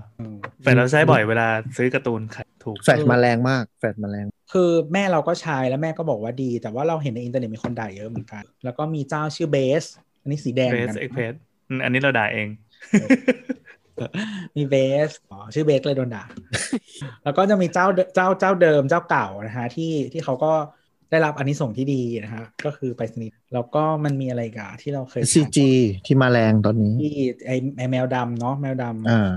[0.63, 1.47] แต่เราใช้บ่อยเวลา
[1.77, 9.83] ซื้อการ์ตูนขายถูกแฟดมาแรงมากแฟดมาแรง คือแม่เราก็ใช้แล้วแม่ก็บอกว่าดี แต่ว่าเราเห็นในอินเทอร์เน็ตมีคนด่าเยอะเหมือนกัน แล้วก็มีเจ้าชื่อ Best
[10.21, 11.33] อันนี้สีแดงเหมือนกัน Best Express
[11.83, 12.47] อันนี้เราด่าเอง
[14.55, 16.23] มี Best อ๋อชื่อ Best เลยโดนด่า
[17.23, 20.53] แล้วก็จะมีเจ้าเดิเจ้าเจ้าเดิมเจ้าเก่านะฮะที่ที่เขาก็
[21.11, 25.57] ได้รับอันนี้ส่งส์ที่ดีนะฮะก็คือไปรษณีย์แล้วก็มันมีอะไรอีกอันที่เราเคยใช้ SCG
[26.05, 27.15] ที่มาแรงตอนนี้ที่
[27.45, 29.29] ไอไอแมวดำเนาะแมวดำอ่า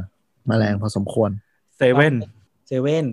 [0.48, 1.30] มาแรงพอสมควร
[1.76, 2.14] เซเว่น
[2.66, 3.06] เซเว่น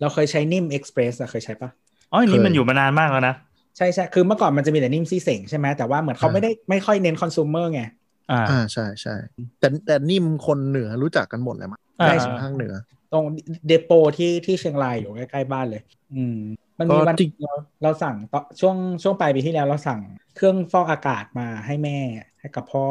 [0.00, 1.70] เราเคยใช้นิ่ม Express อะเคยใช้ปะ
[2.12, 3.34] อ๋ออันนี้เคยมันอยู่มานานมากแล้วนะ
[3.76, 7.82] ใช่ใช่คือเมื่อก่อนมันจะมีแต่นิ่มซี่เสงใช่ไหมแต่ว่าเหมือนเขาอ่าไม่ได้ไม่ค่อยเน้นคอน sumer ไง
[8.30, 9.14] อ่าอ่าใช่ใช่
[9.58, 12.74] แต่แต่นิ่มคนเหนือรู้จักกันหมดเลยมั้งอ่าได้ทางเหนือ
[13.12, 13.24] ตรง
[13.66, 15.82] เดโปที่ที่เชียงรายอยู่ใกล้ๆบ้านเลย
[16.14, 16.36] อืม
[16.78, 20.00] มันมีก็วันจริงเราเราสั่งตอนช่วงช่วงปลายปีที่แล้วเราสั่ง
[20.36, 21.98] เครื่องฟอกอากาศมาให้แม่
[22.40, 22.86] ให้กับพ่อ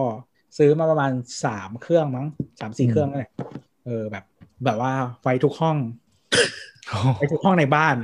[0.58, 1.12] ซื้อมาประมาณ
[1.44, 2.26] สามเครื่องมั้ง
[2.60, 3.32] สามสี่เครื่องนั่นแหละ
[3.69, 4.24] เออแบบ
[4.66, 5.78] แบบว่าไฟทุกห้อง
[7.18, 7.96] ไปทุกห้องในบ้าน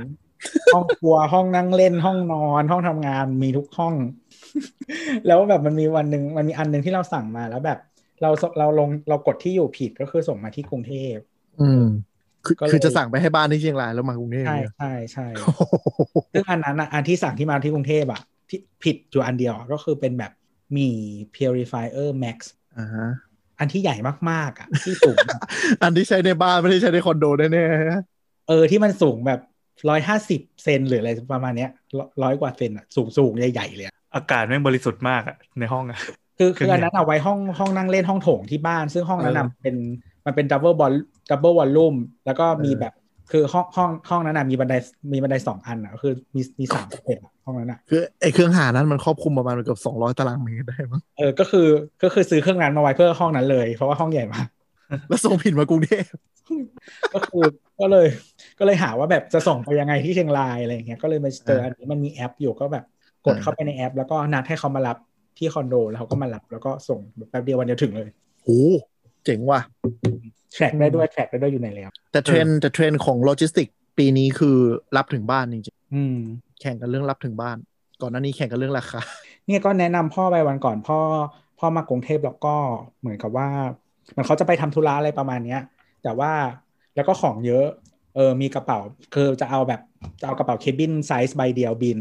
[0.74, 3.94] ห้องครัวห้องนั่งเล่นห้องนอน ห้องทำงานมีทุกห้อง
[5.26, 7.78] แล้วแบบมันมีวันหนึ่งมันมีอันหนึ่งที่เราสั่งมาแล้วแบบ
[8.22, 11.16] เราเราลงเรากดที่อยู่ผิดก็คือส่งมาที่กรุงเทพ
[11.60, 11.84] อืม
[12.44, 15.62] คือก็เลยคือจะสั่งไปให้บ้านที่เชียงรายแล้วมากรุงเทพใช่เนี่ยใช่ใช่โอ้โห
[16.32, 20.32] ซึ่งอันนั้นอะอันที่สั่งที่มาที่กรุงเทพอะที่ผิดอยู่อันเดียวอะก็คือเป็นแบบ
[20.76, 20.88] มี
[21.34, 22.38] purifier max
[22.78, 23.08] อ่าฮะ
[23.58, 23.96] อันที่ใหญ่
[24.30, 25.40] มากๆอะที่สูงแบบ
[25.82, 29.40] อันที่ใช้ในบ้านไม่ได้ใช้ในคอนโดแน่ๆเออที่มันสูงแบบ
[29.88, 31.70] ร้อยห้าสิบเซนหรืออะไรประมาณเนี้ย
[32.22, 35.98] ร้อยกว่าเซนอะสูงสูงใหญ่ๆเลยอะอากาศแม่งบริสุทธิ์มากอะในห้องอะ
[36.38, 39.76] คือคืคือออันนั้นเอาไว้ห้องห้องนั่งเล่นห้องโถงที่บ้าน ซึ่งห้องนั้นนะเออเป็น
[40.26, 40.92] มันเป็น double vol
[41.30, 41.94] double volume
[42.26, 42.92] แล้วก็มีเออแบบ
[43.30, 44.74] คือห้องห้องห้องนั้นนะมีบันได
[45.12, 51.66] มีบันไดสองอันอะคือมีมีสาม step อะห้องนั้นอะคือไอ้เครื่องห่านั้นมันครอบคลุมประมาณเกือบสองร้อยตารางเมตรได้มั้งเออก็คือ
[52.02, 54.46] ก็คือซื้อเครื่องนั้นมาไว้เพื่อห้องนั้นเลย เพราะว่าห้องใหญ่มาก
[55.08, 56.04] แล้วส่งผิดมากรุงเทพ
[57.14, 57.44] ก็คือ
[57.80, 58.06] ก็เลย
[58.58, 62.84] ก็เลยหาว่าแบบจะส่งไปยังไงที่เชียงรายอะไรอย่างเงี้ยก็เลยมาเจออันนี้มันมีแอปอยู่ก็แบบ
[63.26, 64.96] กดเข้าไปในแอป แล้วก็นัดให้เขามารับ
[65.38, 66.98] ที่คอนโดแล้วเขาก็มารับแล้วก็ส่ง
[67.30, 68.10] แป๊บเดียววันเดียวถึงเลย
[68.44, 68.62] โอ้
[69.24, 69.60] เจ๋งว่ะ
[70.54, 73.68] track ได้ด้วย track ได้ด้วยอยู่ในแล้วแต่เทรนด์แต่เทรนด์ของโลจิสติก
[73.98, 74.56] ปีนี้คือ
[74.96, 77.56] รับถึงบ้านจริงอืมๆแข่งกันเรื่องรับถึงบ้าน
[78.02, 79.00] ก่อนหน้านี้แข่งกันเรื่องราคา
[79.46, 80.98] เนี่ยก็แนะนำพ่อไปวันก่อนพ่อ
[81.58, 82.54] พ่อมากรุงเทพแล้วก็
[83.00, 83.48] เหมือนกับว่า
[84.10, 85.60] เหมือนเขาจะไปทำธุระอะไรประมาณเนี้ย
[86.02, 86.32] แต่ว่า
[86.94, 87.66] แล้วก็ของเยอะ
[88.14, 88.78] เออมีกระเป๋า
[89.14, 89.80] คือจะเอาแบบ
[90.20, 91.98] จะเอากระเป๋า cabin size ใบเดียวบิน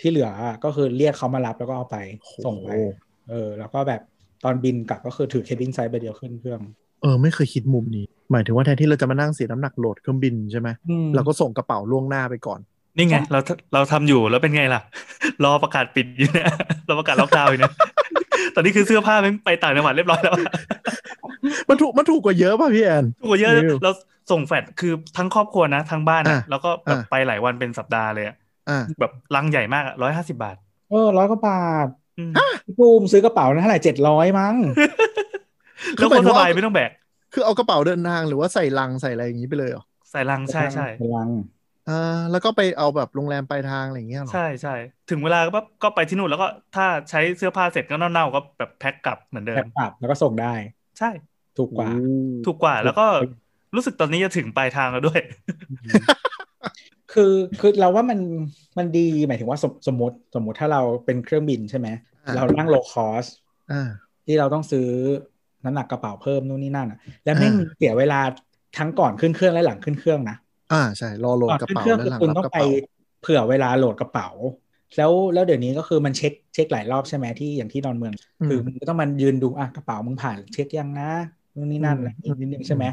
[0.00, 0.30] ที่เหลือ
[0.64, 1.96] ก็คือเรียกเขามารับแล้วก็เอาไป
[2.44, 2.82] ส่งไปโอ้
[3.30, 4.02] เออแล้วก็แบบ
[4.44, 6.60] ตอนบินกลับก็คือถือ cabin size ใบเดียวขึ้นเครื่อง
[7.02, 12.60] เออไม่เคยคิดมุมนี้ หมายถึงว่าแทนที่เราจะมานั่งเสียน้ำหนักโหลดเครื่องบินใช่ไหมอืมเราก็ส่งกระเป๋าล่วงหน้าไปก่อน
[12.96, 13.38] นี่ไง เรา
[13.74, 14.80] เราทำอยู่แล้วเป็นไงล่ะ
[15.44, 16.48] รอประกาศปิดอยู่เนี่ย
[16.88, 17.72] รอประกาศล็อกดาวน์อยู่เนี่ย
[18.54, 20.44] ตอนนี้คือเสื้อผ้าแม่งไปต่างจังหวัดเรียบร้อยแล้วอะ
[21.68, 23.90] มันถูกมันถูกกว่าเยอะป่ะพี่แอนถูกกว่าเยอะเร็วเรา
[24.30, 28.36] ส่งแฟดคือทั้งครอบครัวนะทั้งบ้านอะอะแล้วก็แบบอะไปหลายวันเป็นสัปดาห์เลยอะ
[28.68, 30.56] อ่าแบบลังใหญ่มากร้อยห้าสิบาท
[30.90, 31.86] เออร้อยกว่าบาท
[32.18, 32.32] อืม
[32.64, 34.54] พี่ภูมิซื้อกระเป๋านั้นเท่าไหร่เจ็ดร้อยมั้ง
[35.96, 36.90] แล้วคนสบายไม่ต้องแบก
[37.32, 41.30] คือเอากระเป๋าเดินทางหรือว่าใส่ลังใส่อะไรอย่างนี้ไปเลยเหรอ ใส่ลังใช่ใช่พลัง
[41.90, 44.74] อ่าแล้วก็ไปเอาแบบโรงแรมปลายทางอะไรอย่างเงี้ยเหรอ ใช่ใช่
[45.10, 50.54] ถึงเวลาก็ปั๊บก็ไปที่นู่นแล้วก็ถ้าใช้เสื้อผ้าเสร็จก็เน่าๆก็แบบแพ็คกลับเหมือนเดิแคมปกลับแล้วก็ส่งได้
[50.98, 51.10] ใช่
[51.58, 52.12] ถูกกว่าโอ้
[52.46, 53.06] ถูกกว่าแล้วก็
[53.74, 55.20] รู้สึกตอนนี้จะถึงปลายทางแล้วด้วย
[57.12, 58.20] คือคือเราว่ามัน
[58.78, 61.88] มันดีหมายถึงว่าสมสมมติสมมติถ้าเราเป็นเครื่องบินใช่ไหม
[62.26, 63.24] อ่าเรานั่งโลคอส
[63.72, 63.88] อ่า
[64.26, 64.88] ที่เราต้องซื้อ
[65.64, 68.16] น้ำหนักกระเป๋าเพิ่มนู่นนี่นั่นอะ แล้วแม่งอ่าเสียเวลา
[68.74, 70.34] ทั้งก่อนขึ้นเครื่องและหลังขึ้นเครื่องนะ
[70.70, 72.68] อ่าใช่รอโหลดก่อนกระขึ้นเป๋าเครื่องแล้วคือหลังคุณรับต้องกระไปเป๋า
[73.18, 74.26] เผื่อเวลาโหลดกระเป๋า
[74.96, 78.14] แล้วแล้วเดี๋ยวนี้ก็คือมันเช็คเช็คหลายรอบใช่ไหมที่อย่างที่ดอนเมือง
[78.46, 81.04] คือมึงก็ต้องมันยืนดูอะกระเป๋ามึงผ่านเช็คยังนะ
[81.54, 82.84] นู่นนี่นั่นอะไรอีกนิดนึงใช่ไหม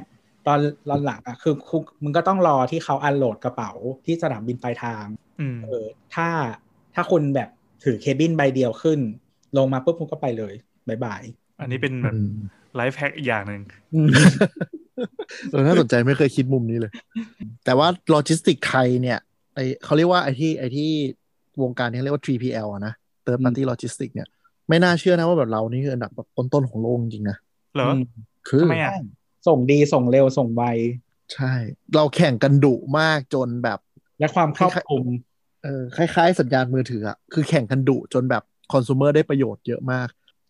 [0.43, 3.69] ตอนตอนหลังอะคือคือมึงก็ต้องรอที่เขาอันโหลดกระเป๋า
[4.05, 5.07] ที่สนามบินปลายทาง
[5.39, 5.67] อืมเออ
[6.11, 6.25] ถ้า
[6.93, 7.47] ถ้าคุณแบบ
[7.81, 8.99] ถือ cabin ใบเดียวขึ้น
[9.55, 10.53] ลงมาปุ๊บคุณก็ไปเลย
[10.87, 11.23] bye bye
[11.59, 12.25] อันนี้เป็นแบบอืม
[12.75, 13.61] life hack อีกอย่างหนึ่ง
[15.51, 16.91] เออน่าสนใจไม่เคยคิดมุมนี้เลย
[17.65, 19.19] แต่ว่าโลจิสติกไทยเนี่ย
[19.55, 20.91] ไอเขาเรียกว่าไอที่ไอที่
[21.61, 22.93] วงการนี้เรียกว่า 3PL อะนะ
[23.25, 24.27] Third Party Logistics เนี่ย
[24.69, 27.37] ไม่น่าเชื่อนะว่าแบบเรานี่คืออันดับแบบต้นๆของโลกจริงๆนะ
[27.75, 28.01] เหรออืม
[28.47, 28.91] คือทำไมอะ
[29.47, 30.63] ส่งดีส่งเร็วส่งไว
[31.33, 31.53] ใช่
[31.95, 33.79] เราแข่งกันดุมากจนแบบ
[34.19, 35.05] และความครอบคลุม
[35.63, 38.43] เออคล้ายๆ สัญญาณมือถืออะคือแข่งกันดุจนแบบ
[38.73, 40.07] คอน sumer ได้ประโยชน์เยอะมาก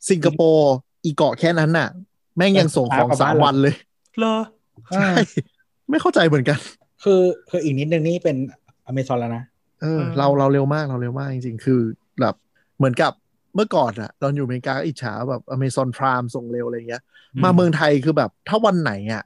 [0.09, 0.73] สิงคโปร์
[1.05, 1.89] อีเกาะแค่นั้นน่ะ
[2.39, 3.75] แม่งยังส่งของสามวันเลย
[4.19, 4.35] เหรอ
[4.95, 5.09] ใช่
[5.89, 6.59] ไม่เข้าใจเหมือนกัน
[7.03, 8.37] คือคืออีกนิดนึงนี่เป็น
[8.85, 9.43] อเมซอนแล้วนะ
[9.81, 11.79] เออเออเราเราเร็วมากเราเร็วมากจริงๆ คือ
[12.19, 12.35] แบบ
[12.77, 13.11] เหมือนกับ
[13.55, 17.01] เมื่อก่อนอะตอนอยู่อเมริกาก็อิจฉาแบบ Amazon Prime ส่งเร็วอะไรเงี้ย
[17.43, 19.23] มาเมืองไทยคือแบบถ้าวันไหนอะ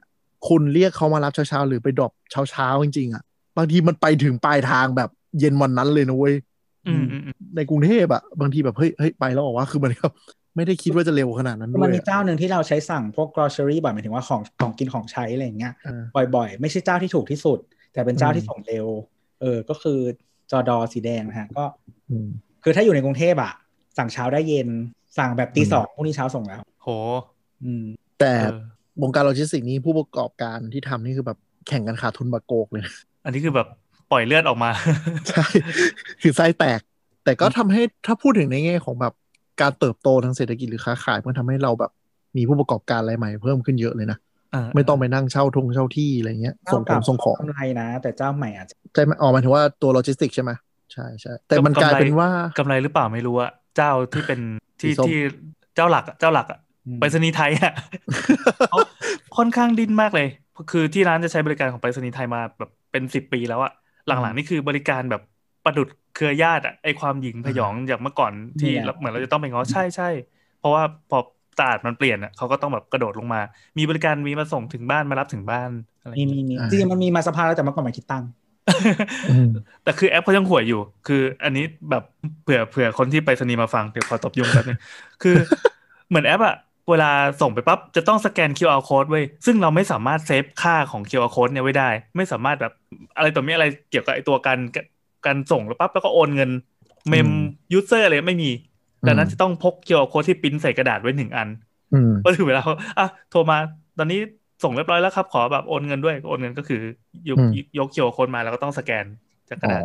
[0.48, 2.12] คุณเรียกเขามารับเช้าๆ หรือไป drop
[2.50, 3.22] เช้าๆ จริงๆอะ
[3.56, 6.34] บางทีมันไปถึงปลายทางแบบเย็นวันนั้นเลยนะเว้ย
[6.86, 10.06] อืมอืมอืมในกรุงเทพอะบางทีแบบเฮ้ยเฮ้ยไปแล้วเหรอวะคือมันก็
[10.56, 15.88] ไม่ได้คิดว่าจะเร็วขนาดนั้นด้วยมันมีเจ้าหนึ่งที่เราใช้สั่งพวก grocery บ่อยหมายถึงว่าของของกินของใช้อะไรอย่างเงี้ยเอ
[16.22, 17.58] อบ่อยๆ ไม่ใช่เจ้าที่ถูกที่สุด
[17.92, 18.86] แต่เป็นเจ้าอืมที่ส่งเร็ว
[19.40, 19.98] เออ ก็คือ
[20.50, 21.64] จอดอสีแดงนะฮะก็
[22.10, 22.28] อืม
[22.62, 23.52] คือถ้าอยู่ในกรุงเทพอะ
[23.98, 24.68] สั่งเช้าได้เย็น
[25.18, 26.88] สั่งแบบตีอืมสองพรุ่งนี้เช้าส่งแล้วโห
[27.64, 27.84] อืม
[28.20, 28.58] แต่เออ
[29.02, 31.38] วงการโลจิสติกส์นี้ผู้ประกอบการที่ทำนี่คือแบบ
[31.68, 32.94] แข่งกันขาดทุนบาโกกเลยนะ
[33.24, 33.68] อันนี้คือแบบ
[34.10, 34.70] ปล่อยเลือดออกมา
[35.28, 35.44] ใช่
[36.22, 36.80] คือไส้แตก
[37.24, 39.14] แต่ก็ทำให้ถ้าพูดถึงในแง่ของแบบ
[39.60, 41.90] การเติบโตทางเศรษฐกิจหรือค้าขายมันทำให้เราแบบ
[42.36, 44.18] มีผู้ประกอบการรายใหม่เพิ่มขึ้นเยอะเลยนะ
[44.74, 50.50] ไม่ต้องไปนั่งเช่าทงเช่าที่อะไรเงี้ยส่งของส่งของกำไรนะ แต่เจ้าใหม่อาจจะใช่ไหมอ๋อหมายถึงว่าตัวโลจิสติกใช่ไหม
[50.92, 52.28] ใช่ใช่แต่มันกลายเป็นว่า
[52.58, 54.40] กำไรหรือเปล่าไม่รู้อะเจ้าที่เป็น
[54.80, 55.18] ที่สีส้มที่
[55.74, 57.72] เจ้าหลักอะเจ้าหลักอะอืมไปรษณีย์ไทยอะ
[58.70, 58.78] เขา
[59.36, 60.28] ค่อนข้างดิ้นมากเลย
[60.70, 63.72] คือที่ร้านจะใช้บริการของไปรษณีย์ไทยมาแบบเป็นสิบปีแล้วอะ
[64.06, 65.22] หลังๆนี่คือบริการแบบ
[65.64, 70.08] ประดุด เครือญาติอะไอความหญิงพยองจากเมื่อก่อนที่เนี่ยเหมือนเราจะต้องไปง้อใช่ใช่
[70.58, 71.18] เพราะว่าพอ
[71.58, 73.40] ตลาดมันเปลี่ยนอะเขาก็ต้องแบบกระโดดลงมา
[73.78, 75.70] มีบริการมีมาส่งถึงบ้านมารับถึงบ้าน
[76.02, 78.30] อะไรอมีย่างมีเงี้ยมีอ่าจริงๆมันมีมาสภาแล้วแต่เมื่อก่อนมันคิดตังค์
[79.28, 79.48] อืม
[79.82, 82.02] แต่คือแอปเขายังห่วยอยู่ คือ อันนี้แบบ
[82.42, 84.78] เผื่อเผื่อคนที่ไปสนีย์มาฟังเดี๋ยวขอตบยุงแป๊บนึง
[85.22, 85.36] คือ
[86.08, 86.54] เหมือนแอปอะ
[86.90, 87.10] เวลา
[87.40, 92.72] ส่งไปปั๊บจะต้องสแกน QR code ไว้ยซึ่งเราไม่สามารถ save ค่าของ QR code เนี่ยไว้ได้ ไม่สามารถแบบ
[93.16, 94.58] อะไรต่อมีอะไรเกี่ยวกับไอตัวการ
[95.26, 96.50] การส่งแล้วปั๊บแล้วก็โอนเงิน
[97.08, 97.30] เมมอืม
[97.72, 98.50] user อะไรไม่มี
[99.06, 101.48] ดังนั้นอืมจะต้องพก QR code ที่ปริ้นใส่กระดาษไว้หนึ่งอัน
[101.92, 103.56] อืมก็ถึงเวลาเขาอะโทรมา
[103.98, 104.18] ตอนนี้
[104.62, 106.78] ส่งเรียบร้อยแล้วครับ ขอแบบโอนเงินด้วยโอนเงินก็คือ
[107.28, 109.06] ยกอืมยก QR code มาแล้วก็ต้องสแกน
[109.48, 109.84] จากกระอ๋อดาษ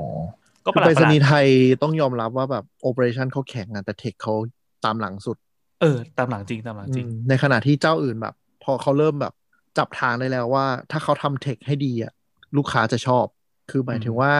[0.65, 1.47] ก็ปคือระหลาไปดประหลารษณีย์ดไทย
[1.81, 4.33] ต้องยอมรับว่าแบบโอเปอเรชันเขาแข็งอะแต่เทคเขา
[4.81, 5.37] ตามหลังสุด
[5.79, 9.33] เออ ตามหลังจริงตามหลังจริงอืมในขณะที่เจ้าอื่นแบบ พอเขาเริ่มแบบ
[9.77, 12.11] จับทางได้แล้วว่า ถ้าเขาทำเทคให้ดีอะ
[12.55, 13.25] ลูกค้าจะชอบ
[13.67, 14.33] คือหมายถึงว่า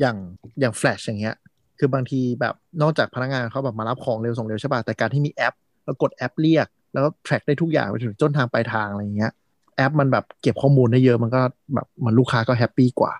[0.00, 0.16] อย่าง
[0.60, 1.36] อย่างแฟลชอย่างเงี้ย
[1.78, 9.32] คือบางทีแบบนอกจากพนักงานเขาแบบมารับของเร็วส่งเร็วใช่ป่ะแต่การที่มีแอป แล้วกดแอปเรียก แล้วก็ track ได้ทุกอย่างไปถึงต้นทางปลายทางอะไรอย่างเงี้ย
[9.76, 11.40] แอปมันแบบเก็บข้อมูลได้เยอะมันก็
[11.74, 13.12] แบบเหมือนลูกค้าก็ happy กว่า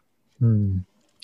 [0.43, 0.65] อืม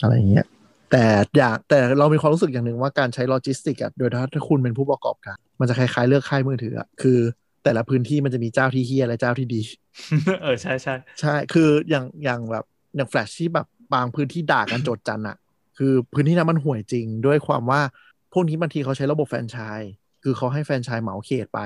[0.02, 0.46] อะไรอย่างเงี้ย
[0.90, 1.04] แต่
[1.36, 7.18] อย่างแต่เรามีความรู้สึกอย่างหนึ่งว่าการใช้โลจิสติกอะโดยถ้าถ้าคุณเป็นผู้ประกอบการ มันจะคล้ายๆเลือกค่ายมือถืออะคือ
[7.64, 9.60] แต่ละพื้นที่มันจะมีเจ้าที่เฮียและเจ้าที่ดี
[10.42, 12.64] เออใช่ใช่ใช่คืออย่างอย่างแบบ
[12.96, 15.36] อย่างแฟลชที่แบบบางพื้นที่ด่ากันโจษจันอะ
[15.78, 17.80] คือพื้นที่นั้นมันห่วยจริง ด้วยความว่า
[18.32, 21.60] พวกนี้บางทีเขาใช้ระบบแฟรนไชส์คือเขาให้แฟรนไชส์เหมาเขตไป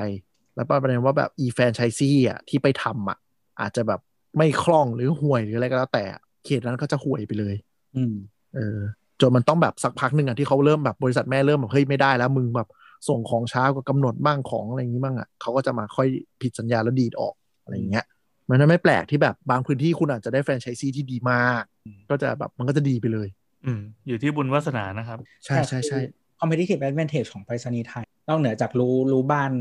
[0.55, 3.19] แล้วประเด็นว่าแบบอีแฟรนไชซี่อะที่ไปทำอะ
[3.61, 4.01] อาจจะแบบ
[4.37, 6.05] ไม่คล่องหรือห่วยหรืออะไรก็แล้วแต่
[6.45, 7.55] เขตนั้นก็จะห่วยไปเลย
[7.97, 8.15] อืม
[8.55, 8.79] เออ
[9.21, 12.69] จนมันต้องแบบสักพักหนึ่งอะที่เขาเริ่มแบบบริษัทแม่เริ่มแบบเฮ้ยไม่ได้แล้วมึงแบบ
[13.09, 16.09] ส่งของช้ากว่ากำหนดบ้างของอะไรอย่างนี้บ้างอะเขาก็จะมาค่อย
[16.43, 18.05] ผิดสัญญาแล้วดีดออกอะไรอย่างเงี้ย
[18.49, 21.63] มันไม่แปลกที่แบบบางพื้นที่คุณอาจจะได้แฟรนไชส์ซีที่ดีมาก
[22.11, 23.29] ก็จะแบบมันก็จะดีไปเลย
[23.65, 25.99] อืม อยู่ที่บุญวาสนานะครับ ใช่ใช่ใช่
[26.41, 29.53] competitive advantage ของไปรษณีย์ไทย นอกเหนือจากรู้รู้บ้าน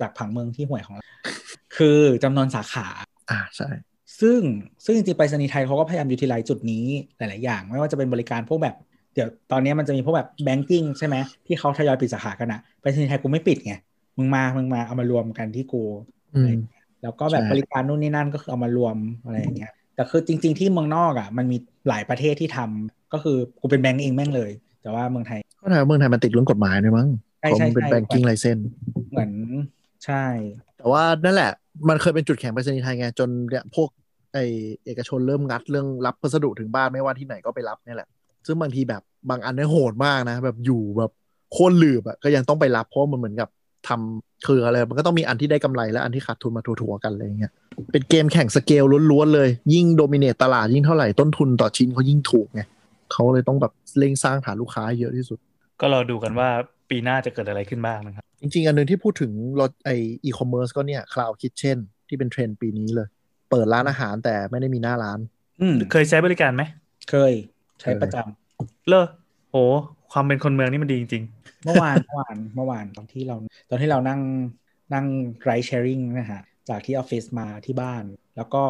[0.00, 1.04] จากผังเมืองที่ห่วยของเรา
[1.76, 2.86] คือจำนวนสาขา
[3.30, 3.68] อ่าใช่
[4.20, 4.40] ซึ่ง
[4.84, 6.84] ซึ่งจริงๆไปรษณีย์ไทยเขาก็พยายามยูทิลไลจุดนี้
[7.18, 8.76] หลาย ๆ อย่าง ไม่ว่าจะเป็นบริการพวกแบบ
[9.14, 13.74] เดี๋ยวตอนนี้มันจะมีพวกแบบแบงกิ้งใช่ไหมที่เขาทยอยปิดสาขากันอะไปรษณีย์ไทยกูไม่ปิดไง
[14.16, 15.82] มึงมา มึงมาเอามารวมกันที่กู
[16.34, 16.58] อืม
[17.02, 19.72] แล้วก็แบบใช่บริการนู่นนี่นั่นก็คือเอามารวมอะไรอย่างเงี้ย
[20.02, 21.56] แต่คือจริง ๆ ที่เมืองนอกอะมันมี
[21.88, 24.50] หลายประเทศที่ทำก็คือกูเป็นแบงก์เองแม่งเลย
[24.82, 27.08] แต่ว่าเมืองไทยก็ถามเมืองไทยมันติดเรื่องกฎหมายด้วยมั้ง
[27.40, 28.58] ใช่เขาใช่เป็นใช่แบงกิ้งไลเซน
[29.10, 29.32] เหมือน
[30.04, 30.24] ใช่
[30.78, 31.52] แต่ว่านั่นแหละ
[31.88, 33.88] มันเคยเป็นจุดแข็งไปรษณีย์ไทยไงจนเนี่ยพวก
[34.32, 34.38] ไอ
[34.84, 38.08] เอกชนเริ่มงัดเรื่องรับพัสดุถึงบ้านไม่ว่าที่ไหนก็ไปรับเนี่ยแหละ
[38.46, 41.10] ซึ่งบางทีแบบบางอันเนี่ยโหดมากนะ แบบอยู่แบบ
[41.52, 43.48] โค่นหลืบอะก็ยังต้องไปรับเพราะมันเหมือนกับ
[43.88, 47.52] ทำคืออะไร มันก็ต้องมีอันที่ได้กำไรและอันที่ขาดทุนมาถัวๆกันอะไรอย่างเงี้ย
[47.92, 52.62] เป็นเกมแข่งสเกลล้วนๆเลย ยิ่งโดมิเนตตลาดยิ่งเท่าไหร่ต้นทุนต่อชิ้นเขายิ่งถูกไง
[53.12, 55.38] เขาเลยต้องแบบเร่งสร้างฐานลูกค้าเยอะที่สุด
[55.80, 56.48] ก็รอดูกันว่า
[56.90, 59.90] ปีหน้าจะเกิดอะไรขึ้นบ้างนะครับ จริงๆ อันหนึ่งที่พูดถึงรถไอ
[60.24, 61.78] อีคอมเมิร์ซก็เนี่ย Cloud Kitchen
[62.08, 63.08] ที่เป็นเทรนด์ปีนี้เลย
[63.50, 65.18] เปิดร้านอาหารแต่ไม่ได้มีหน้าร้าน
[65.60, 66.62] อืมเคยใช้บริการไหม
[67.10, 67.32] เคย
[67.80, 69.06] ใช้ประจำเลอ
[69.50, 69.56] โห
[70.12, 71.24] ความเป็นคนเมืองนี่มันดีจริง
[71.64, 73.36] เมื่อวานเมื่อวานเมื่อวานตอนที่เรา
[73.70, 74.20] ตอนที่เรานั่ง
[74.94, 75.06] นั่ง
[75.42, 78.04] ride sharing นะฮะจากที่ออฟฟิศมาที่บ้าน
[78.36, 78.64] แล้วก็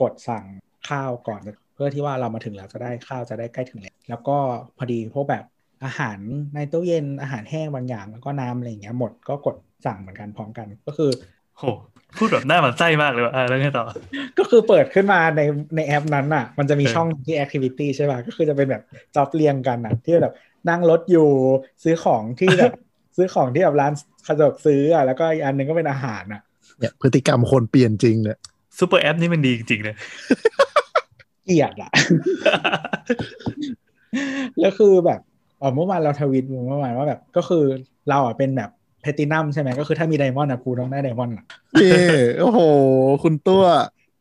[0.00, 0.44] กดสั่ง
[0.88, 1.40] ข้าวก่อน
[1.74, 4.36] เพื่อที่ว่าเรามาถึงแล้วจะได้ข้าวจะได้ใกล้ถึงแล้วแล้วก็
[4.76, 5.44] พอดีพวกแบบ
[5.84, 6.18] อาหาร
[6.54, 11.62] ในตู้เย็นอาหารแห้งบางอย่างแล้วก็น้ำอะไรอย่างเงี้ยหมดก็กดสั่งเหมือนกันพร้อมกันก็คือๆโห
[12.18, 13.84] พูดแบบหน้าหมันไส้มากเลยว่ะอะแล้วไงต่อ
[14.38, 15.40] ก็คือเปิดขึ้นมาใน
[15.76, 18.82] ในแอปนั้นอะ มันจะมีเออช่องที่ activity ใช่ป่ะ ก็คือจะเป็นแบบ
[19.14, 20.34] จ็อบเรียงกันอะ ที่แบบ
[20.68, 21.28] นั่งรถอยู่
[21.84, 22.72] ซื้อของที่แบบ
[23.16, 23.92] ซื้อของที่แบบร้าน
[24.28, 26.40] สะดวกซื้ออะแล้วก็อีกอันหนึ่งก็เป็นอาหารอะ
[26.78, 28.38] เนี่ยพฤติกรรมคนเปลี่ยนจริงเนี่ย
[28.78, 29.96] super app นี่มันดีจริงๆเลย
[31.44, 31.90] เกลียดอะ
[34.60, 35.20] แล้วคือแบบ
[35.60, 37.64] อ๋อเมื่อวานเราทวิตเมื่อวานว่าแบบก็คือ
[38.08, 38.70] เราอะเป็นแบบ
[39.04, 41.44] แพตินัมใช่ไหมก็คือถ้ามี diamond อะกูต้องได้ diamond อะ
[41.82, 41.94] นี่
[42.40, 42.60] โอ้โห
[43.22, 43.64] คุณตัว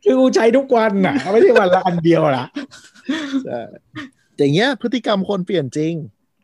[0.03, 2.45] คือกูใช้ทุกวันอะ ไม่ใช่วันละอันเดียวละ
[3.45, 3.59] ใช่
[4.37, 5.93] อย่างเงี้ย พฤติกรรมคนเปลี่ยนจริง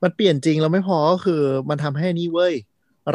[0.04, 2.54] มันเปลี่ยนจริงแล้วไม่พอก็คือมันทำให้นี่เว้ย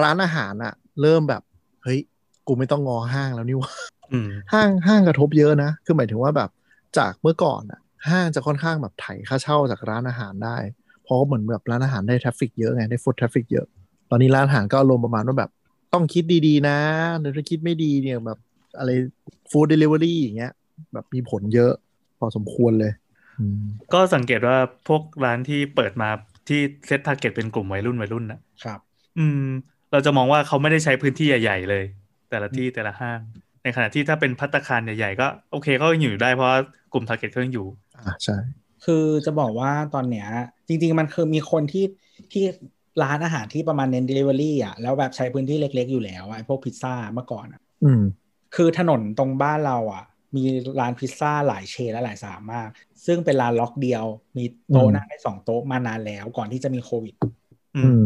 [0.03, 1.43] ร้านอาหารอะเริ่มแบบ
[1.85, 2.01] เฮ้ย
[2.47, 3.73] กูไม่ต้องงอห้างแล้วนี่วะ
[4.13, 6.51] อืมห้างห้างกระทบเยอะนะ คือหมายถึงว่าแบบ
[6.99, 10.57] จากเมื่อก่อนอะห้างจะค่อนข้างแบบไถค่าเช่าจากร้านอาหารได้
[11.05, 13.84] เพราะเหมือนแบบร้านอาหารได้ traffic เยอะไง ได้ foot traffic เยอะต
[14.15, 15.51] อนนี้ร้านอาหารก็อารมณ์ประมาณว่าแบบ
[15.93, 16.79] ต้องคิดดีๆ นะ
[17.21, 18.39] หรือถ้าคิดไม่ดีเนี่ยแบบ
[18.79, 18.91] อะไร
[19.51, 20.53] food delivery อย่างเงี้ย
[20.93, 21.73] แบบมีผลเยอะ
[22.19, 22.93] พอสมควรเลย
[23.39, 23.63] อืม
[23.93, 24.57] ก็สังเกตว่า
[24.89, 26.09] พวกร้านที่เปิดมา
[26.49, 28.81] ที่ set target เป็นกลุ่มวัยรุ่นวัยรุ่นนะครับ
[29.19, 29.47] อืม
[29.93, 31.85] เราจะมองว่าเขาไม่ได้ใช้พื้นที่ใหญ่ ๆ เลย
[32.31, 33.21] แต่ละที่แต่ละห้าง
[33.63, 36.59] ในขณะที่ถ้าเป็นพัตตาคารใหญ่ ๆ ก็โอเคก็ยังอยู่ได้เพราะว่า
[36.93, 38.37] กลุ่ม target เขายังอยู่ อ่าใช่
[38.85, 40.29] คือจะบอกว่าตอนเนี้ย
[40.69, 41.85] จริง ๆ มันคือมีคนที่
[42.33, 42.45] ที่
[43.03, 48.03] ร้านอาหารที่ประมาณเน้น delivery อะแล้วแบบใช้พื้นที่เล็ก ๆ อยู่แล้วอะไอ้พวกพิซซ่าเมื่อก่อนอะอืม
[48.55, 50.05] คือถนนตรงบ้านเราอะ
[50.37, 50.45] มี
[50.81, 52.69] ร้านพิซซ่าหลาย chain และหลายสาขามาก
[53.07, 54.05] ซึ่งเป็นร้านล็อกเดียว
[54.37, 57.15] มีโต๊ะอืมนั่งได้สองโต๊ะมานานแล้วก่อนที่จะมีโควิด
[57.77, 58.03] อือืมม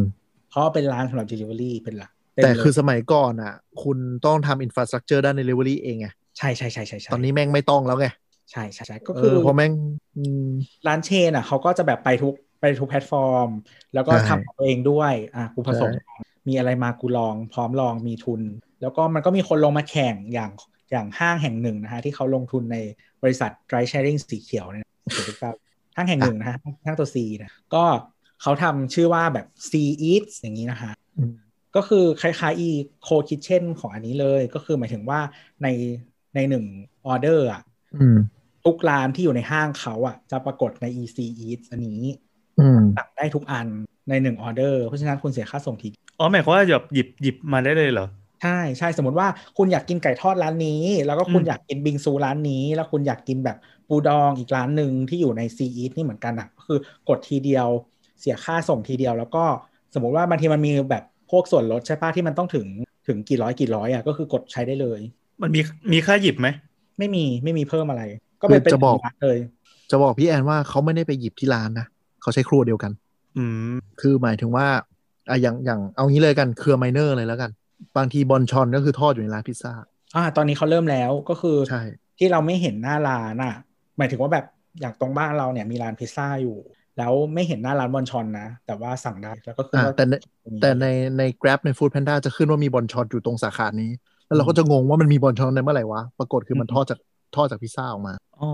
[0.49, 6.09] เพราะว่าเป็นร้านสำหรับ delivery เป็นหลักแต่เต็มเลยคือสมัยก่อนอะ คุณต้องทำ infrastructure ด้าน delivery เองไง
[6.39, 8.07] ใช่ใช่ใช่ใช่ใช่ตอนนี้แม่งไม่ต้องแล้วไง
[8.53, 9.73] ใช่ใช่ใช่ก็เอคืออเพราะแม่ง
[10.17, 10.49] อืม
[10.87, 13.49] ร้าน chain อะเขาก็จะแบบไปทุก ไปทุกแพลตฟอร์ม
[13.95, 16.17] แล้วก็ใช่ทำของตัวเองด้วยอะกูผสมใช่
[16.49, 18.43] มีอะไรมากูลอง พร้อมลองมีทุน
[18.83, 20.51] แล้วก็มันก็มีคนลงมาแข่งอย่าง
[20.91, 22.77] อย่างห้างแห่งหนึ่งนะฮะที่เขาลงทุนใน
[23.23, 25.55] บริษัท Dry Sharing สีเขียวเนี่ยสีเขียว
[25.97, 27.85] ห้างแห่งหนึ่งนะฮะห้างตัว C นะก็
[28.43, 29.73] เขาทำชื่อว่าแบบ C
[30.11, 31.33] Eats อย่างนี้นะฮะอืม
[31.77, 32.71] ก็คือคล้ายๆ e
[33.07, 35.21] co kitchen ของอันนี้เลยก็คือหมายถึงว่า
[35.63, 35.69] ใน
[36.35, 36.65] ในหนึ่ง
[37.07, 37.63] ออเดอร์อะ
[37.97, 38.19] อืม
[38.65, 42.28] ทุกร้านที่อยู่ในห้างเขาอะจะปรากฏใน EC Eats อันนี้อืม
[42.97, 43.67] สั่งได้ทุกอัน
[44.09, 45.89] ในหนึ่งออเดอร์เพราะฉะนั้นคุณเสียค่าส่งที
[46.19, 48.07] อ๋อหมายความว่าแบบหยิบหยิบมาได้เลยเหรอ
[48.43, 49.29] ใช่ใช่สมมติว่า
[49.59, 53.57] คุณอยากกินไก่ทอดร้านนี้ แล้วก็คุณอืมอยากกินบิงซูร้านนี้ แล้วคุณอยากกินแบบ
[53.89, 56.79] ปูดองอีกร้านหนึ่งที่อยู่ใน C Eats นี่เหมือนกันอะก็คือ
[57.09, 57.69] กดทีเดียว
[58.21, 59.45] เสียค่าส่งทีเดียว แล้วก็
[59.95, 62.67] สมมติว่าบางทีมันมีแบบพวกส่วนลดใช่ปะที่มันต้องถึง
[63.07, 65.01] ถึงกี่ร้อยกี่ร้อยอะก็คือกดใช้ได้เลย
[65.43, 65.61] มันมี
[65.93, 66.49] มีค่าหยิบไหม
[66.99, 68.03] ไม่มีไม่มีเพิ่มอะไร
[68.41, 69.39] ก็เป็นเป็นจะบอกร้านเลย
[69.91, 71.87] จะบอกพี่แอนว่าเขาไม่ได้ไปหยิบที่ร้านนะ
[72.23, 72.93] เขาใช้ครัวเดียวกัน
[73.37, 74.67] อืมคือหมายถึงว่า
[75.31, 77.51] อะอย่างอย่างเอางี้เลยกันเครือไมเนอร์เลยแล้วกัน
[77.97, 79.73] บางทีบอลชอนก็คือทอดอยู่ในร้านพิซซ่า
[80.17, 81.83] อ่า ตอนนี้เขาเริ่มแล้วก็คือใช่
[82.19, 83.55] ที่เราไม่เห็นหน้าร้านอะ
[83.99, 84.47] หมายถึงว่าแบบ
[84.81, 86.57] อย่างตรงบ้านเราเนี่ยมีร้านพิซซ่าอยู่
[86.99, 90.15] แล้วไม่เห็นหน้าร้านบอลชอนนะ แต่ว่าสั่งได้แล้วก็คืออ่าว่าแต่ใน
[90.63, 90.87] แต่ใน
[91.19, 93.91] ใน Grab ใน Food Panda จะขึ้นว่ามีบอลชอนอยู่ตรงสาขานี้
[94.27, 96.99] แล้วเราก็จะงงว่ามันมีบอลชอนในเมื่อไหร่วะปรากฏคือมันทอดจาก
[97.37, 98.49] ทอดจากพิซซ่าออกมาอ๋อ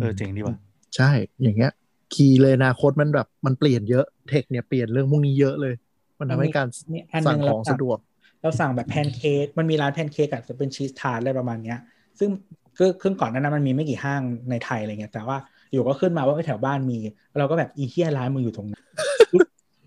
[0.00, 0.56] เออเจ๋งดีว่ะ
[0.96, 1.10] ใช่
[1.42, 1.72] อย่างเงี้ย
[2.14, 5.74] คีย์เลยอนาคตมันแบบมันเปลี่ยนเยอะเทคเนี่ยเปลี่ยนเรื่องพวกนี้เยอะเลย
[6.18, 7.98] มันทำให้การนี่อันหสั่นึงงขเราองสั่สะดวก
[8.42, 11.78] เราสั่งแบบแพนเค้กมันมีร้านแพนเค้กอะจะเป็นชีสทาร์ตอะไรประมาณเนี้ย
[12.18, 12.30] ซึ่ง
[12.76, 15.36] คือคือก่อนหนานั้นมันมีไม่กี่ห้างในไทยอะไรเงี้ยแต่ว่า
[15.72, 16.98] อยู่ก็ขึ้นมาว่าแถวบ้านมี
[17.38, 18.74] เราก็แบบอีเทียร้านมึงอยู่ตรงไหน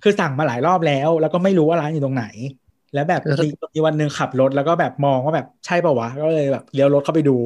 [0.03, 2.26] คือสั่งมาหลายรอบแล้ว แล้วก็ไม่รู้ว่าร้านอยู่ตรงไหน
[2.93, 7.38] แล้วแบบแล้วถ้ามีมีวันหนึ่งขับรถแล้วก็แบบมองว่าแบบใช่ป่าวะก็เลยแบบเลี้ยวรถเข้าไปดู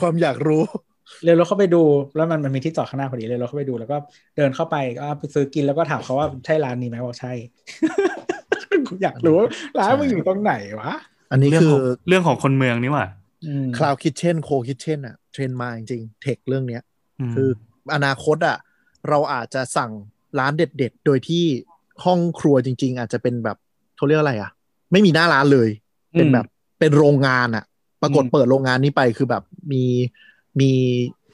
[0.00, 0.62] ความอยากรู้
[1.22, 1.82] เลี้ยวรถเข้าไปดู
[2.16, 3.96] แล้วมันมันมีที่จอดข้างหน้าพอดีเลยรถเข้าไปดูแล้วก็
[4.36, 7.32] เดินเข้าไปก็ไปซื้อกินแล้วก็ถามเขาว่าใช่ร้านนี้ไหมบอกใช่
[8.88, 9.46] กูอยากรู้ว่า
[9.78, 10.92] ร้านมึงอยู่ตรงไหนวะ
[11.30, 13.06] อันนี้เรื่องคือของเรื่องของคนเมืองนี่หว่า
[13.46, 16.82] อืม Cloud Kitchen Co Kitchen อะเทรนด์มาจริงๆเทคเรื่องเนี้ย
[17.28, 17.48] มคือ
[17.94, 18.56] อนาคตอะ
[19.08, 19.90] เราอาจจะสั่ง
[20.38, 21.44] ร้านเด็ด ๆ โดยที่
[22.04, 23.56] ห้องครัวจริง ๆ อาจจะเป็นแบบ
[23.96, 24.50] เขาเรียกอะไรอะ
[24.92, 25.68] ไม่มีหน้าร้านเลย
[26.12, 26.46] เป็นแบบ
[26.78, 27.64] เป็นโรงงานอะ
[28.02, 29.42] ปรากฏอืมเปิดโรงงานนี้ไปคือแบบ
[29.72, 29.84] มี
[30.60, 30.72] มี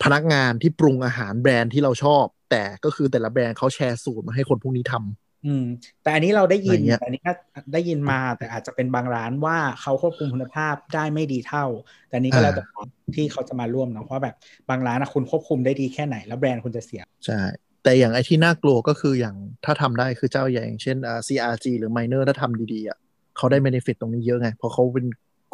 [0.03, 5.65] พนักงานที่ปรุงอาหารแบรนด์ที่เราชอบ แต่ก็คือแต่ละแบรนด์เขาแชร์สูตรมาให้คนพวกนี้ทำอืม
[6.03, 7.33] แต่อันนี้เราได้ยินอะไรเงี้ยแต่อันนี้ก็
[7.73, 11.65] ได้ยินมาแต่อาจจะเป็นบางร้านว่าเขาควบคุมคุณภาพได้ไม่ดีเท่า
[12.09, 12.65] แต่อันนี้ก็แล้วแต่
[13.17, 14.35] ที่เขาจะมาร่วมเนาะเพราะแบบ
[14.69, 17.41] บางร้านนะคุณควบคุมได้ดีแค่ไหนแล้วแบรนด์คุณจะเสียใช่
[17.83, 22.99] แต่อย่างไอที่น่ากลัวก็คืออย่างถ้าทำได้คือเจ้าใหญ่อย่างเช่นอ่า CRG หรือ Minor ถ้าทำดีๆอะ
[23.37, 25.07] เขาได้ benefit ตรงนี้เยอะไงเพราะเขาเป็น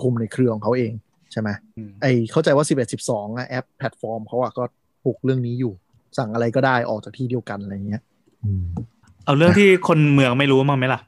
[0.03, 0.93] คุมในเครือของเขาเอง
[1.33, 4.63] ใช่ไหมอืมไอเข้าใจว่า1112 อะแอปแพลตฟอร์มเขาอะก็
[5.05, 5.73] ปลุกเรื่องนี้อยู่
[6.19, 8.03] สั่งอะไรก็ได้ออกจากที่เดียวกันอะไรเงี้ย
[8.45, 8.65] อืม
[9.25, 11.01] เอาเรื่องที่คนเมืองไม่รู้มั้างไหมล่ะ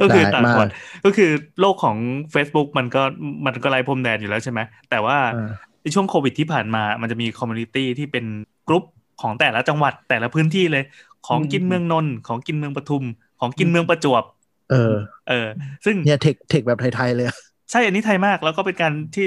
[0.00, 1.30] ก็คือได้ต่างจังหวัดมาก็คือ
[1.60, 1.96] โลกของ
[2.34, 3.02] Facebook มันก็
[3.46, 5.50] มันก็ไร้พรมแดนอยู่แล้วใช่ไหม แต่ว่าอ่า
[5.82, 8.24] ในช่วงโควิดที่ผ่านมา มันจะมี community ที่เป็น
[8.68, 8.84] กลุ่ม
[9.22, 10.84] ของแต่ละจังหวัดแต่ละพื้นที่เลย
[11.26, 13.04] ของกินเมืองนนท์ของกินเมืองปทุม
[13.40, 14.24] ของกินเมืองประจวบ
[14.70, 14.94] เออ
[15.28, 15.48] เออ
[15.84, 17.36] ซึ่งเนี่ย tech tech แบบไทยๆเลยอะ
[17.70, 19.26] ใช่อันนี้ไทยมากแล้วก็เป็นการที่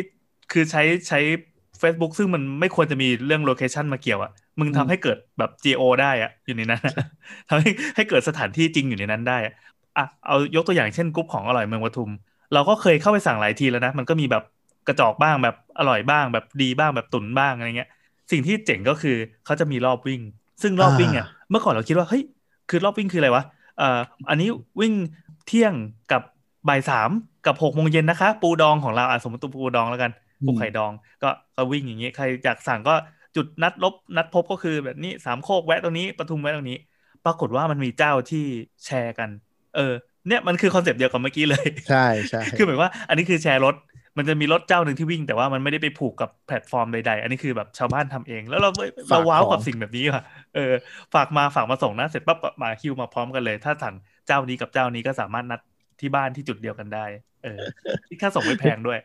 [0.51, 1.19] คือใช้ใช้
[1.81, 6.93] Facebook ซึ่งมันไม่ควรจะมีเรื่อง location มาเกี่ยวอะมึงทำให้เกิดแบบ geo ได้อะอยู่ในนั้นอะ
[7.49, 9.53] ทำให้ให้เกิดสถานที่จริงอยู่ในนั้นได้อะ
[9.97, 12.09] อะเอายกตัวอย่างเช่นกรุ๊ปของอร่อยเมืองปทุม
[12.53, 14.43] เราก็เคยเข้าไปสั่งหลายทีแล้วนะมันก็มีแบบ
[14.87, 17.89] กระจอกบ้างแบบอร่อยบ้าง แบบดีบ้างแบบตุนบ้างอะไรเงี้ย
[18.31, 19.15] สิ่งที่เจ๋งก็คือ
[19.45, 20.21] เขาจะมีรอบวิ่ง
[20.61, 22.23] ซึ่งรอบวิ่งอะเมื่อก่อนเราคิดว่าเฮ้ย
[22.69, 23.43] คือรอบวิ่งคืออะไรวะ
[23.77, 24.49] เอ่ออันนี้
[24.81, 24.93] วิ่ง
[25.45, 25.73] เที่ยง
[26.11, 26.21] กับ
[26.67, 27.09] บ่ายสาม
[27.45, 30.11] กับหกโมงเย็นนะคะ ปูดองของเราอะสมมติตัวปูดองแล้วกัน
[30.45, 30.91] ปูไข่ดอง
[31.23, 32.95] ก็ก็วิ่งอย่างนี้ใครอยากสั่งก็
[33.35, 36.77] จุดนัดลบนัดพบก็คือแบบนี้สามโคกแวะตรงนี้ปทุมแวะตรงนี้
[37.25, 38.45] ปรากฏว่ามันมีเจ้าที่
[38.85, 39.29] แชร์กัน
[39.75, 39.93] เออ
[40.27, 43.75] เนี่ยมันคือ concept เดียวกับเมื่อกี้เลย ใช่ใช่คือหมายว่า อันนี้คือแชร์รถ
[44.17, 50.23] มันจะมีรถเจ้าหนึ่งที่วิ่งแต่ว่ามันไม่ได้ไปผูกกับแพลตฟอร์มใดๆ อันนี้คือแบบชาวบ้านทำเอง แล้วเราเว้ยเรา wow กับสิ่งแบบนี้ว่ะ
[50.55, 50.71] เออ
[51.13, 53.95] ฝากมาฝากมาส่งนะเสร็จปั๊บก็มาคิวมาพร้อมกันเลย ถ้าสั่ง
[54.27, 55.61] เจ้านี้กับเจ้านี้ก็สามารถนัด
[55.99, 57.05] ที่บ้านที่จุดเดียวกันได้
[57.43, 57.59] เออ
[58.07, 58.99] ที่ค่าส่งไม่แพงด้วย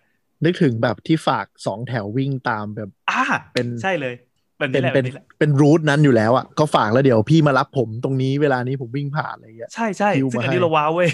[0.45, 3.23] นึกถึงแบบที่ฝากสองแถววิ่งตามแบบอ่า
[3.53, 4.15] เป็นใช่เลย
[4.59, 11.11] แบบเป็นี้นแหละแบเป็นบนี้แหละเป็น route นั้นอยู่แล้วอะก็ฝากแล้วเดี๋ยวพี่มารับผมตรงนี้เวลานี้ผมวิ่งผ่านอะไรเงี้ยใช่ใช่คิวซึ่งมาอันนี้ให้เราว้าวเว้ย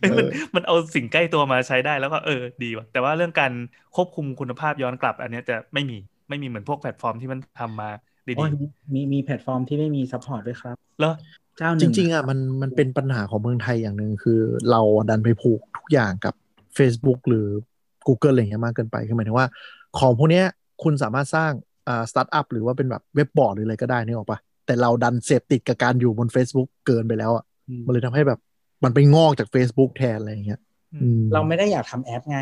[0.00, 3.52] เอ้ยมันเออมันเอาสิ่งใกล้ตัวมาใช้ได้แล้วก็เออดีว่ะแต่ว่าเรื่องการ
[3.96, 5.96] ควบคุมคุณภาพย้อนกลับ อันเนี้ยจะไม่มี
[6.28, 7.90] ไม่มีเหมือนพวกแพลตฟอร์มที่มันทำมา
[8.26, 8.50] ดีโอ้ย
[8.94, 11.12] มีมีแพลตฟอร์มที่ไม่มี support ด้วยครับๆแล้ว
[11.58, 16.34] เจ้าหจนึ่งจริงๆอะมันมันเป็นปัญหาของเมืองไทยอย่างหนึ่งคือ เราดันไปผูกทุกอย่างกับ
[16.78, 17.46] Facebook หรือ
[18.06, 19.46] Google อะไรเงี้ยมากเกินไปคือหมายถึงว่า
[19.98, 20.44] ของพวกเนี้ย
[20.82, 21.52] คุณสามารถสร้าง
[21.88, 28.38] อ่าสตาร์ทอัพหรือว่าเป็นแบบเว็บบอร์ดหรืออะไรก็ได้นึกออกปะแต่เราดันเสพติดกับการอยู่บน Facebook เกินไปแล้วอะอืมมันเลยทำให้แบบ
[28.84, 30.60] มันไปงอกจาก Facebook แทนอะไรอย่างเงี้ย
[30.94, 32.40] อืมเราไม่ได้อยากทำแอปไง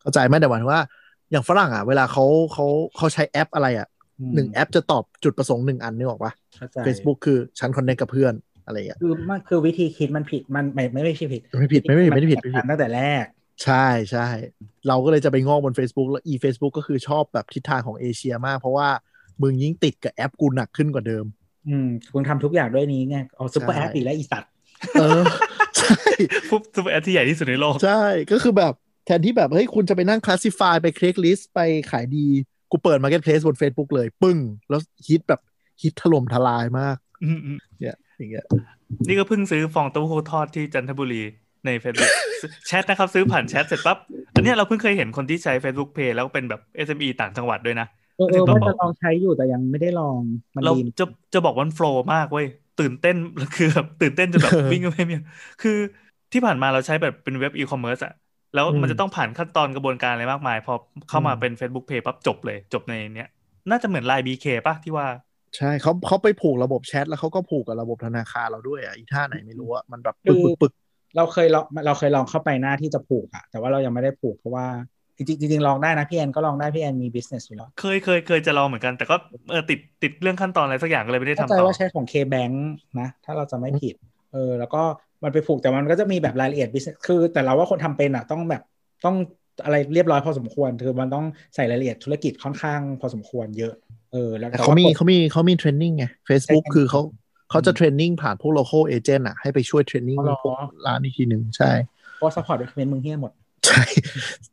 [0.00, 0.82] เข้าใจไหมแต่หมายถึงว่า
[1.30, 2.66] อย่างฝรั่งอะ เวลาเขาเขา
[2.96, 3.88] เขาใช้แอปอะไรอะ
[4.20, 8.32] อืมหนึ่งแอปจะตอบจุดประสงค์หนึ่งอันนึกออกปะเข้าใจ Facebook คือฉัน connect กับเพื่อน
[8.66, 13.24] อะไรอย่างเงี้ยคือมันคือวิธีคิดมันผิดมันไม่ไม่ไม่ใช่ผิด ไม่ผิดไม่ผิดไม่ได้ผิดนไม่ผิดตั้งแต่แรก
[13.62, 14.26] ใช่ใช่
[14.88, 18.88] เราก็เลยจะไปงอกบน Facebook แล้ว อี Facebook ก็คือชอบแบบทิศทางของเอเชียมาก เพราะว่า
[19.42, 21.24] มึงยิ่งติดกับแอปกูหนักขึ้นกว่าเดิม
[21.68, 24.50] อืมคุณทำทุกอย่างด้วยนี้ไงเอาซุปเปอร์ใช่แอปอีกแล้วอีสัตว์
[25.00, 25.22] เออ
[25.78, 25.98] ใช่
[26.50, 28.02] ปุ๊บ super app ที่ใหญ่ที่สุดในโลก ใช่
[28.32, 28.72] ก็คือแบบ
[29.06, 32.26] แทนที่แบบเฮ้ยคุณจะไปนั่ง classified ไป Craigslist ไปขายดี
[32.70, 34.38] กูเปิด Marketplace บน Facebook เลย ปึ้ง
[34.68, 35.40] แล้วฮิตแบบ
[35.82, 38.46] ฮิตถล่มทลายมากอืมอืมเนี่ยอย่างเงี้ย
[39.06, 41.22] นี่ก็เพิ่งซื้อฟองเต้าหู้ทอดที่จันทบุรี
[41.66, 42.12] ใน Facebook
[42.66, 43.98] แชทนะครับ ซื้อผ่านแชทเสร็จปั๊บ
[44.34, 47.86] อันเนี้ยเราเพิ่งเคยเห็นคนที่ใช้ Facebook Pay แล้วเป็นแบบ SME ต่างจังหวัดด้วยนะ
[48.16, 50.18] เออเอถึองต้องว่าบอกจะลองใช้อยู่แต่ยังไม่ได้ลอง
[50.54, 51.04] มันเราดีจะ
[51.34, 52.46] จะบอกมัน flow มากเว้ย
[52.80, 53.16] ตื่นเต้น
[53.56, 55.14] คือแบบตื่นเต้นจนแบบเออวิ่งไม่มี
[55.62, 55.76] คือ
[56.32, 58.14] ที่ผ่านมาเราใช้แบบเป็นเว็บอีคอมเมิร์ซอะ
[58.54, 60.74] แล้วอืมมันจะต้องผ่านขั้นตอนกระบวนการอะไรมากมาย พอ
[61.08, 63.28] เข้ามาอืมเป็น Facebook Pay ปั๊บจบเลยจบในเนี้ย
[63.70, 65.06] น่าจะเหมือนไลน์ BK ป่ะที่ว่า
[65.56, 70.72] ใช่เขาเขาไปผูกระบบแชทแล้วเขาก็ผูกกับระบบธนาคารเราด้วยอะอีท่าไหนไม่รู้อะมันแบบปึกปึกปึก
[71.16, 74.66] เราเคยลองเราเคยลองเข้าไปหน้าที่จะผูกอะแต่ว่าเรายังไม่ได้ผูกเพราะว่า
[75.16, 79.16] จริงๆจริงๆลองได้นะพี่แอนก็ลองได้พี่แอนมี business อยู่แล้วเคยเคยเคยจะลองเหมือนกัน แต่ก็
[79.50, 82.54] เออติดติดเรื่องขั้นตอนอะไรสักอย่างก็เลยไม่ได้เข้าทำใจต่อว่าใช้ของ K-Bank
[83.00, 83.94] นะ ถ้าเราจะไม่ผิด
[84.32, 84.82] เออ แล้วก็
[85.22, 88.62] มันไปผูกแต่มันก็จะมีแบบรายละเอียด business คือ แต่เราว่าคนทำเป็นอะต้องแบบ
[89.04, 89.16] ต้อง
[89.64, 91.24] อะไรเรียบร้อยพอสมควรคือมันต้อง
[91.54, 93.74] ใส่รายละเอียดธุรกิจค่อนข้างพอสมควรเยอะ
[94.12, 97.00] เออแล้วแต่แต่เขาว่ามีกฎเขามีเขามีเทรนนิ่งไง Facebook ใช่คือเขา
[97.54, 100.56] เขาจะเทรนนิ่งผ่านพวก local agent อะให้ไปช่วยเทรนนิ่งอ๋อเหรอพวก
[100.86, 101.72] ร้านอีกทีหนึ่งใช่
[102.16, 103.32] เพราะ support document มึงเฮี้ยหมด
[103.66, 103.82] ใช่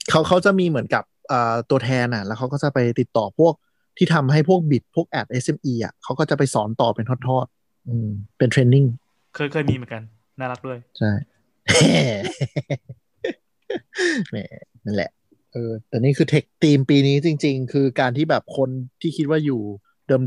[0.09, 3.53] เขาเขาจะมีเหมือนกับอ่าตัวแทนอะแล้วเขาก็จะไปติดต่อพวก
[3.97, 8.85] ที่ทำให้พวกบิดพวกแอด SME อะเขาก็จะไปสอนต่อเป็นทอดๆอืมเป็นเทรนนิ่ง
[9.35, 10.01] เคยเคยมีเหมือนกัน
[10.39, 11.11] น่ารักด้วย ใช่
[14.29, 14.37] แหม
[14.85, 15.11] นั่นแหละ
[15.53, 18.69] เออแต่นี่คือเทคทีมปีนี้จริง ๆ คือการที่แบบคน
[19.01, 19.61] ที่คิดว่าอยู่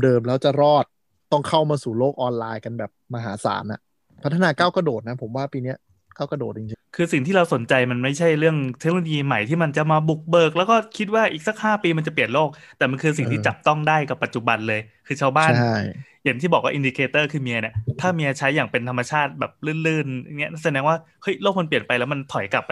[0.03, 3.79] เดิมๆ แล้วจะรอดโตต้องเข้ามาสู่โลกออนไลน์กันแบบมหาศาลอะ
[4.23, 5.77] พัฒนาก้าวกระโดดนะ ผมว่าปีเนี้ย
[6.17, 15.75] ก้าวกระโดดจริงคือสิ่งที่เราสนใจมันไม่ใช่เรื่องเทคโนโลยีใหม่ที่มันจะมาบุกเบิก แล้วก็คิดว่าอีกสักห้าปีมันจะเปลี่ยนโลก แต่มันคือสิ่งที่จับต้องได้กับปัจจุบันเลย คือชาวๆบ้านใช่
[16.23, 19.51] อย่างที่บอกว่า indicator คือเมียเนี่ยถ้าเมียใช้อย่างเป็นธรรมชาติแบบ
[19.85, 22.71] ลื่นๆอย่างเงี้ยแสดงว่าเฮ้ยโลกมันเปลี่ยนไปแล้วมันถอยกลับไป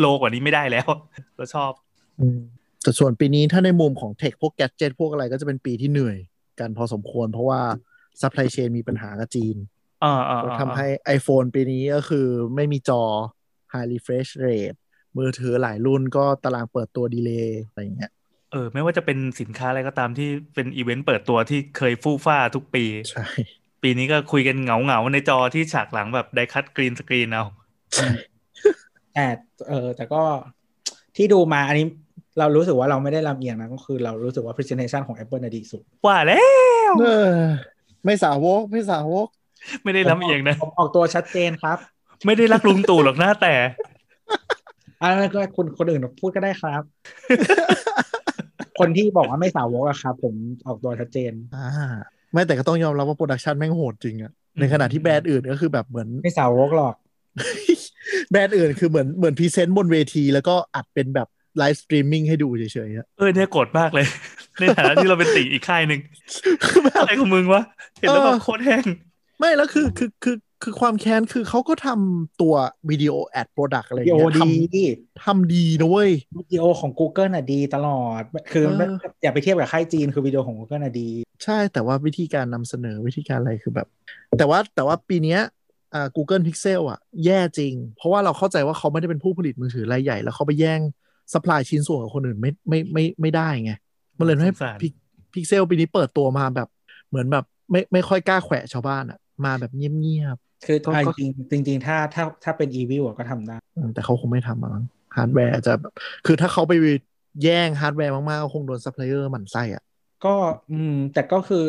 [0.00, 0.88] โลกว่านี้ไม่ได้แล้ว
[1.36, 1.70] เราชอบ
[2.20, 2.40] อืม
[2.82, 6.16] แต่ส่วนปีนี้ถ้าในมุมของเทคพวกแกจ g ตพวกอะไรก็จะเป็นปีที่เหนื่อย
[6.60, 7.60] กันพอสมควร เพราะว่า
[8.20, 9.56] supply chain มีปัญหากับจีน
[10.04, 10.86] อ่าอ่าก็อ่าทำให้
[11.16, 13.02] iPhone ปีนี้ก็คือไม่มีจอ
[13.72, 14.76] High Refresh Rate
[15.18, 18.12] มือถือหลายรุ่นก็ตารางเปิดตัว delay อะไรอย่างเงี้ย
[18.52, 23.26] เออ ไม่ว่าจะเป็นสินค้าอะไรก็ตามที่เป็นอีเวนต์เปิดตัวที่เคยฟู่ฟ้าทุกปี ใช่
[23.82, 27.44] ปีนี้ก็คุยกันเหงาเหงาๆในจอที่ฉากหลังแบบไดคัต green screen เอา
[27.94, 28.08] ใช่
[29.14, 29.26] แต่
[29.68, 30.22] เออแต่ก็
[31.16, 31.86] ที่ดูมาอันนี้
[32.38, 36.44] เรารู้สึกว่าเราไม่ได้ลำเอียงนะ ก็คือเรารู้สึกว่า presentation ของ Apple น่ะดีสุด ว่าแล้
[36.90, 37.36] วเออ
[38.04, 39.26] ไม่สาวก ไม่สาวก
[39.82, 41.78] ไม่ได้ลำเอียงนะผมออกตัวชัดเจนครับ
[42.26, 43.54] ไม่ได้รักลุงตู่หรอกหน้าแต่
[45.02, 46.82] อันนั้นก็คุณคนอื่นพูดก็ได้ครับ
[48.78, 50.34] คนที่บอกว่าไม่สาวกอะครับผม
[50.66, 51.70] ออกตัวชัดเจน อ่า
[52.32, 56.94] ไม่แต่ก็ต้องยอมรับว่า production แม่งโหดจริงอะในขณะที่แบรนด์อื่นก็คือแบบเหมือน ไม่สาวกหรอก
[58.30, 64.06] แบรนด์อื่นคือเหมือนเหมือน present บนเวที แล้วก็อัดเป็นแบบ live streaming ให้ดูเฉยๆอะเออเนี่ยโกรธมากเลย
[64.60, 66.00] ในฐานะที่เราเป็นติ่งอีกค่ายหนึ่ง
[66.98, 67.62] อะไรของมึงวะ
[67.98, 68.84] เห็นแล้วแบบโคตรแห้ง
[69.38, 72.54] ไม่แล้วคือคือคือคือความแค้นคือเขาก็ทำตัว
[72.90, 76.10] วิดีโอ ad product อะไรอย่างวิดีโอเงี้ยทำดีทำดีนะเว้ย
[76.40, 78.22] วิดีโอของ Google น่ะดีตลอด
[78.52, 81.08] คือเอออย่าไปเทียบกับค่ายจีนคือวิดีโอของ Google น่ะดี
[81.44, 83.88] ใช่แต่ว่าวิธีการนำเสนอวิธีการอะไรคือแบบ
[84.38, 85.40] แต่ว่าแต่ว่าปีเนี้ย
[85.94, 90.80] อ่า Google Pixel อะ แย่จริง เพราะว่าเราเข้าใจว่าเขาไม่ได้เป็นผู้ผลิตมือถือรายใหญ่ แล้วเขาไปแย่ง
[91.32, 93.72] supply ชิ้นส่วนของคนอื่นไม่ไม่ไม่ไม่ได้ไง
[94.22, 94.80] มันเลยทำให้สงสาร
[95.34, 96.68] พิกเซลปีนี้เปิดตัวมาแบบ
[97.08, 100.36] เหมือนแบบไม่ไม่ค่อยกล้าแขวะชาวบ้านอะมาแบบเงียบ
[100.66, 104.84] คือก็เอาก็จริงจริงจริงๆถ้าถ้าถ้าเป็น Evil อะก็ทำได้ๆอืมแต่เขาคงไม่ทำมั้ง
[105.16, 105.92] ฮาร์ดแวร์จะแบบ
[106.26, 106.72] คือถ้าเขาไป
[107.42, 109.82] แย่งฮาร์ดแวร์มากๆก็คงโดนซัพพลายเออร์หมั่นไส้อะ
[110.24, 110.34] ก็
[110.72, 111.64] อืม แต่ก็คือ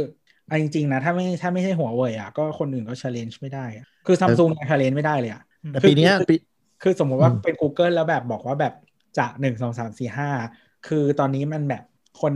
[0.48, 6.36] เอาจริง ๆ นะ ถ้าไม่ถ้าไม่ใช่หัวเว่ยอะก็คนอื่นก็ challenge ไม่ได้อะคือซัมซุงยัง challenge ไม่ได้เลยอะแต่ปีเนี้ยปี
[6.84, 8.74] คือสมมติว่าอืมเป็น Google แล้วแบบบอกว่าแบบ
[9.18, 10.30] จะหนึ่งสองสามสี่ห้า
[10.88, 11.84] คือตอนนี้มันแบบ
[12.22, 12.34] คน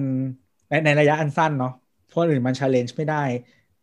[0.70, 1.74] ในในระยะอันสั้นเนาะ
[2.14, 3.24] คนอื่นมัน challenge ไม่ได้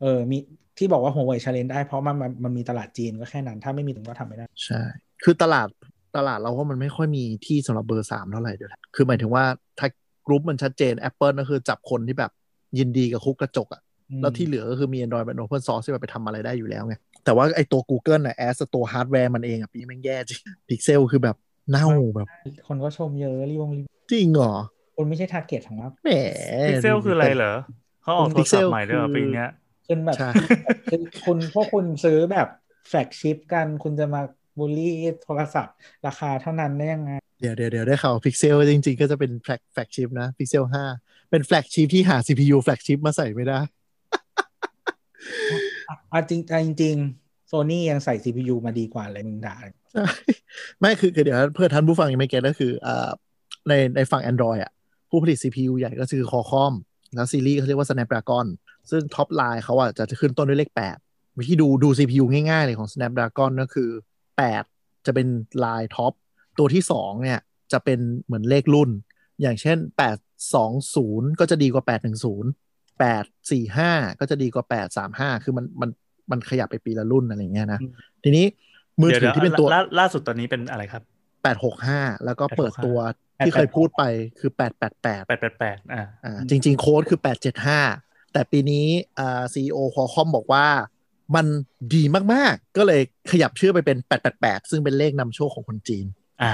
[0.01, 0.39] เออมี
[0.79, 4.83] ที่บอกว่าหัวเว่ย challenge ได้เพราะมันมันมันมีตลาดจีนก็แค่นั้น ถ้าไม่มีถึงก็ทำไม่ได้ ใช่
[5.25, 5.69] คือตลาด
[6.17, 9.45] ตลาดเราว่ามันไม่ค่อยมีที่สำหรับเบอร์สามเท่าไหร่ด้วยแหละคือหมายถึงว่า
[9.79, 9.89] ถ้า
[10.27, 12.31] กรุ๊ปมันชัดเจน Apple ก็คือจับคนที่แบบ
[12.79, 16.95] ยินดีกับคุกกระจกอะอืมแล้วที่เหลือก็คือมี Android เป็น Open Source ที่แบบไปทำอะไรได้อยู่แล้วไง
[17.25, 21.37] แต่ว่าไอตัว Google น่ะ as ตัวฮาร์ดแวร์มันเองอะปีนี้แม่งแย่จริง Pixel คือแบบ
[21.71, 22.29] เน่าแบบ
[22.67, 24.55] คนก็ชมเยอะรีวงรีวิวจริงเหรอ
[24.97, 26.11] คุณไม่ใช่ target ของเราแหม
[26.69, 27.55] พิกเซลคืออะไรเหรอ
[28.03, 29.51] เขาออกโทรศัพ Pixel ท์ใหม่ด้วยเหรอคือปีเนี้ย
[29.89, 30.31] คุณแบบใช่
[30.91, 32.49] คือคุณพวกคุณซื้อแบบ
[32.89, 34.23] flagship กันคุณจะมา
[34.59, 34.95] บูลลี่
[35.25, 35.77] โทรศัพท์
[36.07, 40.65] ราคาเท่านั้นได้ยังไง เดี๋ยวเดี๋ยวเดี๋ยวได้ข่าว Pixel จริง ๆ ก็จะเป็น flag flagship นะ Pixel
[40.99, 43.59] 5เป็นแฟลกชิปที่หา CPU แฟลกชิปมาใส่ไม่ได้
[46.13, 46.97] อะจริงอะจริง
[47.49, 49.57] โซนี่ยังใส่ CPU มาดีกว่าเลยมึงด่า
[49.93, 50.05] ใช่
[50.81, 53.11] ไม่คือคือเดี๋ยวเพื่อท่านผู้ฟังยังไม่เก็ตก็คืออ่า
[53.69, 54.73] ในในฝั่ง Android อะ
[55.15, 56.75] ผู้ผลิต CPU ใหญ่ก็คือ Qualcomm
[57.15, 58.47] แล้วซีรีส์เขาเรียกว่า Snapdragon
[58.91, 60.71] ซึ่ง top line เขาอะจะขึ้นต้นด้วยเลข
[61.05, 63.91] 8 วิธีดูดู CPU ง่ายๆเลยของ Snapdragon ก็คือ
[64.49, 65.27] 8 จะเป็น
[65.65, 66.13] line top
[66.59, 67.41] ตัวที่ 2 เนี่ย
[67.73, 68.91] จะเป็นเหมือนเลขรุ่น
[69.41, 69.79] อย่างเช่น
[70.59, 74.65] 820 ก็จะดีกว่า 810 845 ก็จะดีกว่า
[75.05, 75.91] 835 คือมันมัน
[76.31, 77.91] มันขยับไปปีละรุ่นอะไรอย่างเงี้ยนะอืม
[78.25, 78.47] ทีนี้
[79.01, 81.03] มือเดี๋ยวถือที่เป็นตัวล่าล่าสุดตอนนี้เป็นอะไรครับ
[81.65, 84.03] 865 แล้วก็เปิดตัว865 ที่เคยพูดไป
[84.39, 87.21] คือ888แปดแปดแปดอ่าอ่าจริง ๆ โค้ดคือ
[87.77, 88.87] 875แต่ปีนี้
[89.19, 90.67] อ่า CEO Qualcomm บอกว่า
[91.37, 91.47] มัน
[91.95, 92.03] ดี
[92.33, 93.01] มากๆ ก็เลย
[93.31, 93.99] ขยับชื่อไปเป็น
[94.35, 96.07] 888ซึ่งเป็นเลขนำโชคของคนจีน
[96.43, 96.53] อ่า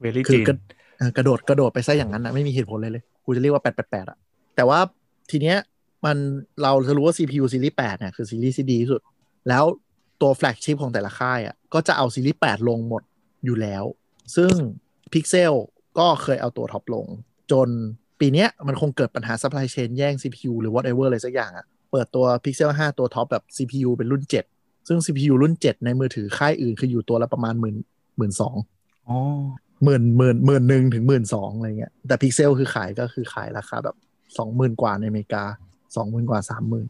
[0.00, 0.56] เวลี่คืจีอนกระ
[0.98, 4.18] เอ่อกระโดดกระโดดไปซะอย่างนั้นนะไม่มีเหตุผลเลยเลยกูจะเรียกว่า888อะ
[4.56, 4.80] แต่ว่า
[5.30, 5.56] ทีเนี้ย
[6.04, 6.16] มัน
[6.62, 9.00] เราจะรู้ว่า CPU ซีรีส์8เนี่ยคือซีรีส์ที่ดีที่สุด
[9.48, 9.64] แล้ว
[10.20, 13.02] ตัว flagship ของแต่ละค่ายอะก็จะเอาซีรีส์8ลงหมด
[13.44, 13.84] อยู่แล้ว
[14.36, 14.54] ซึ่ง
[15.12, 15.54] Pixel
[15.98, 17.06] ก็เคยเอาตัวท็อปลง
[17.52, 17.68] จน
[18.20, 24.22] ปีเนี้ยมันคงเกิดปัญหา supply chain แย่ง CPU หรือ whatever อะไรสักอย่างอะเปิดตัว Pixel 5 ตัวท็อปแบบ CPU เป็นรุ่น
[24.54, 27.76] 7 ซึ่ง CPU รุ่น 7 ในมือถือค่ายอื่น คืออยู่ตัวละประมาณหมื่น
[28.16, 28.56] หมื่นสอง
[29.08, 29.18] อ๋อ
[29.84, 33.96] หมื่นหมื่นหมื่นหนึ่งถึงหมื่นสองอะไรเงี้ยแต่พิกเซลคือขายก็คือขายราคาแบบ
[34.38, 35.44] สองหมื่นกว่าในอเมริกา
[35.96, 36.86] สองหมื่นกว่าสามหมื่น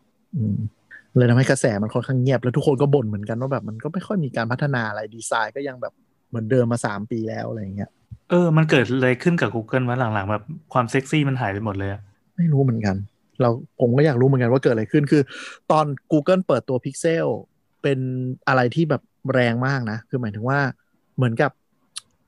[1.16, 5.92] เลยทำให้กระแสมันค่อนข้างเงียบ แล้วทุกคนก็บ่นเหมือนกันว่าแบบมันก็ไม่ค่อยมีการพัฒนาอะไรดีไซน์ก็ยังแบบ
[6.28, 7.90] เหมือนเดิมมาสามปีแล้วอะไรเงี้ย
[8.30, 12.00] เออ มันเกิดอะไรขึ้นกับ Google วะหลังๆแบบความเซ็กซี่มันหายไปหมดเลยอะ
[12.36, 12.96] ไม่รู้เหมือนกัน
[13.40, 13.50] เรา
[13.80, 15.22] ผมก็อยากรู้เหมือนกันว่าเกิดอะไรขึ้นคือ
[15.72, 17.26] ตอน Google เปิดตัว Pixel
[17.82, 17.98] เป็น
[18.48, 20.58] อะไรที่แบบแรงมากนะ คือหมายถึงว่า
[21.16, 21.50] เหมือนกับ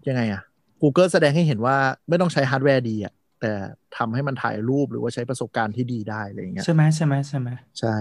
[0.08, 0.42] ยังไงอะ
[0.82, 1.76] Google แสดงให้เห็นว่า
[2.08, 3.52] ไม่ต้องใช้ฮาร์ดแวร์ดีอะแต่
[3.96, 7.48] ทำให้มันถ่ายรูปหรือว่าใช้ประสบการณ์ที่ดีได้อะไรอย่างเงี้ยใช่ไหมใช่ไหมใช่ไหม
[7.78, 7.94] ใช่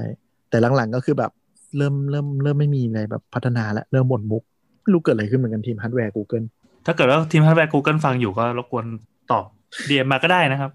[0.49, 1.31] แต่หลังๆก็คือแบบ
[1.77, 4.43] เริ่มเริ่มเริ่มไม่มีอะไรแบบพัฒนาแล้วเริ่มหมดมุก
[4.81, 6.45] ไม่รู้เกิดอะไรขึ้นเหมือนกันทีมฮาร์ดแวร์ Google
[6.85, 8.85] ถ้าเกิดว่าทีมฮาร์ดแวร์ Google ฟังอยู่ก็รบกวน
[9.31, 9.45] ตอบ
[9.87, 10.71] DM มาก็ได้นะครับ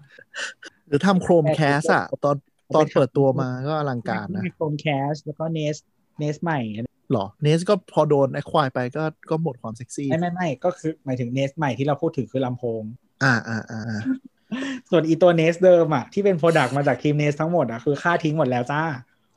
[0.87, 2.35] หรือทำ Chromecast อะตอน
[2.75, 5.75] ตอนเปิดตัวมาก็อลังการนะมีโคมแคสแล้วก็เนส
[6.19, 6.59] เนสใหม่
[7.13, 12.81] หรอเนสก็พอโดนไอ้ควายไปก็ก็หมดความเซ็กซี่ ไม่ไม่ไม่ก็คือหมายถึง Nest ใหม่ที่เราพูดถึงคือลำโพง
[13.23, 14.01] อ่าอ่าอ่าอ่า
[14.89, 18.81] ส่วนอีตัว Nest เดิมอะที่เป็น product มาจากทีม Nest ทั้งหมดอะคือฆ่าทิ้งหมดแล้วจ้า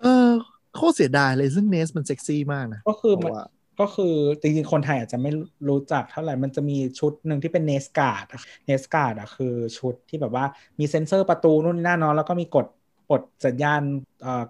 [0.02, 0.28] เออ
[0.76, 3.44] โคตรเสียดายเลยซึ่ง Nest มันเซ็กซี่มากนะก็คือเพมันราะว่ามัน
[3.80, 5.30] ก็คือจริงๆ คนไทยอาจจะไม่
[5.68, 8.26] รู้จักเท่าไหร่ มันจะมีชุดหนึ่งที่เป็น Nest Guard
[8.66, 10.44] Nest Guard อะคือชุดที่แบบว่า
[10.78, 12.66] มีเซ็นเซอร์ประตูนู่นนี่นั่นเนาะแล้วก็มีกด
[13.10, 13.80] กดสัญญาณ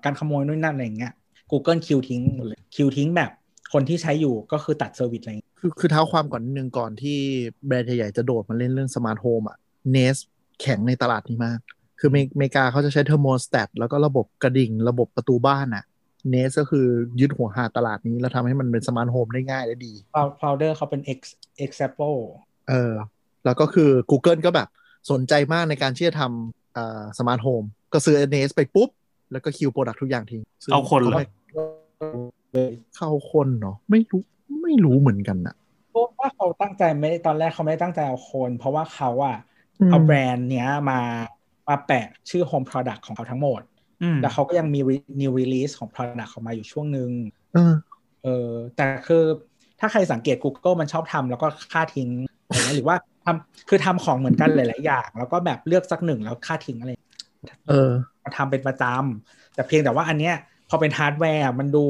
[0.04, 1.12] การขโมยนู่นนั่นอะไรอย่างเงี้ย
[1.50, 3.30] Google คิวทิ้งหมดเลยคิวทิ้งแบบ
[3.72, 7.18] คนที่ใช้อยู่ก็คือตัด service อะไรอย่างเงี้ยคือคือเท้าความก่อนนิดนึงก่อนที่
[7.66, 9.58] แบรนด์ใหญ่ๆจะโดดมาเล่นเรื่อง smart home อะ
[9.90, 10.16] Nest
[10.60, 11.58] แข็งในตลาดนี้มาก
[12.00, 15.84] คืออเมริกาเขาจะใช้ thermostat แล้วก็ระบบกระดิ่ง ระบบประตูบ้านอะ
[16.28, 16.86] Nest ก็คือ
[17.20, 19.92] ยึดหัวหาดตลาดนี้ แล้วทำให้มันเป็น smart home ได้ง่ายและดี
[20.38, 22.18] founder เขาเป็น ex-Apple
[22.68, 22.94] เออ
[23.44, 24.68] แล้วก็คือ Google ก็แบบ
[25.10, 28.90] สนใจมากในการที่จะทำอ่าสมาร์ทโฮมก็ซื้อ NS ไปปุ๊บ
[29.32, 31.26] แล้วก็ kill product ทุกอย่างทิ้งซึ่งเอาคนเหรอไม่
[32.96, 34.22] เข้าคนเนาะไม่รู้
[34.62, 35.54] ไม่รู้เหมือนกันอะ
[35.90, 39.36] เพราะว่าเขาตั้งใจไม่ได้ตอนแรกเขาไม่ได้ตั้งใจเอาคน เพราะว่าเขาอะ
[39.80, 41.00] อืมเอาแบรนด์เนี้ยมา
[41.68, 43.79] มาแปะชื่อ Home Product ของเขาทั้งหมดอืม
[44.22, 47.10] แล้วเขาก็ยังมี re- new release ของ Product ออกมาอยู่ช่วงหนึ่ง
[47.54, 47.74] เออ
[48.24, 49.24] เออแต่คือ
[49.80, 52.08] ถ้าใครสังเกต Google มันชอบทำแล้วก็ฆ่าทิ้ง
[52.46, 56.90] อะไรเงี้ยหรือว่าทำคือทำของเหมือนกันหลาย ๆ อย่าง แล้วก็แบบเลือกสักหนึ่งแล้วฆ่าทิ้งอะไร
[57.68, 57.90] เออ
[58.22, 60.34] มาทำเป็นประจำแต่เพียงแต่ว่าอันเนี้ย
[60.68, 61.84] พอเป็นฮาร์ดแวร์มันดู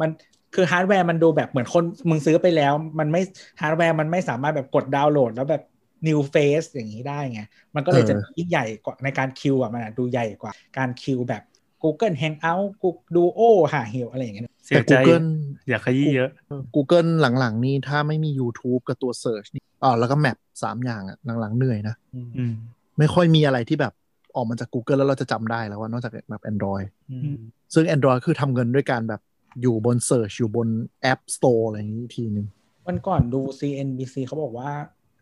[0.00, 0.10] มัน
[0.54, 3.22] คือฮาร์ดแวร์มันดูแบบเหมือนคนมึงซื้อไปแล้ว มันไม่
[3.60, 5.62] ฮาร์ดแวร์มันไม่สามารถแบบกดดาวน์โหลด แล้วแบบ
[6.06, 7.40] new face อย่างนี้ได้ไง
[7.74, 11.42] มันก็เลยจะเออยิ่งใหญ่กว่าในการ kill อะมันอะดูใหญ่กว่าการคิวแบบ
[11.82, 13.40] Google Hangout Google Duo
[13.74, 15.26] หาเหวอะไรอย่างเงี้ยเสีแต่ยใจ Google
[15.68, 16.30] อยากขยี้เยอะ
[16.74, 22.54] Google หลังๆ นี่ถ้าไม่มี YouTube กับตัว Search นี่อ๋อแล้วก็แมปสามอย่างอะหลังๆ เหนื่อยนะอืม
[22.98, 23.92] ไม่ค่อยมีอะไรที่แบบ
[24.36, 27.38] ออกมาจาก Google แล้วเราจะจำได้แล้วว่านอกจากแบบ Android อืม
[27.74, 29.20] ซึ่ง Android คือทำเงินด้วยการแบบ
[29.62, 30.68] อยู่บน Search อยู่บน
[31.12, 32.46] App Store อะไรอย่างนี้อีกทีหนึ่ง
[32.86, 34.70] วันก่อนดู CNBC เขาบอกว่า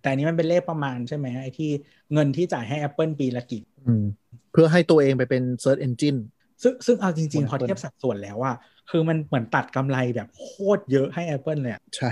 [0.07, 1.71] แต่อันนี้มันเป็นเลขประมาณใช่ไหมไอ้ที่
[2.13, 4.05] เงินที่จ่ายให้ Apple ปีละกี่อืม
[4.53, 6.19] เพื่อให้ตัวเองไปเป็น Search Engine
[6.63, 8.57] ซึ่งซึ่งเอาจริงบนๆพอ Apple เทียบสัดส่วนแล้วอะ
[8.91, 12.11] คือมันเหมือนตัดกำไรแบบโคตรเยอะให้ Apple เลยอะใช่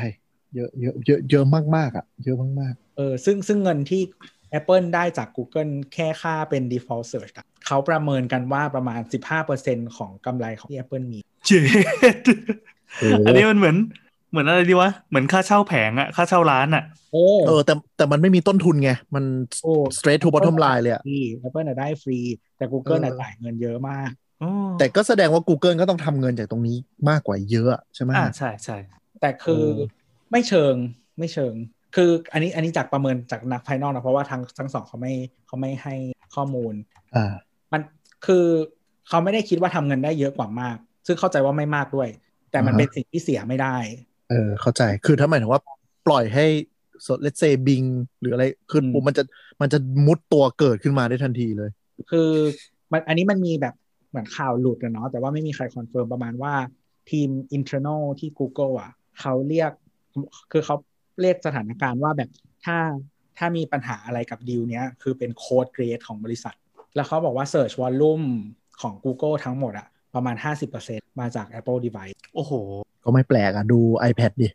[0.55, 1.45] เยอะเยอะเยอะเยอะ
[1.77, 4.03] มากๆอะเยอะมากเออซึ่งซึ่งเงินที่
[4.59, 9.01] Apple ได้จาก Google แค่ค่าเป็น default search อะเขาประเมินกันว่าประมาณ
[9.43, 13.77] 15%ของกำไรของที่ Apple มี เจ็ดๆโอ้อันนี้มันเหมือน
[14.35, 19.25] เหมือนอะไรดีวะ เหมือนค่าเช่าแผงอะค่าเช่าร้านอะโอ้เออแต่แต่มันไม่มีต้นทุนไง มัน
[19.63, 22.19] โอ้ straight to bottom line เลยอะฟรี Apple น่ะได้ฟรี
[22.57, 26.77] แต่ Google น่ะเออจ่ายเงินเยอะมากโอ้แต่ก็แสดงว่า Google ก็ต้องทำเงินจากตรงนี้
[27.11, 28.77] มากกว่าเยอะใช่ไหมอ่าใช่ใช่
[29.21, 29.89] แต่คือเออ
[30.31, 30.75] ไม่เชิง
[31.19, 31.55] ไม่เชิง
[31.95, 35.13] คืออันนี้อันนี้จากประเมินจากนักภายนอกนะเพราะว่าทั้งทั้งสองเขาไม่
[35.47, 35.95] เขาไม่ให้
[36.35, 36.75] ข้อมูล
[37.17, 37.35] อ่า
[37.73, 37.81] มัน
[38.27, 38.45] คือ
[39.09, 42.09] เขาไม่ได้คิดว่าทำเงินได้เยอะกว่ามาก ซึ่งเข้าใจว่าไม่มากด้วย
[42.51, 43.77] แต่มันอ่าฮะเป็นสิ่งที่เสียไม่ได้
[44.31, 45.63] เออเข้าใจคือถ้าหมายถึงว่า
[46.07, 46.47] ปล่อยให้
[47.05, 47.89] so let's say Bing
[48.21, 49.23] หรืออะไรขึ้นอืมปุ๊บมันจะ
[49.61, 51.71] มันจะมุดตัวเกิดขึ้นมาได้ทันทีเลย
[52.11, 52.31] คือ
[52.93, 53.75] มันอันนี้มันมีแบบ
[54.11, 56.55] เหมือนข่าวหลุดนะเนาะแต่ว่าไม่มีใครคอนเฟิร์มประมาณว่า
[57.11, 58.91] ทีม internal ที่ Google อะ
[59.21, 59.71] เขาเรียก
[60.53, 60.77] คือเขา
[61.21, 62.31] เรียกสถานการณ์ว่าแบบ
[62.65, 62.77] ถ้า
[63.39, 66.57] ถ้ามีปัญหาอะไรกับดีลเนี้ย คือเป็น code red ของบริษัท
[66.95, 68.27] แล้วเขาบอกว่า Search Volume
[68.81, 70.37] ของ Google ทั้งหมดอะ ประมาณ
[70.79, 72.53] 50%มาจาก Apple device โอ้โห
[73.05, 73.81] ก็ไม่แปลกอะดู
[74.11, 74.49] iPad ดิ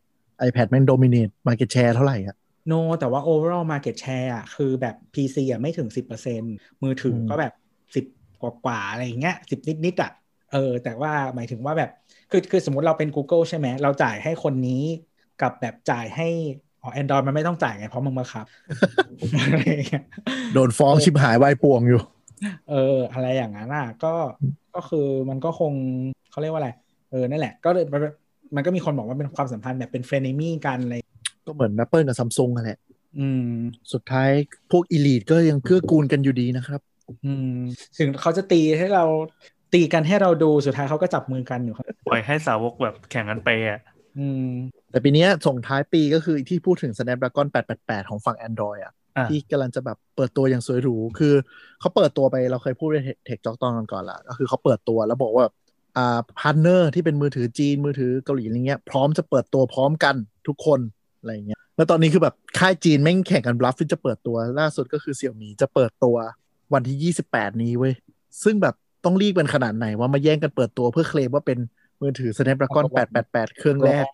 [0.48, 2.36] iPad แม่ง dominate market share เท่าไหร่อะ
[2.68, 5.90] โนแต่ว่า overall market share อะคือแบบ PC อะไม่ถึง
[6.36, 7.54] 10%มือถืออมก็แบบ
[7.94, 10.12] 10 กว่ากว่าๆอะไรอย่างเงี้ย10 นิดนิดๆอะ
[10.52, 11.92] เออ แต่ว่าหมายถึงว่าแบบ
[12.32, 14.84] คือคือสมมุติเราเป็น Google ใช่ไหม เราจ่ายให้คนนี้
[15.42, 16.28] กับแบบจ่ายให้
[16.84, 18.46] อ๋อ Android มันไม่ต้องจ่ายไง เพราะมึงมาครับ
[19.52, 20.04] อะไรอย่างเงี้ย
[20.54, 22.02] โดนฟ้องชิบหายวายป่วงอยู่
[22.70, 24.14] เออ อะไรอย่างนั้นอะก็
[24.76, 25.74] ก็คือมันก็คง
[26.32, 26.70] เขาเรียกว่าอะไร
[27.12, 28.02] เออนั่นแหละ ก็เลยมัน
[28.56, 30.96] มันก็มีคนบอกว่าเป็นความสัมพันธ์แบบเป็นเฟรนมี่กันอะไร
[31.46, 32.80] ก็เหมือน Apple กับ Samsung นั่นแหละ
[33.20, 33.52] อืม
[33.94, 34.30] สุดท้าย
[34.72, 36.82] พวก elite ก็ยังเกื้อกูลกันอยู่ดีนะครับ
[37.26, 37.58] อืม
[37.98, 39.06] ถึงเขาจะตีให้เรา
[39.74, 43.80] ตีกันให้เราดูสุดท้ายเขาก็จับมือกันอยู่ครับปล่อยให้สาวกแบบแข่งกันไปอะ
[44.20, 44.46] อืม
[44.92, 47.48] แต่ปีเนี้ยส่งท้ายปีก็คือที่พูดถึง Snapdragon
[47.78, 51.34] 888 ของฝั่ง Android อะอะ ที่กำลังจะแบบเปิดตัวอย่างสวยหรู คือ
[51.80, 55.46] เขาเปิดตัวไปเราเคยพูดในเทคจ็อกตอนก่อนละก็คือเขาเปิดตัวแล้วบอกว่า
[55.98, 60.16] อ่า partner ที่เป็นมือถือจีนมือถือเกาหลีอะไรเงี้ยพร้อมจะเปิดตัวพร้อมกัน
[60.48, 60.80] ทุกคน
[61.20, 66.16] อะไรเงี้ยแล้วตอนนี้คือแบบค่ายจีนแม่งแข่งกัน bluff ที่จะเปิดตัวล่าสุดก็คือ Xiaomi จะเปิดตัว
[66.74, 67.94] วันที่ 28 นี้เว้ย
[68.44, 68.76] ซึ่งแบบ
[69.06, 71.60] ต้องรีบเป็นขนาดไหนว่ามาแย่งกันเปิดตัวเพื่อเคลมว่าเป็น
[72.02, 72.86] มือถือ Snapdragon
[73.22, 74.06] 888 เครื่องแรก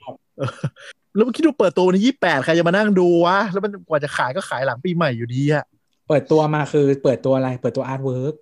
[1.15, 5.65] แล้วคิดดูเปิดตัววันที่ยี่แปดใครจะมานั่งดูวะ แล้วมันกว่าจะขายก็ขายหลังปีใหม่อยู่ดีอะ
[6.07, 8.33] เปิดตัวมาคือเปิดตัวอะไร เปิดตัว artwork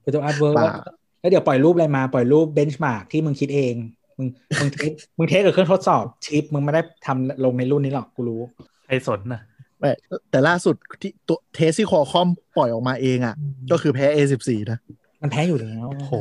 [0.00, 0.74] เปิดตัว artwork ป่ะ
[1.20, 3.74] แล้วเดี๋ยวปล่อยรูปอะไรมาปล่อยรูป benchmark ที่มึงคิดเอง
[4.18, 4.28] มึง
[4.60, 8.40] มึง test มึง test กับเครื่องทดสอบชิป มึงไม่ได้ทำลงในรุ่นนี้หรอกกูรู้
[8.86, 9.40] ใครสนนะ
[9.80, 9.90] ไม่
[10.30, 13.34] แต่ล่าสุดที่ตัว test ที่ Qualcommปล่อยออกมาเองอะ
[13.72, 14.78] ก็คือแพ้ A14 นะ
[15.22, 16.14] มันแพ้อยู่แล้วโอ้โห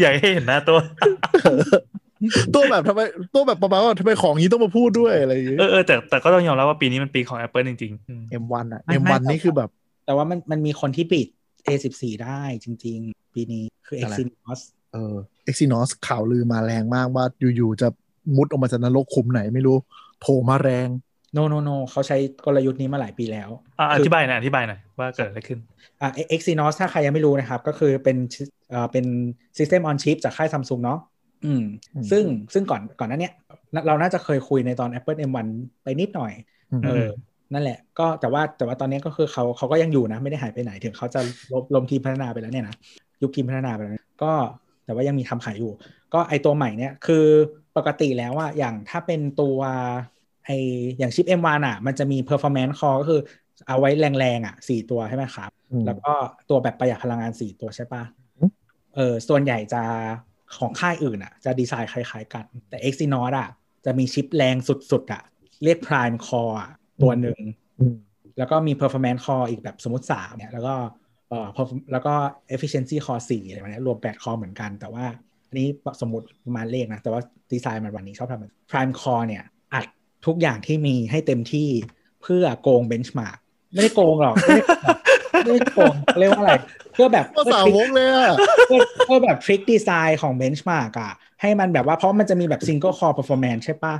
[0.00, 0.78] อยากให้เห็นหน้าตัว
[2.54, 3.00] ตัวแบบทำไม
[3.34, 9.70] ตัวแบบประมาณว่าทำไมของนี้ต้องมาพูดด้วยอะไรอย่างเงี้ยเออเออแต่แต่ก็ต้องยอมรับว่าปีนี้มันปีของ Apple จริงๆอืม M1 อะไม่ไม่ M1 นี่คือแบบ
[10.06, 11.26] แต่ว่ามันมันมีคนที่ปิด
[11.66, 14.60] A14 ได้จริง ๆ ปีนี้คืออะไร Exynos
[14.92, 15.14] เออ
[15.48, 17.24] Exynos ข่าวลือมาแรงมากว่า
[17.56, 17.88] อยู่ๆจะ
[18.36, 19.76] มุดออกมาจากนรกขุมไหนไม่รู้
[20.20, 20.88] โผล่มาแรง
[21.34, 25.58] โนโนโนเขาใช้กลยุทธ์นี้มาหลายปีแล้วอะอคือธิบายหน่อยอธิบายหน่อยว่าเกิดอะไรขึ้น
[26.00, 28.16] อ่า Exynos ถ้าใครยังไม่รู้นะครับ ก็คือเป็น
[28.70, 29.04] เอ่อเป็น
[29.58, 30.98] System on Chip จากค่ายซัมซุงเนาะ
[31.44, 31.62] อืม
[31.94, 33.34] อืมซึ่งซึ่งก่อนก่อนหนั้นเนี้ย
[33.86, 35.46] เราน่าจะเคยคุยในตอน Apple M1
[35.82, 36.32] ไปนิดหน่อย
[36.72, 37.06] อืมเออ
[37.52, 41.20] นั่นแหละ ก็แต่ว่าแต่ว่าตอนนี้ก็คือเขาเขาก็ยังอยู่นะ ไม่ได้หายไปไหนถึงเขาจะ
[41.52, 42.76] ลบลมทีมพัฒนาไปแล้วเนี่ยนะ
[43.22, 44.32] ยุคทีมพัฒนาไปแล้วนะก็
[44.84, 45.72] แต่ว่ายังมีทำขายอยู่
[46.14, 47.26] ก็ไอตัวใหม่เนี่ยคือ
[47.76, 49.58] ปกติแล้วอะอย่างถ้าเป็นตัว
[50.44, 50.50] ไอ
[50.98, 53.20] อย่างชิป M1 อะมันจะมี performance core ก็คือ
[53.66, 56.12] เอาไว้แรงๆอะสี่ตัวใช่ไหมครับอืมแล้วก็
[56.50, 58.02] ตัวแบบประหยัดพลังงานสี่ตัวใช่ปะ
[58.38, 58.50] อืม
[58.94, 59.82] เออส่วนใหญ่จะ
[60.58, 63.48] ของค่ายอื่นอะจะดีไซน์คล้าย ๆ กัน แต่ Exynos อะ
[63.84, 65.22] จะมีชิปแรงสุดๆอะ
[65.64, 66.70] เรียก Prime Core อะ
[67.02, 67.38] ตัวหนึ่ง
[67.80, 67.96] อืม
[68.38, 70.74] แล้วก็มี performance core อีกแบบสมมติ3เนี่ย แล้วก็
[71.28, 72.14] เอ่อ perform- แล้วก็
[72.54, 75.04] efficiency core 4อะไรแบบเนี้ยรวม 8 core เหมือนกัน แต่ว่า
[75.48, 75.68] อันนี้
[76.00, 77.20] สมมติประมาณเลขนะ แต่ว่า
[77.52, 79.44] ดีไซน์มันวันนี้ชอบทำแบบ prime core เนี่ย
[79.74, 79.84] อัด
[80.26, 81.68] ทุกอย่างที่มีให้เต็มที่
[82.22, 83.36] เพื่อโกง benchmark
[83.72, 84.64] ไม่ได้โกงหรอกไม่ได้
[85.44, 86.52] ไม่ได้โกงเรียกว่าอะไร
[86.94, 93.94] เพื่อแบบก็สาวกเลยอะเพื่อเพื่อแบบทริคดีไซน์ของ benchmark อะให้มันแบบว่าเพราะมันจะมีแบบ single core performance ใช่ปะ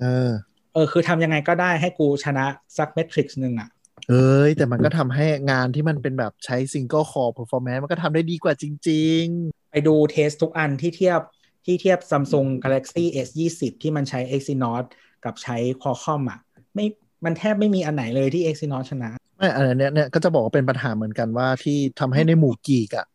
[0.00, 0.30] เออ
[0.74, 2.46] เออคือทำยังไงก็ได้ให้กูชนะ
[2.78, 3.68] สักเมทริกซ์หนึ่งอะ
[4.08, 9.24] เอ้ยแต่มันก็ทำให้งานที่มันเป็นแบบใช้ single core performance มันก็ทำได้ดีกว่าจริง
[9.70, 11.20] ไปดูเทสทุกอันที่เทียบ
[11.64, 14.84] ที่เทียบ Samsung Galaxy S 2 0ที่มันใช้ Exynos
[15.24, 16.40] กับใช้ Qualcomm อะ
[16.74, 16.86] ไม่
[17.24, 23.06] มันแทบไม่มีอันไหนเลยที่ Exynos ชนะๆ ไม่อันเนี้ยเนี่ยก็จะบอกว่าเป็นปัญหาเหมือนกันว่าที่ทำให้ในหมู่กีกอะ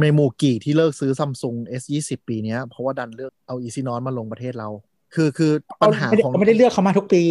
[0.00, 4.68] ในหมู่กีกที่เลิกซื้อ Samsung S 2 0ปีเนี้ยเพราะว่าดันเลือกเอา Exynos มาลงประเทศเรา
[5.14, 7.22] คือคือปัญหาไม่ได้ของไม่ได้เลือกเขามาทุกปี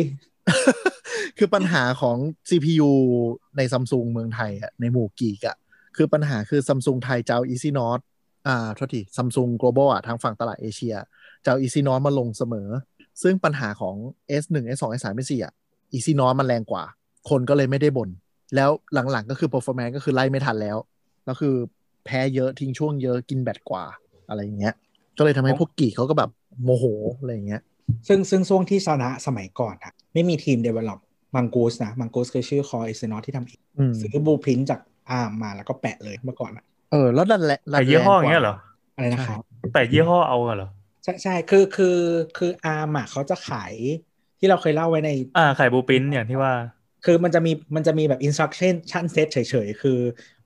[1.37, 2.17] คือปัญหาของ
[2.49, 2.91] CPU
[3.57, 5.55] ในซัมซุงเมืองไทยอะในหมู่กีกอะ
[5.95, 7.99] คือปัญหาคือซัมซุงไทยจะเอา Exynos
[8.47, 10.95] อ่าโทษทีซัมซุง global อะทางฝั่งตลาดเอเชีย
[11.43, 12.69] จะเอา Exynos มาลงเสมอ
[13.21, 13.95] ซึ่งปัญหาของ
[14.41, 15.53] S1 S2 S3 S4 อะ
[15.93, 16.83] Exynos มันแรงกว่า
[17.29, 18.09] คนก็เลยไม่ได้บน่น
[18.55, 18.69] แล้ว
[19.11, 20.77] หลังๆก็คือ performance ก็คือไล่ไม่ทันแล้ว
[21.27, 21.55] ก็คือ
[22.05, 23.83] แพ้เยอะทิ้งช่วงเยอะกินแบตกว่า
[24.29, 24.73] อะไรอย่างเงี้ย
[25.17, 26.29] ก็เลยทำให้พวกกีกเขาก็แบบ
[26.63, 26.85] โมโห
[27.19, 27.61] อะไรอย่างเงี้ย
[28.07, 30.99] ซึ่งซึ่งช่วงที่ชนะสมัยก่อนอะไม่มีทีม develop
[31.35, 34.79] มังกูสนะมังกูสคือชื่อ Core Exynos ที่ทำเองอืมซื้อบูพินจาก
[35.11, 38.55] อาร์มมาแล้วก็แปะเลยเมื่อก่อนอะเออแล้วดันแหละแต่ยี่ห้ออย่างเงี้ยเหรอ
[38.95, 39.39] อะไรนะครับ
[39.73, 40.69] แต่ยี่ห้อเอาเหรอ
[41.03, 41.97] ใช่ใช่คือคือ
[42.37, 43.73] คืออาร์มอะเขาจะขาย
[44.39, 46.51] ที่เราเคยเล่าไว้ในอ่าขายบูปินอย่างที่ว่า
[47.05, 49.99] คือมันจะมีมันจะมีแบบ instruction ชั่นเซตเฉยๆ คือ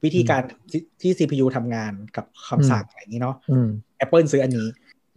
[0.03, 3.67] วิธีการที่ที่ CPU ทำงานกับคำสั่งอะไรอย่างนี้เนาะอืม
[4.03, 4.67] Apple ซื้ออันนี้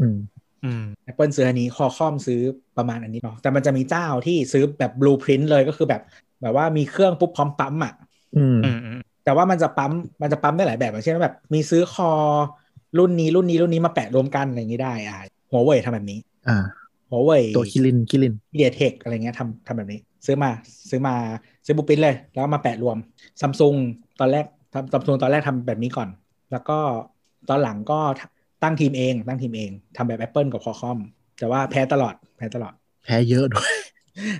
[0.00, 0.16] อืม
[0.64, 2.40] อืม Apple ซื้ออันนี้ Qualcomm ซื้อ
[2.78, 6.02] ประมาณอันนี้เนาะ แต่มันจะมีเจ้าที่ซื้อแบบ blueprint เลยก็คือแบบ
[6.42, 7.94] แบบว่ามีเครื่องปุ๊บพร้อมปั๊มอะ
[8.36, 9.92] อืมอืมอืมแต่ว่ามันจะปั๊ม
[10.22, 12.10] มันจะปั๊มได้หลายแบบอย่างเช่นแบบ มีซื้อคอ
[12.98, 15.18] รุ่นนี้รุ่นนี้รุ่นนี้มาแปะรวมกันอะไรอย่างนี้ได้อ่า
[15.50, 16.18] หัวเว่ยทำแบบนี้
[16.48, 16.58] อ่า
[17.10, 20.50] หัวเว่ยตัวคิรินคิรินเดียเทคอะไรเงี้ยทำทำแบบนี้ ซื้อมา
[20.90, 21.14] ซื้อมา
[21.66, 22.96] ซื้อบุปผินเลย แล้วเอามาแปะรวม
[23.40, 23.74] ซัมซุง
[24.20, 26.08] ตอนแรกทำซัมซุงตอนแรกทำแบบนี้ก่อน
[26.52, 26.78] แล้วก็
[27.48, 28.00] ตอนหลังก็
[28.62, 30.98] ตั้งทีมเอง ตั้งทีมเองทำแบบ Apple กับ Qualcomm
[31.38, 32.72] แต่ว่าแพ้ตลอดแพ้ตลอด
[33.04, 33.72] แพ้เยอะด้วย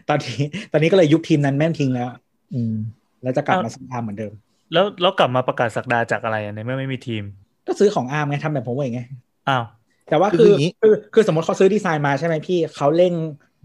[0.08, 0.40] ตอนนี้
[0.72, 2.08] ตอนนี้ก็เลยยุบทีมนั้นแม่งทิ้งแล้ว
[2.54, 2.74] อืม
[3.22, 4.32] แล้วจะกลับมาซื้อ ARM เหมือนเดิม
[4.72, 7.22] แล้วแล้วกลับมาประกาศศักดาจากอะไรอะในเมื่อไม่มีทีม
[7.66, 9.02] ก็ซื้อของ ARM ไงทำแบบผมเองไง
[9.48, 9.64] อ้าว
[10.10, 13.14] แต่ว่าคือคืออย่างนี้คือคือสมมติเขาซื้อดีไซน์มาใช่ไหมพี่เขาเร่ง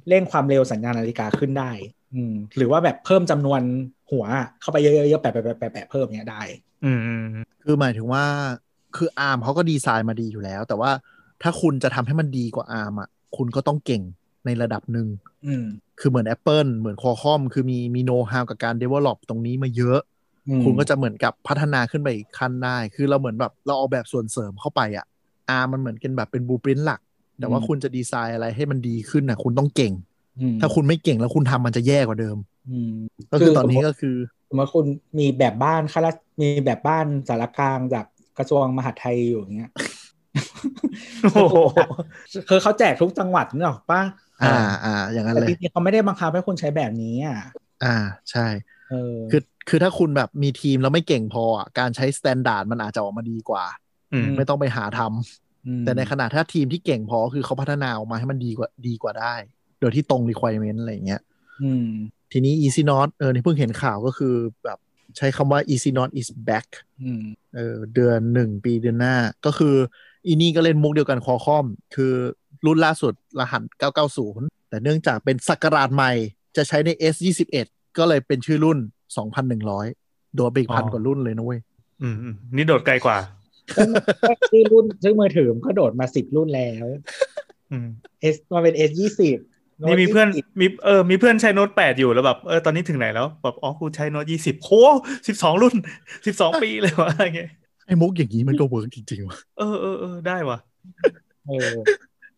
[0.10, 1.72] เร่งความเร็วสัญญาณนาฬิกาขึ้นได้
[2.16, 3.62] อืมหรือว่าแบบเพิ่มจำนวน
[4.12, 4.26] หัว
[4.62, 6.42] เข้าไปเยอะๆๆแปะแปะแปะแปะแปะเพิ่มเนี้ยได้
[6.84, 8.24] อืมอืมอืมคือหมายถึงว่า
[8.96, 10.92] คืออาร์มเขาก็ดีไซน์มาดีอยู่แล้ว แต่ว่า
[11.42, 14.02] ถ้าคุณจะทำให้มันดีกว่าอาร์มอะคุณก็ต้องเก่ง
[14.46, 15.08] ในระดับหนึ่ง
[15.46, 15.66] อืม
[16.00, 20.00] คือเหมือน Apple เหมือน Qualcomm คือมีมีโน้ตฮาวกับการ develop ตรงนี้มาเยอะ
[20.48, 25.06] อืมคุณก็จะเหมือนกับพัฒนาขึ้นไปอีกขั้นได้ คือเราเหมือนแบบเราเอาแบบส่วนเสริมเข้าไปอะ
[25.50, 27.00] ARM มันเหมือนกันแบบเป็น blueprint หลัก
[27.40, 30.11] แต่ว่าคุณจะดีไซน์อะไรให้มันดีขึ้นนะคุณต้องเก่งอืม
[30.62, 32.38] ถ้าคุณไม่เก่งแล้วคุณทำมันจะแย่กว่าเดิม
[32.70, 32.92] อืม
[33.32, 34.16] ก็คือตอนนี้ก็คือ
[34.50, 34.86] สมมติคุณ
[35.20, 38.06] มีแบบบ้านข้าราชมีแบบบ้านศาลากลางจาก
[38.38, 39.72] กระทรวงมหาดไทยอยู่อย่างเงี้ย
[41.34, 41.58] โอ้โห
[42.50, 44.02] คือเขาแจกทุกจังหวัดนึกออกปะ
[44.44, 47.38] อ่า อ่า อย่างนั้นแต่เลยจริงๆเขาไม่ได้บังคับให้คุณใช้แบบนี้อะ
[47.84, 47.96] อ่า
[48.32, 48.48] ใช่
[48.90, 53.66] เออคือคือถ้าคุณแบบมีทีมแล้วไม่เก่งพออะการใช้ standard มันอาจจะออกมาดีกว่า
[54.14, 55.14] อืมไม่ต้องไปหาทำม
[55.84, 59.36] แต่ในขณะถ้าทีมที่เก่งพอคือเขาพัฒนาออกมาให้มันดีกว่าดีกว่าได้
[59.82, 61.22] โดยที่ตรง requirement อะไรอย่างเงี้ย
[61.64, 61.88] อืม
[62.32, 64.80] ทีนี้ Easy Not เออนี่เพิ่งเห็นข่าวก็คือแบบ
[65.18, 66.68] ใช้คำว่า Easy Not is back
[67.04, 67.24] อืม
[67.56, 69.76] เออเดือนหนึ่งปีเดือนหน้า ก็คือ
[70.28, 72.14] อีนี่ก็เล่นมุกเดียวกันคอคอม คือ
[72.66, 73.62] รุ่นล่าสุดรหัส
[74.16, 76.12] 990 แต่เนื่องจากเป็นสักราชใหม่
[76.56, 77.68] จะใช้ใน S21
[77.98, 78.78] ก็เลยเป็นชื่อรุ่น
[79.58, 81.60] 2,100 โดดไปอีกพันกว่ารุ่นเลยนะเว้ย
[82.02, 83.18] อืมอืมนี่โดดไกลกว่า
[84.52, 86.86] ซึ่งรุ่นซึ่งมือถือมันก็โดดมาสิบรุ่นแล้ว
[87.72, 87.88] อืม
[88.34, 89.38] S มาเป็น S ยี่สิบ
[89.88, 90.28] นี่มีเพื่อน
[90.60, 94.70] มีเออมีเพื่อนใช้โน้ตแปดอยู่แล้วแบบเออตอนนี้ถึงไหนแล้วแบบอ๋อกูใช้โน้ตยี่สิบโห
[95.28, 95.76] สิบสองรุ่น
[96.26, 97.50] สิบสองปีเลยวะอะไรเงี้ย
[97.88, 100.58] ไอ้มุกอย่างนี้มันก็ work จริงๆว่ะเออเออเออได้ว่ะ
[101.48, 101.70] เออ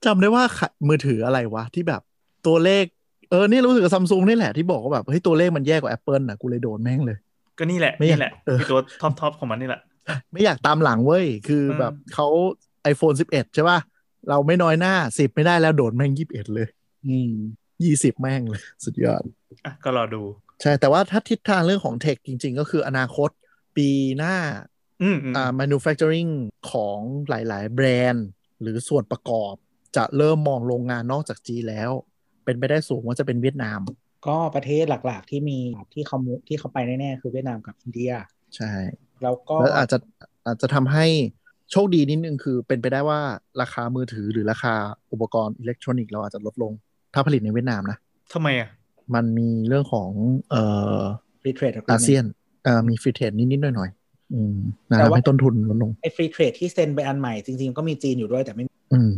[0.05, 2.01] จำได้ว่าขะมือถืออะไรวะ ที่แบบ
[2.47, 2.85] ตัวเลข
[3.29, 7.17] เออนี่รู้สึกกับซัมซุงนี่แหละที่บอกว่าแบบเฮ้ยตัวเลขมันแย่กว่า Apple นะกูเลยโดดแม่งเลย
[7.57, 9.81] ก็นี่แหละไม่อยากนี่แหละเออคือตัว top top ของมันนี่แหละ
[10.33, 12.27] ไม่อยากตามหลังเว้ย คือเออแบบเขา
[12.91, 13.79] iPhone 11 ใช่ป่ะ
[14.29, 16.67] เราไม่น้อยหน้า10ไม่ได้แล้วโดดแม่ง21เลย
[17.07, 17.33] อืม
[17.79, 19.23] 20แม่งเลย สุดยอด
[19.65, 20.21] อะก็รอดู
[20.61, 23.29] ใช่ แต่ว่าถ้าทิศทางเรื่องของ tech จริง ๆ ก็คืออนาคต
[23.77, 24.35] ปีหน้า
[25.01, 26.31] อืมอืมอ่า manufacturing
[26.71, 26.99] ของ
[27.29, 28.27] หลายๆ แบรนด์
[28.61, 29.53] หรือส่วนประกอบ
[29.97, 31.91] จะเริ่มมองโรงงานนอกจากจีนแล้ว
[32.45, 33.79] เป็นไปได้สูงว่าจะเป็นเวียดนาม
[34.27, 35.59] ก็ประเทศหลักๆที่มี
[35.93, 38.11] ที่เขามุที่เขาไปแน่ๆ คือเวียดนามกับอินเดีย
[38.55, 38.71] ใช่
[39.23, 39.97] แล้วก็แล้วอาจจะ
[40.45, 41.05] อาจจะทำให้
[41.71, 43.19] โชคดีนิดนึงคือเป็นไปได้ว่า
[43.61, 44.73] ราคามือถือหรือราคา
[45.11, 46.73] อุปกรณ์อิเล็กทรอนิกส์เราอาจจะลดลง
[47.13, 47.97] ถ้าผลิตในเวียดนามนะ
[48.33, 48.69] ทำไมอะ
[49.15, 50.09] มันมีเรื่องของ
[50.49, 50.63] เอ่
[50.99, 51.01] อ
[51.41, 52.25] free trade อาเซียน
[52.63, 54.55] เอ่อมี free trade นิด ๆ หน่อย ๆ อืม
[54.91, 58.63] นะแต่ว่าให้ต้นทุนลดลงไอ้อ free trade ที่เซ็นไปอันใหม่ จริง ๆ ก็มีจีนอยู่ด้วยแต่ไม่
[58.93, 59.11] อืม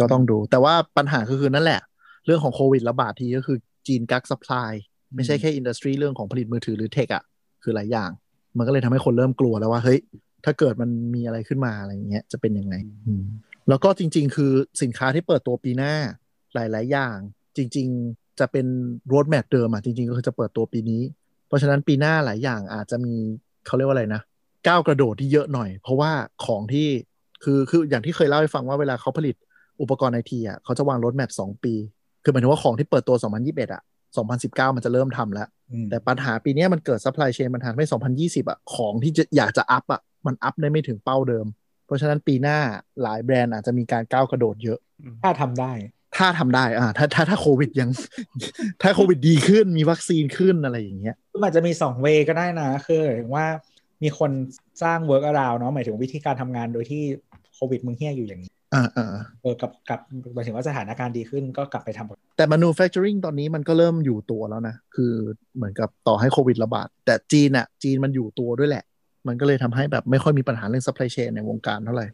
[0.00, 1.80] ก็ต้องดู แต่ว่าปัญหาก็คือนั่นแหละ
[2.26, 4.72] เรื่องของโควิดระบาดทีก็คือจีนกัก supply
[5.14, 7.22] ไม่ใช่แค่ industry เรื่องของผลิตมือถือหรือ tech อะ
[7.62, 8.10] คือหลายอย่าง
[8.58, 9.98] มันก็เลยทำให้คนเริ่มกลัวแล้วว่าเฮ้ย
[10.44, 12.74] ถ้าเกิดมันมีอะไรขึ้นมาอะไรอย่างเงี้ยจะเป็นยังไง
[13.06, 13.22] อืม
[13.68, 14.52] แล้วก็จริง ๆ คือ
[14.82, 15.94] สินค้าที่เปิดตัวปีหน้า
[16.54, 17.16] หลาย ๆ อย่าง
[17.56, 18.66] จริง ๆ จะเป็น
[19.08, 21.02] roadmap เดิมอะจริง ๆ ก็คือจะเปิดตัวปีนี้
[21.46, 23.14] เพราะฉะนั้นปีหน้าหลายอย่างอาจจะมี
[23.66, 24.22] เขาเรียกว่าอะไรนะ
[24.66, 26.10] ก้าวกระโดดที่เยอะหน่อย เพราะว่า
[26.46, 26.88] ของที่
[27.44, 29.36] คือคืออย่างที่เคยเล่าให้ฟังว่าเวลาเขาผลิต
[29.80, 31.74] อุปกรณ์ไอทีอะเขาจะวาง roadmap สองปี
[32.22, 33.82] คือหมายถึงว่าของที่เปิดตัว 2021 อะ
[34.66, 37.84] 2019 มันจะเริ่มทำแล้วอืมแต่ปัญหาปีเนี้ยมันเกิด supply chain มันทำให้
[38.42, 41.46] 2020 อะ ของที่จะอยากจะ up อะ มัน up ได้ไม่ถึงเป้าเดิม
[41.86, 42.58] เพราะฉะนั้นปีหน้า
[43.02, 44.78] หลายแบรนด์อาจจะมีการก้าวกระโดดเยอะ
[45.22, 45.72] ถ้าทำได้
[46.16, 47.90] ถ้าทำได้อ่าถ้าถ้าถ้าโควิดยัง
[48.82, 53.46] ถ้าโควิดดีขึ้นมีวัคซีนขึ้นอะไรอย่างเงี้ยมันอาจจะมีสอง way ก็ได้นะ คือหมายถึงว่า
[54.02, 54.30] มีคน
[54.82, 57.02] สร้าง workaround เนาะหมายถึงวิธีการทำงานโดยที่
[57.54, 59.06] โควิดมึงเฮี้ยอยู่อย่างนี้อ่าอ่า
[59.42, 60.00] เออกับกับ
[60.34, 65.12] หมายถึงว่าสถานการณ์ดีขึ้นก็กลับไปทำแต่ manufacturing ตอนนี้มันก็เริ่มอยู่ตัวแล้วนะ คือ
[65.56, 68.84] เหมือนกับต่อให้โควิดระบาด แต่จีนอะจีนมันอยู่ตัวด้วยแหละ
[69.28, 72.06] มันก็เลยทำให้แบบไม่ค่อยมีปัญหาเรื่อง supply chain ในวงการเท่าไหร่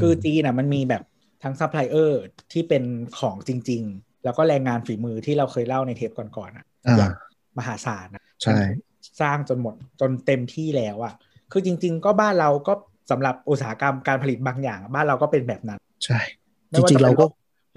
[0.00, 1.02] คือมจีนน่ะมันมีแบบ
[1.44, 2.22] ทั้งซัพพลายเออร์
[2.52, 2.84] ที่เป็น
[3.18, 7.12] ของจริง ๆ แล้วก็แรงงานฝีมือที่เราเคยเล่าในเทปก่อนๆอะอ่าอย่าง
[7.58, 8.58] มหาศาลนะใช่
[9.20, 11.14] สร้างจนหมดจนเต็มที่แล้วอะ
[11.52, 12.72] คือจริง ๆ ก็บ้านเราก็
[13.10, 17.26] สำหรับอุตสาหกรรมการผลิตบางอย่าง บ้านเราก็เป็นแบบนั้น ใช่จริงๆเราเป็น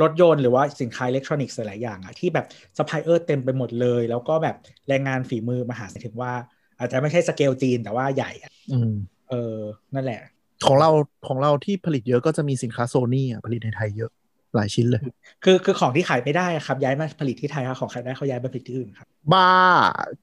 [0.01, 2.45] รถยนต์หรือว่าสินค้าอิเล็กทรอนิกส์หลายๆอย่างอะที่แบบ
[2.77, 4.55] ซัพพลายเออร์เต็มไปหมดเลย แล้วก็แบบ
[4.87, 6.33] แรงงานฝีมือมหาศาลถึงว่า
[6.77, 8.91] อาจจะไม่ใช่สเกจีนแต่ว่าใหญ่อะอืม
[9.29, 9.55] เออ
[9.93, 10.21] นั่นแหละ
[10.65, 10.89] ของเรา
[11.27, 14.11] ของเราที่ผลิตเยอะก็จะมีสินค้าโซนี่อะผลิตในไทยเยอะ
[14.55, 15.01] หลายชิ้นเลย
[15.43, 19.51] คือคือของที่ขายไม่ได้อะครับย้ายมาผลิตที่ไทยครับของขายได้เขาย้ายไปผลิตที่อื่นครับบ้า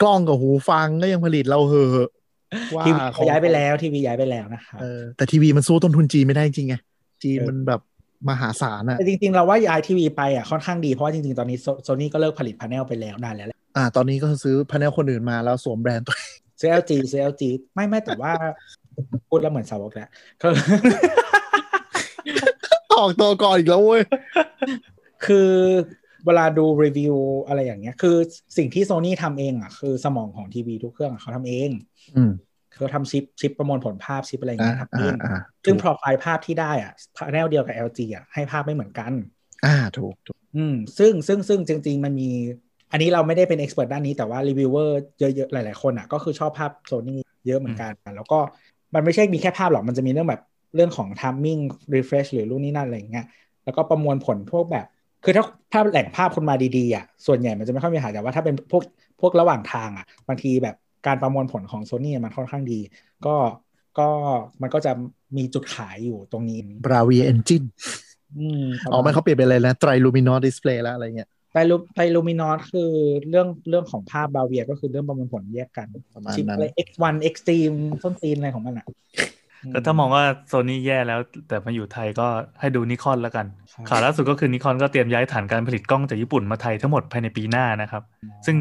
[0.02, 2.08] กล้องกับหูฟังก็ยังผลิตเราเหอะ
[2.76, 6.74] ว่าทีวีขเขาองย้ายไปแล้วทีวีย้ายไปแล้วนะครับเออแต่ทีวีมันสู้ต้นทุนจีนไม่ได้จริงไง
[7.22, 7.80] จีนมันแบบ
[8.28, 17.42] มหาศาลอะแต่จริงๆ เราว่าย้ายทีวีไปอะค่อนข้างดีเพราะว่าจริงๆ ตอนนี้โซนี่ก็เลิกผลิตพาเนลไปแล้วนานแล้วแหละอ่า ตอนนี้ก็ซื้อพาเนลคนอื่นมาแล้วสวมแบรนด์ตัวเองซื้อ LG ซื้อ LG
[17.74, 18.32] ไม่ไม่แต่ว่า
[19.28, 20.08] พูดแล้วเหมือนสาวกแล้ว
[20.42, 20.48] ก็
[22.98, 24.02] ออกตัวก่อนอีกแล้วเว้ย
[25.26, 25.50] คือ
[26.26, 27.16] เวลาดูรีวิว
[27.46, 28.16] อะไรอย่างเงี้ย คือ
[28.56, 31.70] สิ่งที่โซนี่ทำเองอะ คือสมองของทีวีทุกเครื่องอะเขาทำเอง
[32.16, 32.32] อืม
[32.72, 39.12] เขาทำชิปชิปประมวลผลภาพชิปอะไรอย่างอ่าเงี้ยทำเออ่างอ่าซึ่งถูกโปรไฟล์ภาพที่ได้อะพาเนลเดียวกับ LG อะให้ภาพไม่เหมือนกัน
[39.64, 42.30] อ่าถูกถูกอืมซึ่งซึ่งซึ่งจริง ๆ มันมี
[42.92, 48.38] อันนี้เราไม่ได้เป็น expert ด้านนี้แต่ว่ารีวิวเวอร์เยอะๆ หลาย ๆ คนอะ ก็คือชอบภาพโซนี่เยอะเหมือนกัน แล้วก็
[48.94, 50.42] มันไม่ใช่มีแค่ภาพหรอกมันจะมีเรื่องแบบ
[50.74, 51.60] เรื่องของ timing
[51.94, 53.26] refresh หรือรุ่นนี้นั่นอะไรอย่างเงี้ย
[53.64, 54.86] แล้วก็ประมวลผลพวกแบบ
[55.24, 58.82] คือถ้าภาพแหล่งภาพคุณมาดีๆอะส่วนใหญ่มันจะไม่ค่อยมีปัญหาแต่ว่าถ้าเป็นพวก
[59.20, 60.76] พวกระหว่างทางอะบางทีแบบ
[61.06, 62.80] การประมวลผลของโซนี่มันค่อนข้างดี
[63.26, 63.34] ก็
[63.98, 64.08] ก็
[64.62, 64.92] มันก็จะ
[65.36, 67.64] มีจุดขายอยู่ตรงนี้ Bravia Engine
[68.38, 72.90] อืมอ๋อมันเขาเปลี่ยนเป็นอะไรนะ Triluminos Display แล้วอะไรเงี้ย Trilu Trilu minos คือ
[73.28, 78.86] เรื่องเรื่องของภาพบาเวียก็คือเรื่องประมวลผลแยกกันประมาณชิปนั้นอะไร X1 Extreme ต้นตีนอะไรของมันอะ
[79.70, 82.26] แต่ถ้ามองว่าโซนี่แย่แล้ว แต่มาอยู่ไทยก็
[82.60, 88.02] ให้ดูนิคอนแล้วกันครับข่าวล่าสุดก็คือนิคอนก็เตรียมย้ายฐานการผลิตกล้องจากญี่ปุ่นมาไทยทั้งหมดภายในปีหน้านะครับ
[88.46, 88.56] ซึ่ง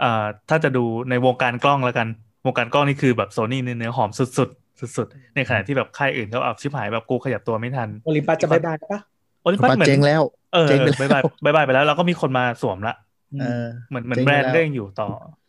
[0.00, 2.08] เอ่อถ้าจะดูในวงการกล้องแล้วกัน
[2.46, 9.00] วงการกล้องนี่คือแบบโซนี่เนื้อหอมสุดๆสุดๆในขณะที่แบบค่ายอื่นเขาเอาชิบหายแบบกูขยับตัวไม่ทันโอลิมปัสจะ bye bye ปะ
[9.42, 10.22] โอลิมปัสปัดเหมือนเจ๊งแล้ว
[10.54, 12.94] เออเจ๊งไปบายแล้บายว bye bye bye bye ไปแล้วเราก็มีคนมาสวมละ
[13.40, 15.08] เออเหมือนเหมือนเจ๊งไปแล้วแบรนด์แล้วก็ยังอยู่ต่อ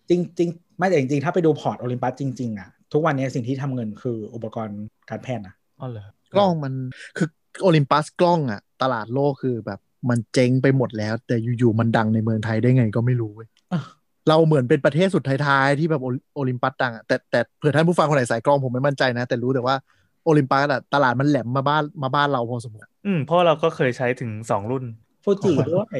[0.09, 4.79] จริงจริงไม่แต่จริงๆ ถ้าไปดู port โอลิมปัสจริง ๆ อะ ทุกวันนี้สิ่งที่ทำเงินคืออุปกรณ์
[5.09, 6.73] การแพทย์นะอ๋อเหรอกล้องมัน
[7.17, 7.27] คือ
[7.61, 9.79] โอลิมปัสกล้องอะตลาดโลกคือแบบ
[10.09, 13.81] มันเจ๊งไปหมดแล้ว แต่อยู่ๆมันดังในเมืองไทยได้ไงก็ไม่รู้เว้ยอะ
[14.29, 19.75] เราเหมือนเป็นประเทศสุดท้ายๆที่แบบโอโอลิมปัสดังอะแต่แต่เผื่อท่านผู้ฟังคนไหนสายกล้องผมไม่มั่นใจนะ แต่รู้แต่ว่า
[20.23, 24.83] โอลิมปัสอะตลาดมันแหลมมาบ้านมาบ้านเราพอสมควรอืมเพราะเราก็เคยใช้ถึงสองรุ่น
[25.23, 25.99] ฟูจิด้วย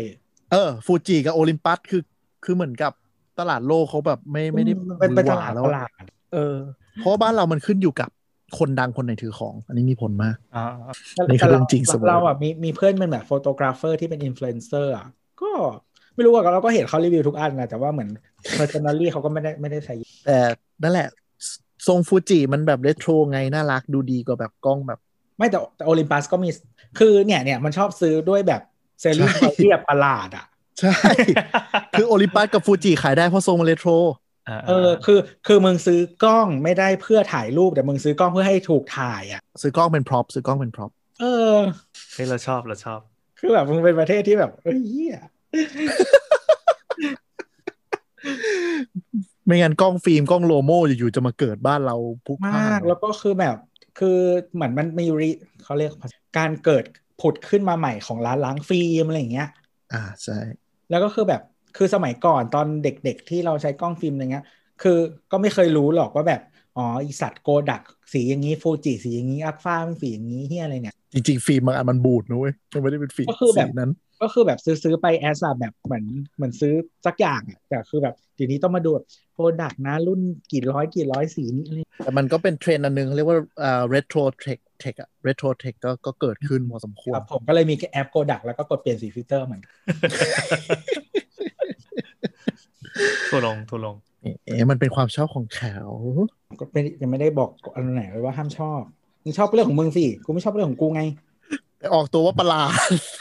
[0.52, 2.02] เออฟูจิกับโอลิมปัสคือ
[2.44, 2.92] คือเหมือนกับ
[3.40, 5.90] ตลาดโลกเขาแบบไม่ไม่ได้เป็นเป็นตลาดหตลาดแล้วอะ
[6.34, 6.56] เออ
[6.98, 8.10] เพราะว่าบ้านเรามันขึ้นอยู่กับ
[8.60, 10.66] คนดังคนไหนถือของ อันนี้มีผลมากอ่า
[11.28, 15.08] นี่คือเรื่องจริงเสมอเราอะมีมีเพื่อนเป็นแบบ photographer ที่เป็นอินฟลูเอนเซอร์อะ
[15.42, 15.52] ก็
[16.16, 18.10] ไม่รู้อะเราก็เห็นเขารีวิวทุกอันนะแต่ว่าเหมือน
[18.58, 19.96] personally เขาก็ไม่ได้ไม่ได้ใช้
[20.26, 20.38] แต่
[20.84, 21.08] นั่นแหละ
[21.88, 25.00] ทรงฟูจิมันแบบเรโทรไงน่ารักดูดีกว่าแบบกล้องแบบ
[25.38, 26.50] ไม่แต่แต่โอลิมปัสก็มี
[27.00, 28.62] คือเนี่ยเนี่ยมันชอบซื้อด้วยแบบ
[29.02, 30.46] selling ใช่ที่แบบประหลาดอะ
[30.80, 30.96] ใช่
[31.98, 33.94] คือโอลิมปัสกับฟูจิขายได้เพราะทรงมันเรโทร
[34.50, 41.26] อ่าเออคือคือมึงซื้อกล้องไม่ได้เพื่อถ่ายรูปแต่มึงซื้อกล้องเพื่อให้ถูกถ่ายอะ ซื้อกล้องเป็น prop ซื้อกล้องเป็น propเอ
[41.56, 41.58] อ
[42.14, 43.00] เฮ้ยเราชอบเราชอบ
[43.40, 45.18] คือแบบมึงเป็นประเทศที่แบบเอ้ยเหี้ย
[49.46, 53.56] ไม่งั้นกล้องฟิล์มกล้อง Lomo อยู่ๆจะมาเกิดบ้านเราพลุกพล่านมาก แล้วก็คือแบบ
[54.00, 54.18] คือ
[54.54, 55.30] เหมือนมันมีริ
[55.64, 55.92] เขาเรียก
[56.38, 56.84] การเกิด
[57.22, 59.50] ผุดขึ้นมาใหม่ของร้านล้างฟิล์มอะไรอย่างเงี้ย
[59.94, 60.38] อ่าใช่
[60.90, 61.42] แล้วก็คือแบบ
[61.78, 64.46] คือสมัยก่อนตอนเด็กๆ ที่เราใช้กล้องฟิล์มอะไรเงี้ย
[64.82, 64.98] คือ
[65.32, 66.42] ก็ไม่เคยรู้หรอกว่าแบบ
[66.78, 67.82] อ๋ออีสัตว์โกดัก
[68.14, 73.92] สีอย่างนี้ฟูจิสีอย่างนี้ Agfa เป็นสีอย่างนี้เหี้ยอะไรเนี่ย จริงๆ ฟิล์มบางอันมันบูดนะเว้ยมันไม่ได้เป็นฟิล์มก็คือแบบสีนั้น
[74.22, 76.74] ก็คือแบบซื้อซื้อไปแอสอะแบบเหมือนเหมือนซื้อ
[77.06, 78.92] สักอย่างอะแต่คือแบบทีนี้ต้องมาดู
[79.34, 80.22] product นะรุ่น
[80.52, 89.72] กี่ร้อยกี่ร้อยสีนี่อะไรแต่มันก็เป็นเทรนด์อันหนึ่งเขาเรียกว่าอ่า retro tech tech อะ retro tech ก็ก็เกิดขึ้นพอสมควครับผมก็เลยมีแอปโกดักแล้วก็กดเปลี่ยนสีฟิลเตอร์เหมือนกัน
[93.30, 93.96] ทัวร์ลงทัวร์ลง
[94.46, 95.76] เอ๊ะมันเป็นความชอบของเขา
[96.60, 98.82] ก็ไม่ยังไม่ได้บอกอันไหนเลยว่าห้ามชอบ
[99.24, 101.02] มึงชอบเรื่องของมึงสิกูไม่ชอบเรื่องของกูไง
[101.80, 102.72] แต่ออกตัวว่าประหลาด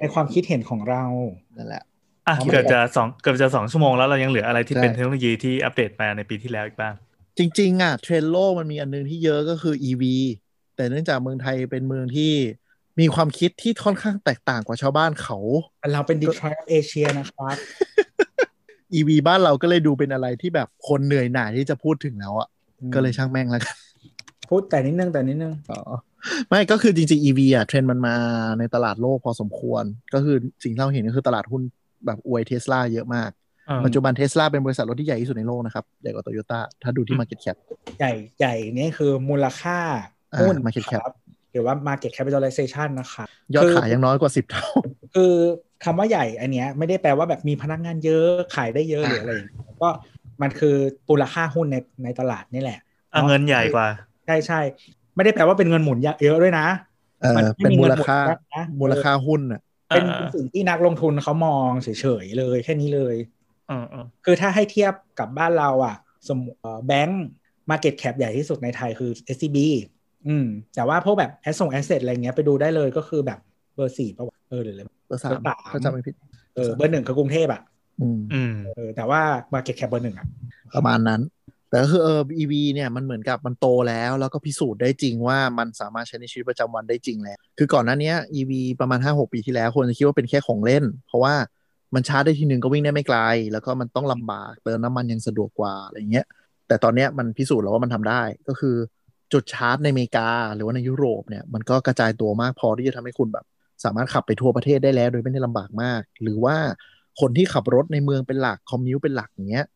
[0.00, 1.04] ในความคิดเห็นของเรา
[1.56, 1.84] นั่นแหละ
[2.28, 6.94] อะอ๋อไม่เกือบจะสองเกือบจะสองชั่วโมงแล้วเรายังเหลืออะไรที่ใช่เป็นเทคโนโลยีที่อัปเดตมาในปีที่แล้วอีกบ้าง
[7.38, 10.02] จริง ๆ อะ เทรนด์โลกมันมีอันนึงที่เยอะก็คือ EV
[10.76, 12.32] แต่เนื่องจากเมืองไทยเป็นเมืองที่
[13.00, 15.38] มีความคิดที่ค่อนข้างแตกต่างกว่าชาวบ้านเขา
[15.92, 17.56] เราเป็น Detroit of Asia นะครับ
[18.94, 22.48] EV บ้านเราก็เลยดูเป็นอะไรที่แบบคนเหนื่อยหน่ายที่จะพูดถึงแล้วอะ
[22.94, 23.76] ก็เลยช่างแม่งแล้วกัน
[24.50, 25.80] พูดแต่นิดนึงแต่นิดนึงอ๋อ
[26.48, 28.16] ไม่ก็คือจริงๆ EV อะเทรนด์มันมา
[28.58, 29.84] ในตลาดโลกพอสมควร
[30.14, 31.62] ก็คือสิ่งที่เราเห็นก็คือตลาดหุ้น
[32.06, 33.30] แบบอวยเทสลาเยอะมาก
[33.68, 37.56] อืมปัจจุบันเทสลาเป็นบริษัทรถที่ใหญ่ที่สุดในโลกนะครับ ใหญ่กว่าโตโยต้าถ้าดูที่ Market Cap
[37.98, 39.78] ใหญ่ใหญ่นี่คือมูลค่า
[40.34, 41.14] อ่าหุ้น market cap ครับ
[41.52, 43.24] หรือว่า market capitalization นะคะ
[43.54, 44.68] ยอดคือขายยังน้อยกว่า 10 เท่า
[45.14, 45.34] คือ
[45.84, 49.88] คำว่าใหญ่อันเนี้ยไม่ได้แปลว่าแบบมีพนักงานเยอะขายได้เยอะหรืออะไรอย่างเงี้ยก็
[50.42, 50.76] มันคือ
[51.08, 52.78] มูลค่าหุ้นในในตลาดนี่แหละ
[53.12, 53.88] อะเงินใหญ่กว่า
[54.26, 54.60] ใช่ใช่
[55.16, 56.66] ไม่ได้แปลว่าเป็นเงินหมุนเยอะด้วยนะ
[57.22, 61.88] เออมันเป็นไม่มีมูเงินหมุนนะมูลค่าหุ้นอะเป็นอ่าสิ่งที่นักลงทุนเขามองเฉ
[62.22, 63.16] ยๆเลยแค่นี้เลย
[63.68, 65.96] เออเออคือถ้าให้เทียบกับบ้านเราอะ
[66.28, 66.38] สมมติ
[66.86, 67.24] แบงก์
[67.70, 69.58] market cap ใหญ่ที่สุดในไทยคือ SCB
[70.28, 73.38] อืม แต่ว่าพวกแบบ asset ส่ง asset อะไรเงี้ยไปดูได้เลยก็คือแบบ
[73.74, 76.14] เบอร์สี่ป่าวะเออหรืออะไรเบอร์สามเบอร์สามถ้าจำไม่ผิด
[76.54, 77.60] เออเบอร์หนึ่งคือกรุงเทพอะ
[78.00, 79.20] อืมอืมเออแต่ว่า
[79.54, 80.26] market cap เบอร์หนึ่งอะ
[80.74, 81.20] ประมาณนั้น
[81.70, 91.34] แต่ก็คือเออ EV เนี่ยมันเหมือนกับมันโตแล้ว แล้วก็พิสูจน์ได้จริงว่ามันสามารถใช้ในชีวิตประจำวันได้จริงแล้ว คือก่อนหน้าเนี้ย EV ประมาณ 5-6 ปีที่แล้วคนจะคิดว่าเป็นแค่ของเล่น เพราะว่า
[91.94, 93.18] มันชาร์จได้ทีหนึ่งก็วิ่งได้ไม่ไกล
[93.52, 96.26] แล้วก็มันต้องลำบากเติมน้ำมันยังสะดวกกว่าอะไรเงี้ย
[96.68, 98.76] แต่ตอนเนี้ยมันพิสูจน์แล้วว่ามันทำได้ก็คือ
[99.32, 103.44] จุดชาร์จในอเมริกา หรือว่าในยุโรปเนี่ยมันก็กระจายตัวมากพอที่จะทำให้คุณแบบ
[103.84, 106.56] สามารถขับไปทั่วประเทศได้แล้ว โดยไม่ได้ลำบากมาก หรือว่า
[107.20, 109.66] คนที่ขับรถในเมืองเป็นหลัก commute เป็นหลักอย่างเงี้ย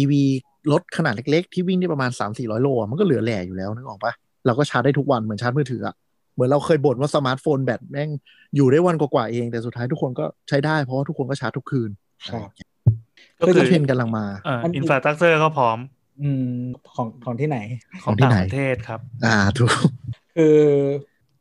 [0.00, 0.12] EV
[0.72, 4.12] รถขนาดเล็กๆ ที่วิ่งได้ประมาณ 3-400 โลอะมันก็เหลือแหล่อยู่แล้วนึกออกปะ
[4.46, 5.94] เราก็ชาร์จได้ทุกวันเหมือนชาร์จมือถืออะ
[6.34, 8.10] เหมือนเราเคยบ่นว่าสมาร์ทโฟนแบตแม่ง
[8.56, 11.90] อยู่ได้วันกว่าๆเอง แต่สุดท้ายทุกคนก็ใช้ได้เพราะว่าทุกคนก็ชาร์จทุกคืน
[12.30, 12.48] ครับ
[13.40, 15.78] ก็คือคือเทรนด์กำลังมาเอ่อมันมี infra structure ก็พร้อม
[16.22, 16.46] อืม
[16.94, 17.58] ของของที่ไหน
[18.04, 19.70] ของที่ไหน ต่างประเทศครับ อ่าถูก
[20.36, 20.58] คือ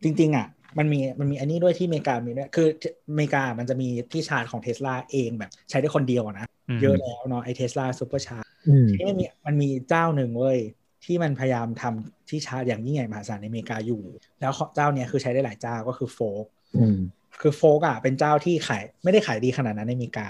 [0.03, 0.47] จริง ๆ อะ
[0.77, 2.67] มันมีมันมีอันนี้ด้วยที่อเมริกามีด้วยคือ
[3.09, 10.59] อเมริกามันจะมีที่ชาร์จของเทสลาเองแบบใช้ได้คนเดียวอะนะอืมเยอะแล้วเนาะไอ Tesla Supercharge อืมที่มันมีมันมีเจ้าหนึ่งเว้ย
[11.05, 14.01] ที่มันพยายามทำที่ชาร์จอย่างยิ่งใหญ่มหาศาลในอเมริกาอยู่
[14.39, 16.45] แล้วเจ้าเนี้ยคือใช้ได้หลายเจ้าก็คือ Volk
[16.77, 16.97] อืม
[17.41, 20.27] คือ Volk อะเป็นเจ้าที่ขายไม่ได้ขายดีขนาดนั้นในอเมริกา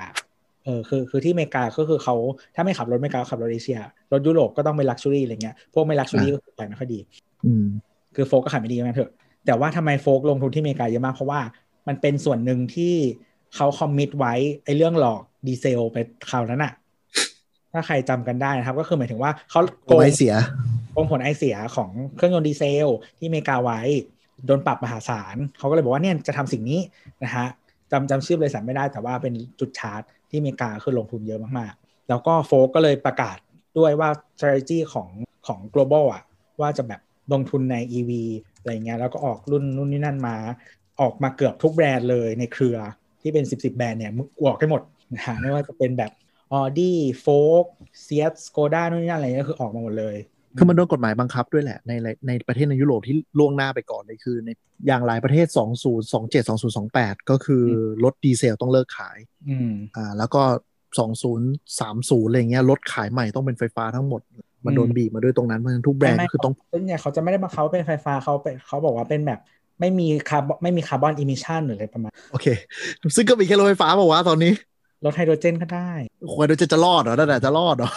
[0.65, 2.15] เออคือคือที่อเมริกาก็คือเขา
[2.55, 3.79] ถ้าไม่ขับรถอเมริกาขับรถเอเชีย
[4.11, 6.99] รถยุโรปก็ต้องเป็น luxury อะไรเงี้ยพวกไม่ luxury อ่าก็ขายไม่ค่อยดี
[7.45, 7.65] อืม
[8.15, 9.11] คือ Volk ก็ขายไม่ดีเหมือนกันเถอะ
[9.49, 11.41] แต่ว่าทำไม Volk ลงทุนที่อเมริกาเยอะมาก เพราะว่า
[11.87, 12.93] มันเป็นส่วนหนึ่งที่
[13.55, 15.97] เขา commit ไว้ไอ้เรื่องหลอกดีเซลไป
[16.29, 16.73] คราวนั้นอะ
[17.73, 20.35] ถ้าใครจำกันได้นะครับ ก็คือหมายถึงว่าเขาโกงไว้เสีย
[20.93, 23.79] โกงผลไอเสียของเครื่องยนต์ดีเซล ที่อเมริกาไว้
[24.45, 26.79] โดนปรับมหาศาลเขาก็เลยบอกว่าเนี่ยจะทำสิ่งนี้
[27.23, 27.45] นะฮะ
[27.91, 33.37] จำจำชื่อบริษัทไม่ได้แต่ว่าเป็นจุดชาร์จที่อเมริกาคือลงทุนเยอะมากๆ แล้วก็โฟกก็เลยประกาศ
[33.77, 35.09] ด้วยว่า strategy ของ
[35.47, 36.23] ของ global อะ
[36.61, 37.01] ว่าจะแบบ
[37.33, 38.11] ลงทุนใน EV
[38.59, 40.35] อะไรเงี้ยแล้วก็ออกรุ่นนู่นนี่นั่นมา
[41.01, 42.77] ออกมาเกือบทุกแบรนด์เลยในเครือ
[43.21, 44.81] ที่เป็น 10บสแบรนด์เนี่ยมึงออกให้หมด
[45.13, 46.11] นะฮะไม่ว่าจะเป็นแบบ
[46.59, 46.91] Audi
[47.25, 47.63] f o g
[48.07, 50.15] s e a t Skoda นู่นนี่นั่นอะไรเงี้ยคือออกมาหมดเลย
[50.57, 51.91] คือมันโดนกฎหมายบังคับด้วยแหละ ใน
[52.27, 54.49] ในประเทศในยุโรปที่ล่วงหน้าไปก่อนเลยคือ ใน
[54.87, 55.47] อย่างหลายประเทศ
[55.97, 56.49] 2027
[56.79, 57.63] 2028 ก็คือ
[58.03, 59.17] รถดีเซลต้องเลิกขาย
[59.49, 60.41] อืมอ่าแล้วก็
[61.35, 64.21] 2030 อะไรเงี้ยรถขายใหม่ต้องเป็นไฟฟ้าทั้งหมด
[64.65, 69.39] มันโดนอืมบีบมาด้วยตรงนั้นเพราะฉะนั้นทุกแบรนด์ไม่ก็คือต้องซึ่งเนี่ยเขาจะไม่ได้มาเขาเป็นไฟฟ้าเขาเป็นเขาบอกว่าเป็นแบบ
[69.79, 72.47] ไม่มีคาร์บอนไม่มี carbon emission หรืออะไรประมาณ โอเค
[73.15, 74.53] ซึ่งก็มีแค่รถไฟฟ้าบอกว่าวะตอนนี้
[75.05, 75.91] รถไฮโดรเจนก็ได้
[76.33, 77.91] ควรจะจะรอดเหรอนั่นแหละจะรอดเหรอ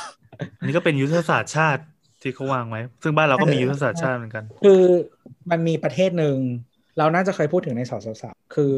[0.59, 1.83] อันนี้ก็เป็นยุทธศาสตร์ชาติ
[2.23, 4.83] ที่เขาวางไว้ ซึ่งบ้านเราก็มียุทธศาสตร์ชาติเหมือนกัน คือ
[5.51, 6.37] มันมีประเทศหนึ่ง
[6.99, 8.75] เราน่าจะเคยพูดถึงในสาวสาวๆคือ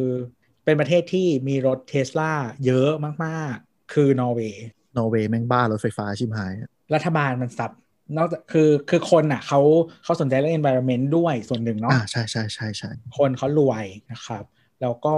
[0.65, 2.32] เป็นประเทศที่มีรถเทสลา
[2.66, 2.90] เยอะ
[3.24, 4.65] มากๆ คือนอร์เวย์
[4.97, 6.52] นอร์เวย์แม่งบ้ารถไฟฟ้าชิบหาย
[6.94, 7.70] รัฐบาลมัน sub
[8.16, 9.61] นอกจากคือคือคนอะเขา
[10.05, 14.44] เขาสนใจเรื่อง environment ด้วยส่วนหนึ่งเนาะอ่าใช่ใช่ใช่ใช่คนเขารวยนะครับ
[14.82, 15.16] แล้วก็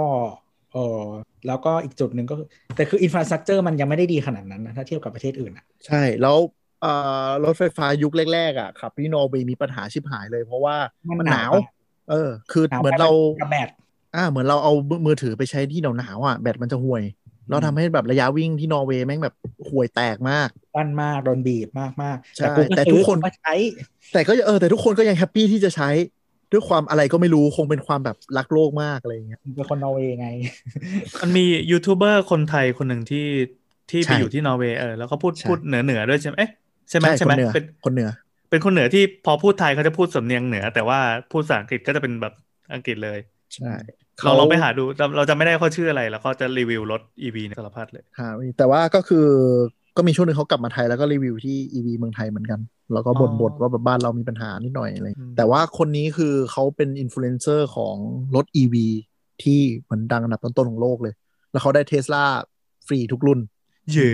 [0.73, 1.05] เออ
[1.47, 6.37] แล้วก็อีกจุดหนึ่งก็คือแต่คือ infrastructure มันยังไม่ได้ดีขนาดนั้นนะถ้าเทียบกับประเทศอื่นอะ ใช่แล้ว
[6.81, 6.93] เอ่
[7.25, 10.75] อรถไฟฟ้ายุคแรกๆอะขับที่นอร์เวย์มีปัญหาชิบหายเลย เพราะว่า
[11.07, 11.55] มันมันหนานาว
[12.09, 13.11] เออ คือหนาวเหมือนเรา
[13.41, 13.69] กระแบด
[14.15, 14.73] อ่าเหมือนเราเอา
[15.05, 17.03] มือถือไปใช้ที่หนาวๆอะแบตมันจะห่วย
[17.49, 19.35] เราทำให้แบบระยะวิ่งที่นอร์เวย์แม่งแบบ
[19.69, 23.53] ห่วยแตกมากปั้นมากโดนบีบมากมากๆใช่กูแต่ทุกคนก็ใช้
[24.13, 25.89] แต่ก็เออแต่ทุกคนก็ยัง happy ที่จะใช้
[26.51, 30.27] ด้วยความอะไรก็ไม่รู้คงเป็นความแบบรักโลกมากอะไรอย่างเงี้ยเป็นคนนอร์เวย์ไง
[31.21, 33.27] มันมียูทูบเบอร์คนไทยคนหนึ่งที่
[33.89, 36.49] ที่ไปใช่อยู่ที่นอร์เวย์เออแล้วก็พูดใช่พูดเหนือเหนือด้วยใช่ไหมเอ๊ะ
[36.89, 38.09] ใช่ไหมใช่ใช่ไหมคนเหนือเป็นคนเหนือ
[38.49, 40.99] เป็นคนเหนือที่พอพูดไทยเขาจะพูดสำเนียงเหนือ แต่ว่า
[41.31, 42.33] พูดภาษาอังกฤษก็จะเป็นแบบ
[42.73, 43.19] อังกฤษเลย
[43.55, 43.73] ใช่
[44.25, 48.27] เราลองไปหาดูเราเราจะไม่ได้เขาชื่ออะไร แล้วก็จะรีวิวรถ EV ในสารพัดเลยหา
[48.57, 49.27] แต่ว่าก็คือ
[49.97, 52.59] ก็มีช่วงหนึ่งเขากลับมาไทยแล้วก็รีวิวที่ EV เมืองไทยเหมือนกัน
[52.93, 57.95] แล้วก็บ่นอ๋อบ่นว่าแบบบ้านเรามีปัญหานิดหน่อยอะไรอืมแต่ว่าคนนี้คือเขาเป็นอินฟลูเอนเซอร์ของ
[58.35, 58.75] รถ EV
[59.43, 61.13] ที่เหมือนดังอันดับต้นๆของโลกเลย
[61.51, 62.23] แล้วเขาได้เทสลา
[62.87, 63.39] ฟรีทุกรุ่น
[63.91, 64.11] เย้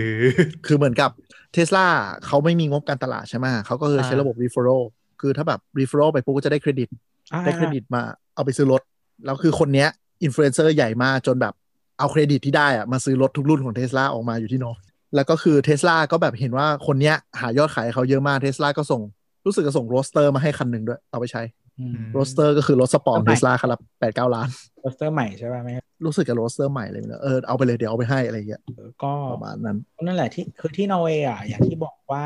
[0.66, 1.10] คือเหมือนกับ
[1.52, 1.86] เทสลา
[2.26, 4.82] เขาไม่มีงบการตลาดใช่ไหมเขาก็คือใช้อ่าระบบ referral
[5.20, 6.88] คือถ้าแบบ referral ไปปุ๊บก็จะได้เครดิต
[7.32, 8.02] อ่าได้เครดิตมา
[8.34, 8.82] เอาไปซื้อรถ
[9.24, 9.88] แล้วคือคนเนี้ย
[10.22, 11.54] อินฟลูเอนเซอร์ใหญ่มากจนแบบ
[11.98, 14.80] เอาเครดิตที่ได้อะมาซื้อรถทุกรุ่นของเทสลาออกมาอยู่ที่นอร์เวย์
[15.14, 19.00] แล้วก็คือเทสลาก็แบบเห็นว่าคนเนี้ยหายอดขายให้เขาเยอะมากเทสลาก็ส่ง
[19.46, 21.42] รู้สึกจะส่ง Roadster มาให้คันหนึ่งด้วย เอาไปใช้
[21.80, 24.48] อืม Roadster ก็คือรถสปอร์ตทำไมเทสลาคันละแปดเก้าล้าน
[24.80, 25.70] Roadster ใหม่ใช่ป่ะไหม
[26.04, 32.24] รู้สึกกับ Roadster ใหม่เลยนะเออเอาไปเลยเดี๋ยวเอาไปให้อะไรอย่างเงี้ยเออก็ประมาณนั้นนั่นแหละที่คือที่นอร์เวย์อะอย่างที่บอกว่า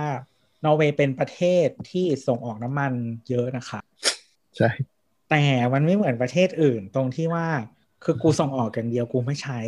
[0.65, 2.93] นอร์เวย์เป็นประเทศที่ส่งออกน้ำมัน
[3.29, 3.81] เยอะนะคะ
[4.57, 4.69] ใช่
[5.31, 5.43] แต่
[5.73, 7.47] มันไม่เหมือนประเทศอื่นตรงที่ว่า
[8.05, 9.61] คือกูส่งออกอย่างเดียวกูไม่ใช้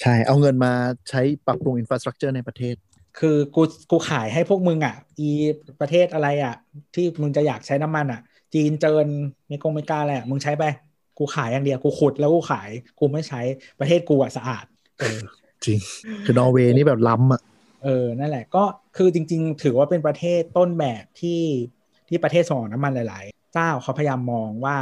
[0.00, 0.72] ใช่เอาเงินมา
[1.10, 2.74] ใช้ปรับปรุง infrastructure ในประเทศ
[3.18, 5.30] คือกูกูขายให้พวกมึงอะ อี
[5.80, 6.54] ประเทศอะไรอะ
[6.94, 8.20] ที่มึงจะอยากใช้น้ำมันอะ
[8.54, 9.06] จีนเจิน
[9.48, 10.64] เมกงเมกาอะไรอะมึงใช้ไป
[11.18, 13.40] กูขายอย่างเดียวกูขุดแล้วกูขาย กูไม่ใช้
[13.80, 14.64] ประเทศกูอะสะอาด
[14.98, 15.20] เออ
[15.64, 15.78] จริง
[16.24, 17.42] คือนอร์เวย์นี่แบบล้ำอะ
[17.84, 18.64] เออนั่นแหละก็
[18.96, 21.40] คือจริง ๆ ถือว่าเป็นประเทศต้นแบบที่
[22.08, 24.76] ที่ประเทศส่งออกน้ำมันหลายๆ เจ้าเขาพยายามมองว่า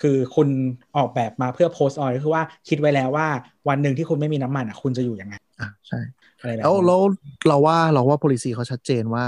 [0.00, 0.48] คือคุณ
[0.96, 3.26] ออกแบบมาเพื่อโพสต์ออยก็คือว่าคิดไว้แล้วว่า
[3.68, 6.00] วันหนึ่งที่คุณไม่มีน้ำมันอะคุณจะอยู่ยังไงอะใช่
[6.40, 7.00] อะไรแบบแล้วนี้แล้ว
[7.46, 9.24] เราว่าเราว่า policy เขาชัดเจนว่า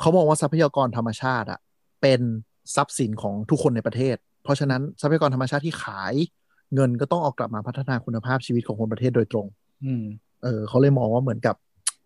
[0.00, 1.60] เขามองว่าทรัพยากรธรรมชาติอะ
[2.02, 2.20] เป็น
[2.76, 6.14] ทรัพย์สินของทุกคนในประเทศ เพราะฉะนั้นทรัพยากรธรรมชาติที่ขาย
[6.74, 9.46] เงินก็ต้องเอากลับมาพัฒนาคุณภาพชีวิตของคนประเทศโดยตรง
[9.84, 10.04] อืม
[10.42, 11.54] เออเขาเลยมองว่าเหมือนกับ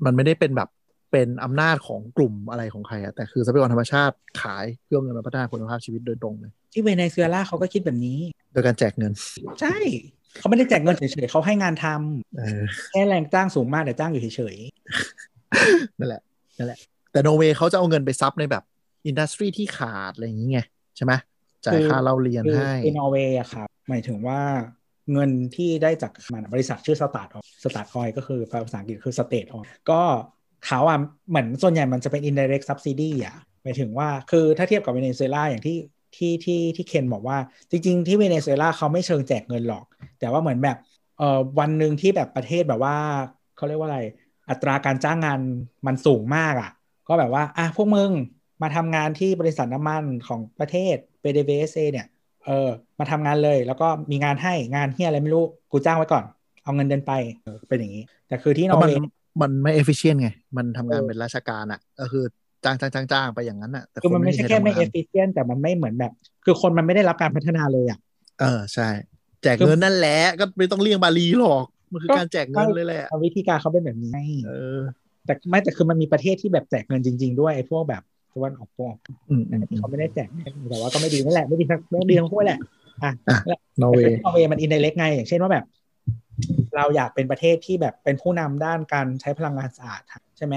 [0.05, 0.69] มันไม่ได้เป็นแบบ
[1.15, 8.19] เป็นอำนาจของกลุ่มอะไรของใครอะแต่คือทรัพยากรธรรมชาติขายเพื่อเงินมาพัฒนาคุณภาพชีวิตโดยตรงเลย ที่เวเนซุเอลาเขาก็คิดแบบนี้
[8.53, 9.13] โดยการแจกเงิน
[9.61, 9.77] ใช่
[10.39, 14.57] เขาไม่ได้แจกเงินเฉยๆเขาให้งานทำเออแค่แรงจ้างสูงมากแต่จ้างอยู่เฉย
[15.99, 16.23] นั่นแหละ
[16.59, 16.79] นั่นแหละ
[17.13, 18.63] แต่นอร์เวย์เขาจะเอาเงินไป sub ในแบบ
[19.07, 20.61] industry ที่ขาดอะไรอย่างนี้ไง
[20.97, 21.13] ใช่ไหม
[21.65, 24.41] จ่ายค่าเล่าเรียนๆคือให้คือนอร์เวย์อะครับหมายถึงว่า
[25.13, 30.01] เงินที่ได้จากมันบริษัทชื่อ Statoil Statoil ก็คือภาษาอังกฤษคือ State Oil ก็
[30.67, 35.77] เขาอะเหมือนส่วนใหญ่มันจะเป็น indirect subsidy อะหมายถึงว่าคือถ้าเทียบกับเวเนซุเอลาอย่างที่
[36.17, 37.39] ที่ที่ที่เคนบอกว่า
[37.71, 39.85] จริง ๆ ที่เวเนซุเอลาเขาไม่เชิงแจกเงินหรอก
[40.19, 40.77] แต่ว่าเหมือนแบบ
[41.19, 42.97] เอ่อวันหนึ่งที่แบบประเทศแบบว่า
[43.57, 44.01] เขาเรียกว่าอะไร
[44.51, 45.41] อัตราการจ้างงาน
[45.87, 46.71] มันสูงมากอะ
[47.09, 48.11] ก็แบบว่าอะพวกมึง
[48.63, 52.07] มาทำงานที่บริษัทน้ำมันของประเทศ PDVSA เนี่ย
[52.47, 52.69] เออ
[52.99, 56.25] มาทำงานเลยแล้วก็มีงานให้งานเฮียอะไรไม่รู้ กูจ้างไว้ก่อน
[56.63, 57.13] เอาเงินเดือนไป
[57.69, 58.99] เป็นอย่างนี้ แต่คือที่นอร์เวย์
[59.41, 62.25] มันไม่ efficient ไง มันทำงานเออเป็นราชการอะ ก็คือ
[62.65, 66.13] จ้างจ้างจ้างจ้างไปอย่างนั้นอะแต่คือมันไม่ใช่แค่ไม่ทำงาน efficient แต่มันไม่เหมือนแบบ
[66.45, 67.99] คือคนมันไม่ได้รับการพัฒนาเลยอะ
[68.41, 68.89] เออใช่
[69.43, 74.13] แจกเงินนั่นแหละก็ไม่ต้องเลี่ยงบาลีหรอก มันคือก็การแจกเงินเลยแหละเอาวิธีการเขาเป็นแบบนี้
[74.47, 74.81] เออ
[75.27, 78.03] แต่ไม่แต่คือมันมีประเทศที่แบบแจกเงินจริง ๆ ด้วยไอ้พวกแบบ
[78.35, 78.99] ตะวันออกตะวันออก
[79.31, 80.29] อืมอืมอืมเขาไม่ได้แจก
[80.71, 82.59] แต่ว่าก็ไม่ดีนั่นแหละไม่ดีทั้งไม่ดีทั้งคู่แหละ
[83.03, 85.65] อะอะแล้วนอร์เวย์แต่ที่นอร์เวย์มัน indirect ไงอย่างเช่นว่าแบบ
[86.77, 90.03] เราอยากเป็นประเทศที่แบบเป็นผู้นำด้านการใช้พลังงานสะอาด
[90.37, 90.55] ใช่ไหม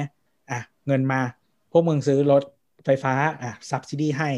[0.52, 1.22] อะเงินมา
[1.72, 2.44] พวกมึงซื้อรถ
[2.86, 4.30] ไฟฟ้าอะ subsidy ให้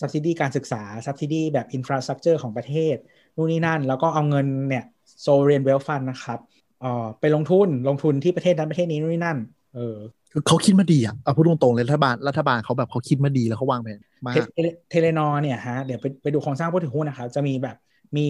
[0.00, 2.96] subsidy การศึกษา subsidy แบบ infrastructure ของประเทศ
[3.36, 4.84] นู่นนี่นั่น แล้วก็เอาเงินเนี่ย
[5.20, 6.38] sovereign wealth fund นะครับ
[6.80, 9.38] เอ่อไปลงทุนลงทุนที่ประเทศนั้นประเทศนี้นู่นนี่นั่น
[9.74, 9.96] เออ
[10.32, 17.76] คือเขาคิดมาดีอะเอาพูดตรงๆเลยรัฐบาลรัฐบาลเขาแบบเขาคิดมาดีแล้วเขาวางแผนมากเทเล Telenor เนี่ยฮะเดี๋ยวไปไปดูโครงสร้างผู้ถือหุ้นนะครับจะมีแบบ
[18.16, 18.26] มี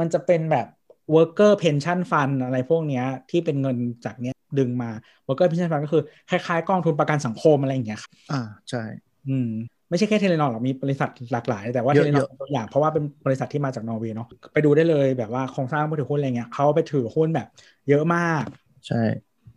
[0.00, 0.66] มันจะเป็นแบบ
[1.14, 4.90] worker pension fund อะไรพวกเนี้ยที่เป็นเงินจากเนี้ยดึงมา
[5.26, 8.82] worker pension fund ก็คือคล้ายๆ กองทุนประกันสังคมอะไรอย่างเงี้ยครับอ่าใช่
[9.28, 9.50] อืม
[9.90, 17.46] ไม่ใช่แค่ Telenor หรอกมีบริษัทหลากหลาย แต่ว่า Telenor เป็นตัวอย่างเพราะว่าเป็นบริษัทที่มาจากนอร์เวย์เนาะไปดูได้เลยแบบว่าโครงสร้างผู้ถือหุ้นอะไรเงี้ยเขาไปถือหุ้นแบบ
[17.88, 18.44] เยอะมาก
[18.86, 19.02] ใช่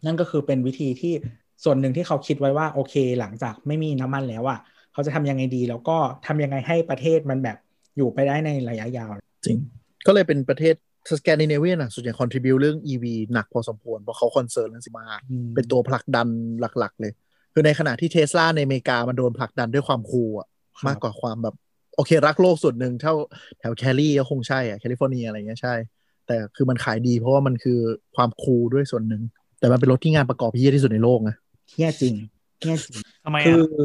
[0.05, 1.13] นั่นก็คือเป็นวิธีที่
[1.63, 4.59] ส่วนหนึ่งที่เขาคิดไว้ว่าโอเค หลังจากไม่มีน้ำมันแล้วอะ
[4.93, 5.97] เขาจะทำยังไงดี แล้วก็
[6.27, 7.57] ทำยังไงให้ประเทศมันแบบ
[7.97, 9.09] อยู่ไปได้ในระยะยาว
[9.45, 9.57] จริง
[10.05, 10.75] ก็เลยเป็นประเทศ
[11.19, 15.21] สแกนดิเนเวียนอะส่วนใหญ่ contribute เรื่อง EV หนักพอสมควร เพราะเขา concern เรื่องสิมาก
[15.55, 16.27] เป็นตัวผลักดัน
[16.79, 17.11] หลัก ๆ เลย
[17.53, 20.47] คือในขณะที่เทสลาในอเมริกา มันโดนผลักดันด้วยความ cool อะ
[20.79, 21.55] ครับมากกว่าความแบบ
[21.95, 23.13] โอเค รักโลกส่วนหนึ่งเท่า
[23.59, 25.73] แถวแคลิฟก็คงใช่อะแคลิฟอร์เนียอะไรเงี้ยใช่
[26.27, 27.79] แต่คือมันขายดีเพราะว่ามันคือ
[28.15, 29.21] ความ cool ด้วยส่วนหนึ่ง
[29.59, 31.35] แต่มันเป็นรถที่งานประกอบที่แย่ที่สุดในโลกนะ
[31.69, 32.13] เที่ยจริง
[32.59, 33.83] เที่ยจริงทำไมคือะอ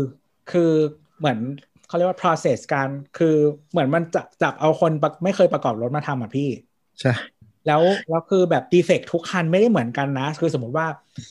[0.50, 0.70] คือ
[1.18, 1.38] เหมือน
[1.88, 2.88] เขาเรียกว่า process การ
[3.18, 3.34] คือ
[3.70, 6.48] เหมือนมันจะจับเอาคนประไม่เคยประกอบรถมาทำอะพี่
[7.00, 7.12] ใช่
[7.66, 10.86] แล้วแล้วคือแบบดีเฟกทุกคันไม่ได้เหมือนกันนะ คือสมมติว่า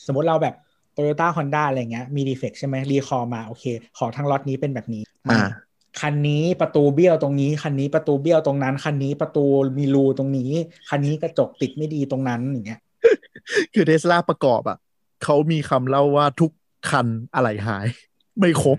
[0.06, 0.54] สมมติเราแบบ
[0.96, 3.64] Toyota Honda อะไรเงี้ยมีดีเฟกใช่ไหมรีคอมาโอเค
[3.98, 5.46] ขอทั้งล็อตนี้เป็นแบบนี้อ่า
[6.00, 9.44] คันนี้ประตูเบี้ยวตรงนี้ คันนี้ประตูเบี้ยวตรงนั้น คันนี้ประตู
[9.78, 10.50] มีรูตรงนี้
[10.88, 12.80] คันนี้กระจกติดไม่ดีตรงนั้นอย่างเงี้ย
[13.74, 14.78] คือเทสลาประกอบอะ
[15.24, 16.50] เขามีคำเล่าว่าทุก
[16.90, 17.86] คันอะไรหาย
[18.38, 18.78] ไม่ครบ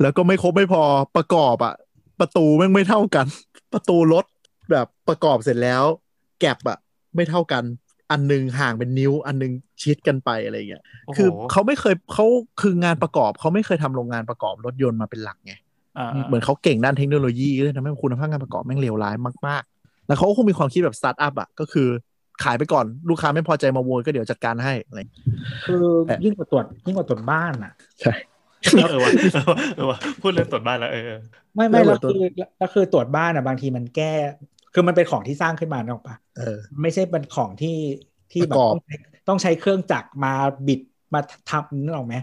[0.00, 0.82] แล้วก็ไม่ครบไม่พอ
[1.16, 1.74] ประกอบอะ
[2.20, 3.26] ประตูแม่งไม่เท่ากัน
[3.72, 4.24] ประตูรถ
[4.70, 5.84] แบบประกอบเสร็จแล้ว
[6.40, 6.78] แก็บอะ
[7.14, 7.64] ไม่เท่ากัน
[8.10, 9.52] อันหนึงห่างเป็นนิ้ว อันหนึง
[9.82, 12.26] ชิดกันไปอะไรอย่างเงี้ยโอ้โหคือเขาไม่เคยเขา
[12.60, 15.54] คืองานประกอบเขาไม่เคยทำโรงงานประกอบรถยนต์มาเป็นหลักไง
[15.98, 19.14] อ่าเหมือนเขาเก่งด้านเทคโนโลยีก็เลยทำให้คุณภาพงานประกอบแม่งเลวร้าย
[19.46, 21.88] มากๆ แล้วเขาก็คงมีความคิดแบบสตาร์ทอัพอะก็คือ
[22.44, 25.22] ขายไปก่อนลูกค้าไม่พอใจมาโวยก็เดี๋ยวจัดการให้อะไรอย่างเงี้ย
[25.66, 28.12] คือแต่ยิ่งกว่าตรวจยิ่งกว่าตรวจบ้านอะใช่
[28.90, 31.20] เออวะเออวะเออวะพูดเรื่องตรวจบ้านแล้วเออเออ
[31.54, 32.24] ไม่ไม่แล้แล้ววตรวจคือ
[32.58, 34.12] แล้วคือตรวจบ้านอะบางทีมันแก้
[34.74, 37.76] คือมันเป็นของที่สร้างขึ้นมานึกออกปะเออ ไม่ใช่เป็นของที่
[38.32, 38.96] ที่แบประบกอบต้องใช้
[39.28, 40.32] ต้องใช้เครื่องจักรมา
[40.66, 40.80] บิด
[41.14, 41.20] มา
[41.50, 42.14] ทำนึกออกไหม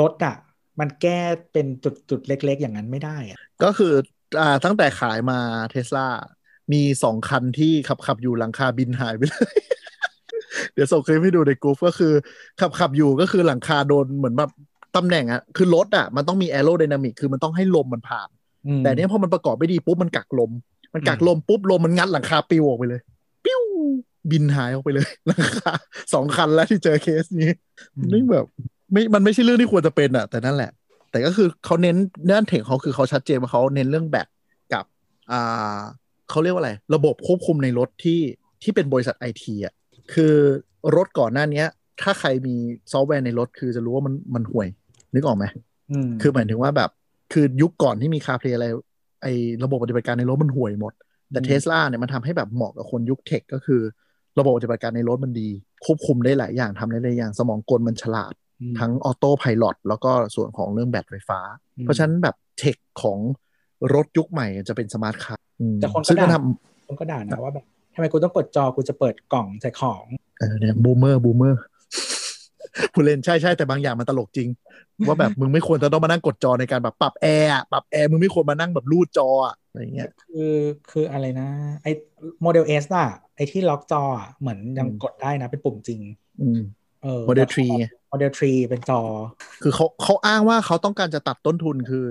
[0.00, 0.36] รถอะ
[0.80, 1.20] มันแก้
[1.52, 3.92] เป็นจุดจุดๆเล็ก ๆ อย่างนั้นไม่ได้อะก็คือ
[4.40, 5.38] อ่าตั้งแต่ขายมา
[5.70, 6.06] เทสลา
[6.72, 9.54] มีสองคันที่ขับขับอยู่หลังคาบินหายไปเลย
[10.74, 12.12] เดี๋ยวส่งคลิปให้ดูในกรุ๊ปก็คือ
[12.60, 14.50] ขับขับอยู่ก็คือหลังคาโดนเหมือนแบบ
[14.96, 18.28] ตำแหน่งอะคือรถอะมันต้องมีแอโร d y นามิกคือมันต้องให้ลมมันผ่าน
[18.66, 20.50] อืมแต่เนี้ยพอมันประกอบไม่ดีปุ๊บมันกักลม
[20.94, 23.00] มันกักลมปุ๊บลมมันงัดหลังคาปลิวออกไปเลย
[23.44, 23.62] ปลิว
[24.30, 25.72] บินหายออกไปเลยหลังคา
[26.14, 27.50] สองคันแล้วที่เจอเคสนี้
[28.12, 28.46] นี่แบบ
[28.92, 30.70] ไม่มันไม่ใช่เรื่องที่ควรจะเป็นอะแต่นั่นแหละ
[31.10, 34.26] แต่ก็คือเขาเน้นเรื่อง tech เขาคือเขาชัดเจนว่าเขาเน้นเรื่องแบต
[34.72, 34.84] กับ
[35.32, 35.78] อ่า
[36.30, 38.20] เขาเรียกว่าอะไร ระบบควบคุมในรถที่
[38.62, 39.74] ที่เป็นบริษัทไอทีอะ
[40.14, 40.34] คือ
[40.96, 41.66] รถก่อนหน้าเนี้ย
[42.02, 42.54] ถ้าใครมี
[42.92, 44.68] ซอฟต์แวร์ในรถ คือจะรู้ว่ามันมันห่วย
[45.14, 45.44] นึกออกไหม
[45.90, 46.90] อืมคือหมายถึงว่าแบบ
[47.32, 48.66] คือยุคก่อนที่มี CarPlay อะไร
[49.22, 49.26] ไอ
[49.64, 50.92] ระบบปฏิบัติการในรถมันห่วยหมด
[51.32, 53.80] แต่อืมเทสลาเนี่ยมันทำให้แบบเหมาะกับคนยุค tech ก็คือ
[54.38, 55.48] ระบบปฏิบัติการในรถมันดี
[55.84, 61.40] ควบคุมได้หลายอย่างทำได้หลายอย่างสมองกลมันฉลาดอืมทั้ง autopilot แล้วก็ส่วนของเรื่องแบตไฟฟ้า
[61.76, 63.18] อืมเพราะฉะนั้นแบบ tech ของ
[63.94, 65.44] รถยุคใหม่จะเป็น smart car
[65.80, 66.42] แต่คนก็ซึ่งก็ด่า
[66.86, 67.64] คนก็ด่านะว่าแบบ
[67.94, 71.60] ทำไมกูต้องกดจอกูจะเปิดกล่องใส่ของำเออเนี่ย boomer boomer
[72.92, 74.48] ผู้เล่นใช่ใช่แต่บางอย่างมันตลกจริง
[75.06, 80.54] ว่าแบบมึงไม่ควรจะต้องมานั่งกดจอในการแบบปรับแอร์อะปรับแอร์มึงไม่ควรมานั่งแบบรูดจออะอะไรอย่างเงี้ยคือ
[80.90, 81.48] คืออะไรนะ
[81.82, 81.92] ไอ้
[82.42, 86.00] Model S อะไอ้ที่ล็อกจออะเหมือนยังอืมกดได้นะ เป็นปุ่มจริง
[86.40, 86.60] อืม
[87.02, 89.00] เออ Model Threeไง Model Three เป็นจอ
[89.62, 92.06] คือเขาเขาอ้างว่าเขาต้องการจะตัดต้นทุนคือ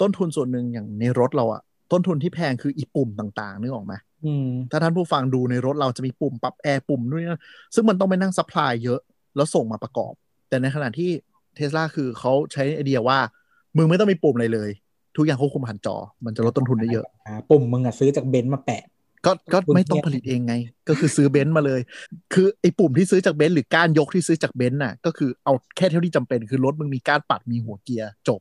[0.00, 1.62] ต้นทุนส่วนหนึ่งอย่างในรถเราอะ
[1.92, 3.94] ต้นทุนที่แพงคืออีปุ่มต่างๆนึกออกไหม
[4.24, 7.40] อืมถ้าท่านผู้ฟังดูในรถเราจะมีปุ่มปรับแอร์ปุ่มด้วยนะ
[7.74, 9.00] ซึ่งมันต้องไปนั่ง supply เยอะ
[9.38, 10.12] แล้วส่งมาประกอบ
[10.48, 11.10] แต่ในขณะที่
[11.56, 13.18] เทสลาคือเขาใช้ไอเดียว่า
[13.76, 14.70] มึงไม่ต้องมีปุ่มอะไรเลย
[15.16, 18.82] ทุกอย่างควบคุมผ่านจอ มันจะลดต้นทุนได้เยอะอ่าปุ่มมึงอะซื้อจากเบนซ์มาแปะ
[19.26, 20.54] ก็ก็ปุ่มไม่ต้องเนี่ยผลิตเองไง
[20.88, 21.80] ก็คือซื้อเบนซ์มาเลย
[22.34, 28.40] คือไอ้ปุ่มที่ซื้อจากเบนซ์หรือก้านยกที่ซื้อจากเบนซ์น่ะ ก็คือเอาแค่เท่าที่จำเป็นคือรถมึงมีก้านปัดมีหัวเกียร์จบ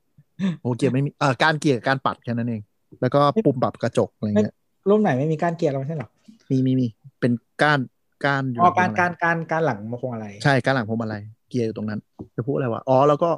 [0.64, 2.62] หัวเกียร์ไม่มีเอ่อก้านเกียร์กับก้านปัดแค่นั้นเอง
[3.02, 4.54] แล้วก็ปุ่มปรับกระจกอะไรเงี้ย
[4.90, 6.10] รุ่นไหนไม่มีก้านเกียร์แล้วไม่ใช่เหรอ
[6.52, 6.88] มีมีมี
[7.20, 7.80] เป็นก้าน
[8.26, 12.00] ก้านอยู่อ๋อหลัการงพวงมาลัยการการการหลังมาคงอะไร ใช่ก้านหลังพวงมาลัยเกียร์อยู่ตรงนั้น
[12.36, 13.30] จะพูดอะไรวะอ๋อแล้วก็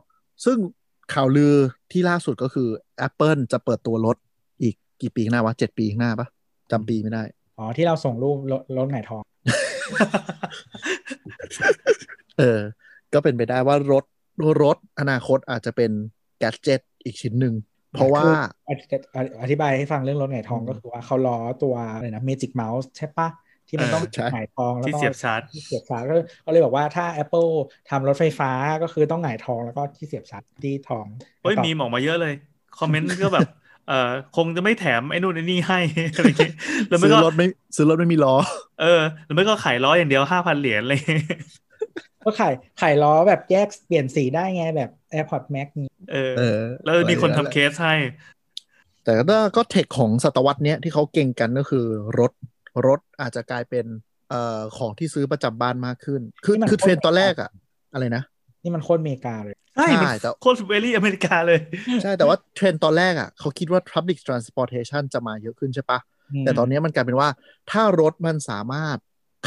[0.46, 0.58] ซึ่ง
[1.14, 1.54] ข่าวลือ
[1.92, 2.70] ที่ล่าสุดก็คือ
[3.08, 4.18] Apple จะเปิดตัวรถ
[4.62, 6.28] อีกกี่ปีข้างหน้าวะเจ็ดปีข้างหน้าปะ
[6.72, 7.24] จำปีไม่ได้
[7.58, 9.22] อ๋อ ที่เราส่งรูปรถรถไหนทอง
[12.40, 12.60] เออ
[13.14, 14.06] ก็เป็นไปได้ว่ารถ
[14.64, 15.92] รถอนาคตอาจจะเป็น
[16.40, 17.54] แกจ e t อีกชิ้นหนึ่ง
[17.94, 18.24] เพราะว่า
[18.70, 18.86] อธิ
[19.16, 23.28] อธิอธิบายให้ฟังเรื่องรถไหนทองอืมก็คือว่าเขาล้อตัวอะไรนะ Magic Mouse ใช่ปะ
[23.70, 26.16] ที่มันต้องใช่หงายทองแล้วที่ก็เสียบชาร์จที่เสียบชาร์จก็
[26.46, 27.50] ก็เลยบอกว่าถ้า Apple
[27.90, 28.52] ทำรถไฟฟ้า
[28.84, 31.06] ก็คือต้องหงายทองแล้วก็ที่เสียบชาร์จที่ทอง
[31.44, 32.34] เฮ้ยต่อมีหมออกมาเยอะเลย
[32.80, 33.48] คอมเมนต์ก็แบบ
[33.88, 35.80] เอ่อคงจะไม่แถมไอ้นู่นไอ้นี่ให้
[36.16, 36.54] อะไรอย่างเงี้ย
[36.90, 38.36] แล้วไม่ซื้อก็รถไม่ซื้อรถไม่มีล้อ
[38.82, 41.40] เออหรือไม่ก็ขายล้ออย่างเดียวห้าพันเหรียญอะไรอย่างเลย
[42.26, 47.96] ก็ขายขายล้อแบบแยกเปลี่ยนสีได้ไงแบบ AirPods Max นี้เออเออ แล้วมีคนทำเคสให้
[49.04, 51.86] แต่ก็ก็ tech ของศตวรรษเนี้ยที่เขาเก่งกันก็คือ
[52.20, 52.32] รถ
[52.88, 53.86] รถอาจจะกลายเป็น
[54.30, 57.50] เอ่อของที่ซื้อประจำบ้านมากขึ้น คือคือเทรนด์ตอนแรกอะ
[57.94, 58.24] อะไรนะ
[58.64, 61.60] นี่มันโคตรอเมริกาเลย ใช่ใช่มันแต่โคตร very อเมริกาเลย
[62.02, 66.00] ใช่แต่ว่าเทรนด์ตอนแรกอะเขาคิดว่า public transportation จะมาเยอะขึ้นใช่ปะ
[66.46, 67.30] แต่ตอนนี้มันกลายเป็นว่า
[67.72, 68.98] ถ้ารถมันสามารถ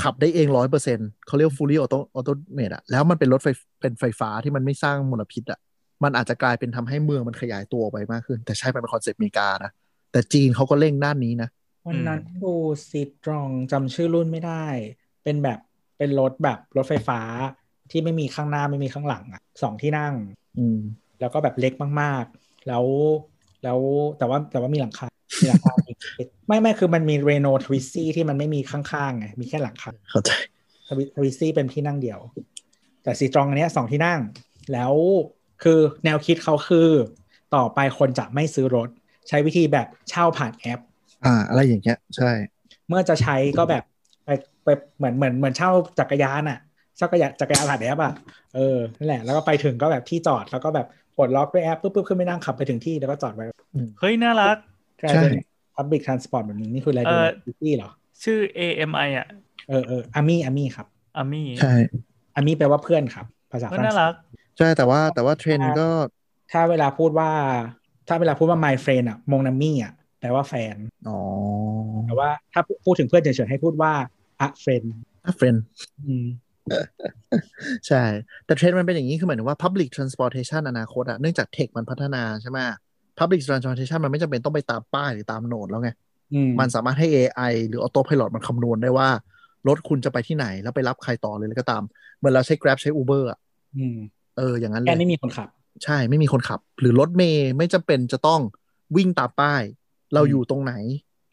[0.03, 3.49] ขับได้เองร้อยเปอร์เซ็นเขาเรียก fully auto automate อะแล้วมันเป็นรถไฟ
[3.81, 5.59] เป็นไฟฟ้าที่มันไม่สร้างมลพิษอะ
[6.05, 9.71] มันอาจจะกลายเป็นทำให้เมืองมันขยายตัวออกไปมากขึ้น แต่ใช่มันเป็นคอนเซ็ปต์อเมริกานะ
[10.13, 11.49] แต่จีนเขาก็เร่งด้านนี้นะ
[11.89, 12.55] วันนั้นดู
[12.89, 14.65] Citroën จำชื่อรุ่นไม่ได้
[15.25, 15.59] เป็นแบบ
[15.99, 17.21] เป็นรถแบบรถไฟฟ้า
[17.91, 20.15] ที่ไม่มีข้างหน้าไม่มีข้างหลังอะสองที่นั่ง
[20.59, 20.79] อืม
[21.21, 22.85] แล้วก็แบบเล็กมากๆ แล้ว
[23.65, 23.79] แล้ว
[24.19, 25.07] แต่ว่าแต่ว่ามีหลังคา
[25.43, 25.97] มีหลังคาอีก
[26.47, 30.31] ไม่ไม่คือมันมี Renault Twizy ที่มันไม่มีข้างๆไงมีแค่หลังคาเข้าใจ
[31.17, 32.21] Twizy เป็นที่นั่งเดียว
[33.03, 34.21] แต่ Citroën อันเนี้ยสองที่นั่ง
[34.73, 34.93] แล้ว
[35.63, 36.91] คือแนวคิดเขาคือ
[37.55, 38.89] ต่อไปคนจะไม่ซื้อรถ
[39.29, 40.81] ใช้วิธีแบบเช่าผ่านแอป
[41.25, 42.31] อ่า อะไรอย่างเงี้ย ใช่
[42.89, 43.83] เมื่อจะใช้ก็แบบ
[44.25, 44.31] ไป
[44.65, 46.59] ไปเหมือนเหมือนเหมือนเช่าจักรยานอะ
[46.97, 48.13] เช่าจักรยานจักรยานผ่านแอปอะ
[48.55, 50.87] เออนั่นแหละแล้วก็ไปถึงก็แบบที่จอดแล้วก็แบบ
[51.17, 53.47] ปลดล็อกด้วยแอปปุ๊บปุ๊บขึ้นไปนั่งขับไปถึงที่แล้วก็จอดไว้
[54.01, 54.57] เฮ้ยน่ารัก
[55.01, 55.33] กลายเป็น
[55.77, 57.91] public transport แบบนี้นี่คืออะไรเอดูอซิตี้เหรอ
[58.25, 59.27] ชื่อ AMI อะ
[59.69, 60.87] เออเอออามี่อามี่ครับ
[61.17, 61.75] อามี่ใช่
[62.37, 64.15] อามี่แปลว่าเพื่อนครับ ภาษาฝก็รั่งน่าเศรัสก
[64.59, 65.89] ใช่แต่ว่าแต่ว่าเทรนด์ก็
[66.53, 67.31] ถ้าเวลาพูดว่า
[68.09, 69.93] ถ้าเวลาพูดว่า my friend อะมงนามี่อะ
[70.23, 70.77] แปลว่าแฟน
[71.09, 71.19] อ๋อ
[72.07, 73.93] แต่ว่าถ้าพูดถึงเพื่อนเฉยๆให้พูดว่า
[74.47, 74.87] a friend
[75.37, 75.57] เฟรน
[76.07, 76.27] อืม
[77.89, 78.03] ใช่
[78.45, 82.59] แต่เทรนด์มันเป็นอย่างนี้คือหมายถึงว่า public transportation อนาคตอะเนื่องจากเทคมันพัฒนาใช่ไหม
[83.19, 85.91] public transportation มันไม่จำเป็นต้องไปตามป้ายหรือตามโหนดแล้วไง
[86.35, 89.09] อืมมันสามารถให้ AI หรือ Autopilot มันคำนวณได้ว่า
[89.69, 91.83] รถคุณจะไปที่ไหนแล้วไปรับใครต่อเลยแล้วก็ตาม
[92.19, 93.39] เหมือนเราใช้ Grab ใช้ Uber อะ
[93.77, 93.97] อืม
[94.37, 95.49] เออ อย่างนั้นเลแค่ยไม่มีคนขับ
[95.85, 98.41] ใช่ไม่มีคนขับ หรือรถเมย์ไม่จำเป็นจะต้อง
[98.97, 99.63] วิ่งตามป้าย
[100.15, 100.75] เราอืมอยู่ตรงไหน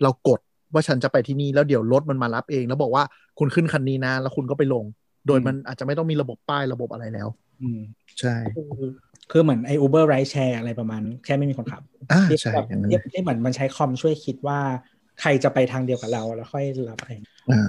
[0.03, 0.39] เรากด
[0.73, 3.03] ว่าฉันจะไปที่นี่แล้วเดี๋ยวรถมันมารับเอง แล้วบอกว่า
[3.39, 4.85] คุณขึ้นคันนี้นะ แล้วคุณก็ไปลง
[5.27, 7.27] โดยมันอาจจะไม่ต้องมีระบบป้ายระบบอะไรแล้ว
[7.61, 7.79] อืม
[8.19, 8.91] ใช่ คือ
[9.31, 11.81] คือเหมือนไอ้ Uber Ride Share อะไรประมาณ แค่ไม่มีคนขับ
[12.11, 14.59] อ่าที่ใช่แบบอย่างนั้นที่ที่เหมือนมันใช้คอมช่วยคิดว่า
[15.21, 17.67] ใครจะไปทางเดียวกับเราแล้วค่อยรับเองอ่า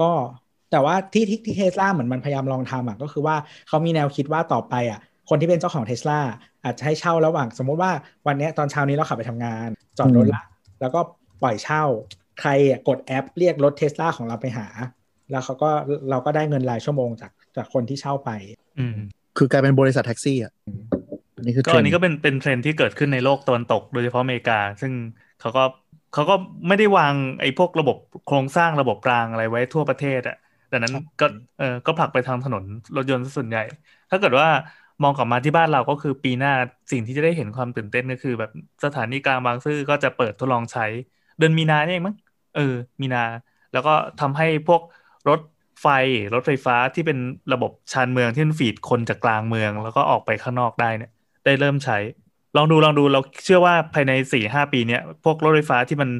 [0.00, 0.10] ก็
[0.70, 3.36] แต่ว่าที่ที่ที่เทสลาเหมือนมันพยายามลองทำอะก็คือว่า
[3.68, 6.20] เขามีแนวคิดว่าต่อไปอะคนที่เป็นเจ้าของเทสลา
[6.64, 7.92] อาจจะให้เช่าระหว่าง สมมุติว่า
[8.26, 9.68] วันเนี้ยตอนเช้านี้เราขับไปทำงาน
[10.00, 10.42] จอดรถละ
[10.80, 11.00] แล้วก็
[11.42, 11.84] ปล่อยเช่า
[12.40, 14.66] ใครอะกดแอปเรียกรถเทสลาของเราไปหา
[15.30, 15.70] แล้วเขาก็
[16.10, 18.30] เราก็ได้เงินรายชั่วโมงจากจากคนที่เช่าไป
[18.78, 18.96] อืม
[19.38, 20.52] คือกลายเป็นบริษัทแท็กซี่อะ
[21.36, 24.92] อันนี้คือก็อันนี้ก็เป็นเป็นเทรนด์ที่เกิดขึ้นในโลกตะวันตก โดยเฉพาะอเมริกา ซึ่ง
[25.40, 25.64] เขาก็
[26.14, 26.34] เขาก็
[26.68, 27.96] ไม่ได้วางไอ้พวกระบบ
[28.26, 30.36] โครงสร้างระบบรางอะไรไว้ทั่วประเทศอะ
[30.72, 31.26] ดังนั้นก็
[31.58, 32.64] เออก็ผลักไปทางถนน
[32.96, 33.64] รถยนต์ส่วนใหญ่
[34.10, 34.48] ถ้าเกิดว่า
[35.02, 36.50] มองกลับมาที่บ้านเราก็คือปีหน้า
[36.90, 38.50] สิ่งที่จะได้เห็นความตื่นเต้นก็คือ แบบ
[38.84, 40.82] สถานีกลางบางซื่อก็จะเปิดทดลองใช้
[41.38, 42.16] เดือนมีนาเนี่ยเองมั้ง
[42.52, 42.62] เออ
[43.00, 43.20] มีนา
[43.72, 44.80] แล้วก็ทำให้พวก
[45.28, 45.40] รถ
[45.80, 45.86] ไฟ
[46.34, 47.18] รถไฟฟ้าที่เป็น
[47.52, 51.10] ระบบชานเมืองที่มันฟีดคนจากกลางเมือง แล้วก็ออกไปข้างนอกได้เนี่ย
[51.44, 51.94] ได้เริ่มใช้
[52.54, 56.10] ลองดูลองดูเราเชื่อว่าภายในสี่ห้าปีเนี้ยพวกรถไฟฟ้าที่มัน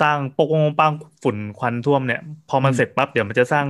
[0.00, 0.92] สร้างปกงปัง
[1.22, 3.66] ฝุ่นควันท่วมเนี่ย พอมันเสร็จปั๊บเดี๋ยวมันจะสร้าง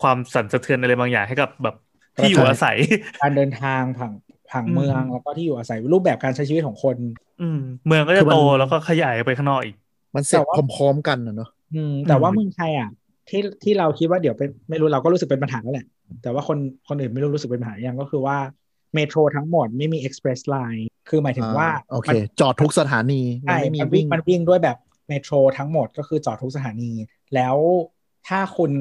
[0.00, 1.74] ความสั่นสะเทือนอะไรบางอย่างให้กับแบบ
[2.16, 2.76] ที่อยู่อาศัย
[3.20, 4.12] การเดินทางผัง
[4.50, 6.96] ผังเมืองแล้วก็ที่อยู่อาศัยรูปแบบการใช้ชีวิตของคน
[7.42, 9.76] อืมเมืองก็จะโตแล้วก็ขยายไปข้างนอกอีก
[10.14, 12.90] มันเสร็จพร้อมๆกันนะเนาะอืมแต่ว่าเมืองไทยอะ
[13.28, 15.86] ที่ที่เราคิดว่าเดี๋ยวเป็นไม่รู้เราก็รู้สึกเป็นปัญหาแล้วแหละ
[16.22, 16.58] แต่ว่าคน
[16.88, 18.38] คนอื่นไม่รู้รู้สึกเป็นปัญหาอย่างก็คือว่า
[18.94, 22.08] metro ทั้งหมดไม่มี express line คือหมายถึงว่าโอเค
[22.40, 24.78] จอดทุกสถานีใช่มันวิ่งมันวิ่งด้วยแบบ
[25.08, 26.92] metro ทั้งหมดก็คือจอดทุกสถานี
[27.34, 27.56] แล้ว
[28.28, 28.72] ถ้าคุณ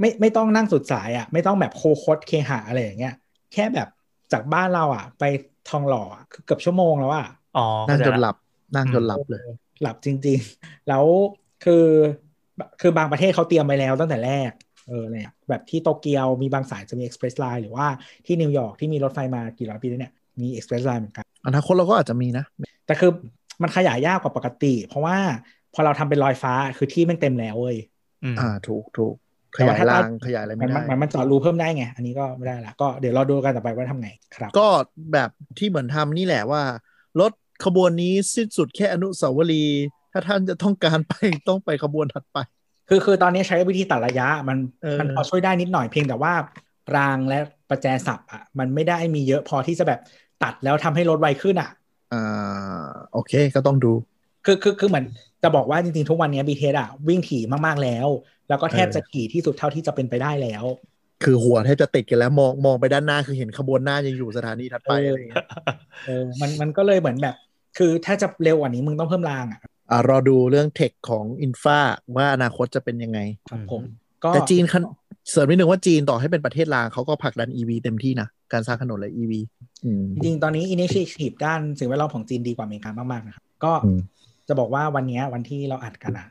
[0.00, 3.14] ไม่ไม่ต้องนั่งสุดสายอะไม่ต้องแบบโคโคดเคหะอะไรอย่างเงี้ย
[3.52, 3.88] แค่แบบ
[4.32, 5.24] จากบ้านเราอะ ไป
[5.68, 8.36] ทองหล่อคือเกือบชั่วโมงแล้วอะอ๋อนั่งจนหลับ
[8.74, 9.46] นั่งจนหลับเลย
[9.82, 11.04] หลับจริง ๆ แล้ว
[11.64, 11.86] คือ
[12.80, 14.52] คือบางประเทศเขาเตรียมไว้แล้วตั้งแต่แรก
[14.88, 17.86] เออเนี่ยแบบที่โตเกียวมีบางสายจะมี express line หรือว่า
[18.26, 22.44] ที่นิวยอร์กที่มีรถไฟมากี่ร้อยปีแล้วเนี่ยมี express line เหมือนกันอนาคตเราก็อาจจะมีนะ
[22.86, 23.10] แต่คือ
[23.62, 25.16] มันขยายยากกว่าปกติ เพราะว่า
[25.74, 27.78] พอเราทำเป็นลอยฟ้าคือที่มันเต็มแล้วเว้ย
[28.38, 29.14] อ่าถูกถูก
[29.56, 34.66] ขยายรางขยายอะไรไม่ได้มันมันจอดรูเพิ่มได้ไง อันนี้ก็ไม่ได้ละก็เดี๋ยวเราดูกันต่อไปว่าทำไงครับ ก็
[35.12, 36.62] แบบที่เหมือนทำนี่แหละว่า
[37.20, 37.32] รถ
[37.64, 41.12] ขบวนนี้สิ้นสุดแค่อนุสาวรีย์ถ้าท่านจะต้องการไป
[41.48, 42.38] ต้องไปขบวนถัดไป
[42.88, 46.32] คือคือตอนนี้ใช้วิธีตัดระยะมันเออมันพอช่วยได้นิดหน่อยเพียงแต่ว่า
[46.96, 50.00] รางและประแจสับอะมันไม่ได้มีเยอะพอที่จะแบบ
[50.42, 51.70] ตัดแล้วทำให้รถไวขึ้นอะ
[52.12, 53.92] อ่าโอเคก็ต้องดู
[54.44, 55.04] คือคือคือเหมือน
[55.42, 58.08] จะบอกว่าจริงๆ ทุกวันนี้บีเทสอะวิ่งถี่มากๆแล้ว
[58.48, 60.64] แล้วก็แทบจะถี่ที่สุดเท่าที่จะเป็นไปได้แล้ว
[61.24, 65.46] คือหัวแทบจะติดกันแล้วมองมองไปด้านหน้าคือเห็นขบวนหน้ายังอยู่สถานีถัดไปเออออะไรเงี้ย
[66.06, 67.34] เออมันมันก็เลยเหมือนแบบ
[67.78, 69.60] คือถ้าจะเร็วกว่านี้มึงต้องเพิ่มรางอะ
[69.90, 71.78] อ่ารอดูเรื่องเทคของอินฟา
[72.16, 73.18] ว่าอนาคตจะเป็นยังไง
[73.50, 73.82] ครับผม
[74.24, 74.82] ก็แต่จีนคัน
[75.30, 79.32] เสริมนิดนึงว่าจีนต่อให้เป็นประเทศรางเขาก็ผลักดัน EV เต็มที่นะ การสร้างถนนและ EV
[79.84, 84.00] อืมจริงๆตอนนี้ initiative ด้านสิ่งแวดล้อมของจีนดีกว่าอเมริกามากๆนะครับก็อืม
[84.50, 86.28] จะบอกว่าวันเนี้ยวันที่เราอัดกันอะ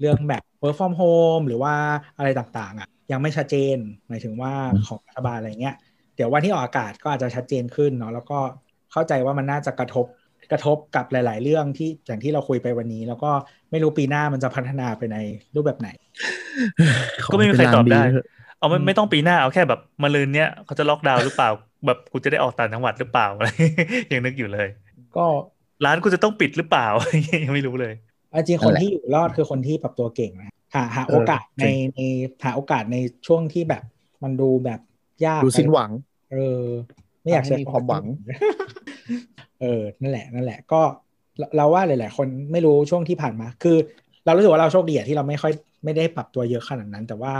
[0.00, 1.74] เรื่องแบบ work from home หรือว่า
[2.18, 3.76] อะไรต่างๆอะยังไม่ชัดเจน
[4.08, 4.52] หมายถึงว่า
[4.86, 5.76] ของรัฐบาลอะไรเงี้ย
[6.16, 8.38] เดี๋ยววันที่ออกอากาศก็อาจจะชัดเจนขึ้นเนาะแล้วก็
[8.92, 10.06] เข้าใจว่ามันน่าจะกระทบ
[10.52, 13.30] กระทบกับหลาย ๆ เรื่องที่อย่างที่เราคุยไปวันนี้ แล้วก็
[13.70, 15.16] ไม่รู้ปีหน้ามันจะพัฒนาไปใน
[15.54, 15.88] รูปแบบไหน
[17.32, 18.26] ก็ไม่มีใครตอบได้ขให้เป็นรางเถะ
[18.58, 21.50] เอาไม่ไม่ต้องปีหน้าเอาแค่แบบมาลืนเนี้ยเขาจะล็อกดาวน์หรือเปล่า
[21.86, 23.48] แบบกูจะได้ออกต่างจังหวัดหรือเปล่าอะไร
[24.12, 24.68] ยังนึกอยู่เลย
[25.16, 25.26] ก็
[25.84, 26.88] ร้านกูจะต้องปิดหรือเปล่า
[27.44, 27.94] ยังไม่รู้เลย
[28.30, 31.64] เอาจริงคนที่อยู่รอดคือคนที่ปรับตัวเก่งนะหาหาโอกาสใน
[31.96, 32.00] ใน
[32.44, 32.96] หาโอกาสใน
[33.26, 33.82] ช่วงที่แบบ
[34.22, 34.80] มันดูแบบ
[35.24, 35.90] ยากดูสิ้นหวัง
[36.32, 36.64] เออ
[37.22, 38.04] ไม่อยากทำให้มีความหวัง
[39.60, 40.80] เออ นั่นแหละ นั่นแหละ ก็
[41.38, 43.76] เราเราว่าหลาย ๆ คนไม่รู้ช่วงที่ผ่านมา คือ
[44.24, 45.52] เรารู้สึกว่าเราโชคดีอะที่เราไม่ค่อย
[45.84, 47.34] ไม่ได้ปรับตัวเยอะขนาดนั้น แต่ว่า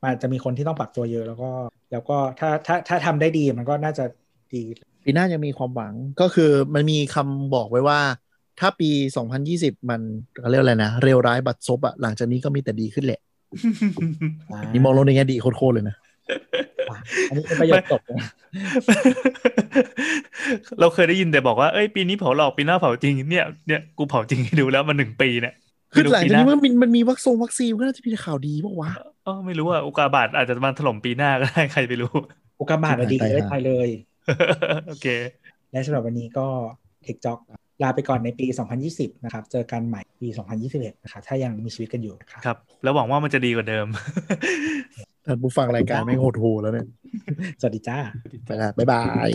[0.00, 1.50] มันอาจจะมีคนที่ต้องปรับตัวเยอะแล้วก็
[1.92, 4.04] แล้วก็ถ้าถ้าถ้าทำได้ดีมันก็น่าจะ
[4.54, 4.62] ดี
[5.04, 8.00] ปีหน้ายังมีความหวังก็คือมันมีคำบอกไว้ว่า
[8.60, 8.90] ถ้าปี
[9.38, 10.00] 2020 มัน
[10.40, 13.20] เขาเรียกอะไรนะเร็วร้ายบัดซบอะหลังจากนี้ก็มีแต่ดีขึ้นแหละ
[14.72, 15.96] นี่มองโลกในแง่ดีโคตรๆเลยนะ
[16.90, 16.96] อะ
[17.28, 18.28] อันนี้เป็นประโยคจบนะ
[20.80, 25.54] เราเคยได้ยินแต่บอกว่าเอ้ยปีนี้เผาหลอกปีหน้าเผาจริงเนี่ยเนี่ยกูเผาจริงให้ดูแล้วมันหนึ่งปีเนี่ย
[25.92, 28.90] คือหลังปีจากน้านี้มันมีมันมีวัคซงวัคซีนก็น่าจะมีแต่ข่าวดีปะวะ
[29.24, 32.12] เออไม่รู้อะอุกาบาตอาจจะมาถล่มปีหน้าก็ได้ใครไปรู้
[32.60, 33.88] อุกกาบาตอะดีไปได้หาไปเลย
[34.88, 35.06] โอเค
[35.72, 36.46] และสำหรับวันนี้ก็
[37.02, 37.38] เทคจ็อก
[37.82, 38.46] ลาไปก่อนในปี
[38.84, 40.28] 2020 นะครับ เจอกันใหม่ปี
[40.66, 43.86] 2021 นะครับ ถ้ายังมีชีวิตกันอยู่นะครับครับ แล้วหวังว่ามันจะดีกว่าเดิม
[45.26, 46.86] ท่านผู้ฟังรายการไม่งโหดหูแล้วเนี่ย
[47.60, 47.98] สวัสดีจ้า
[48.44, 49.30] ไปละบ๊ายบาย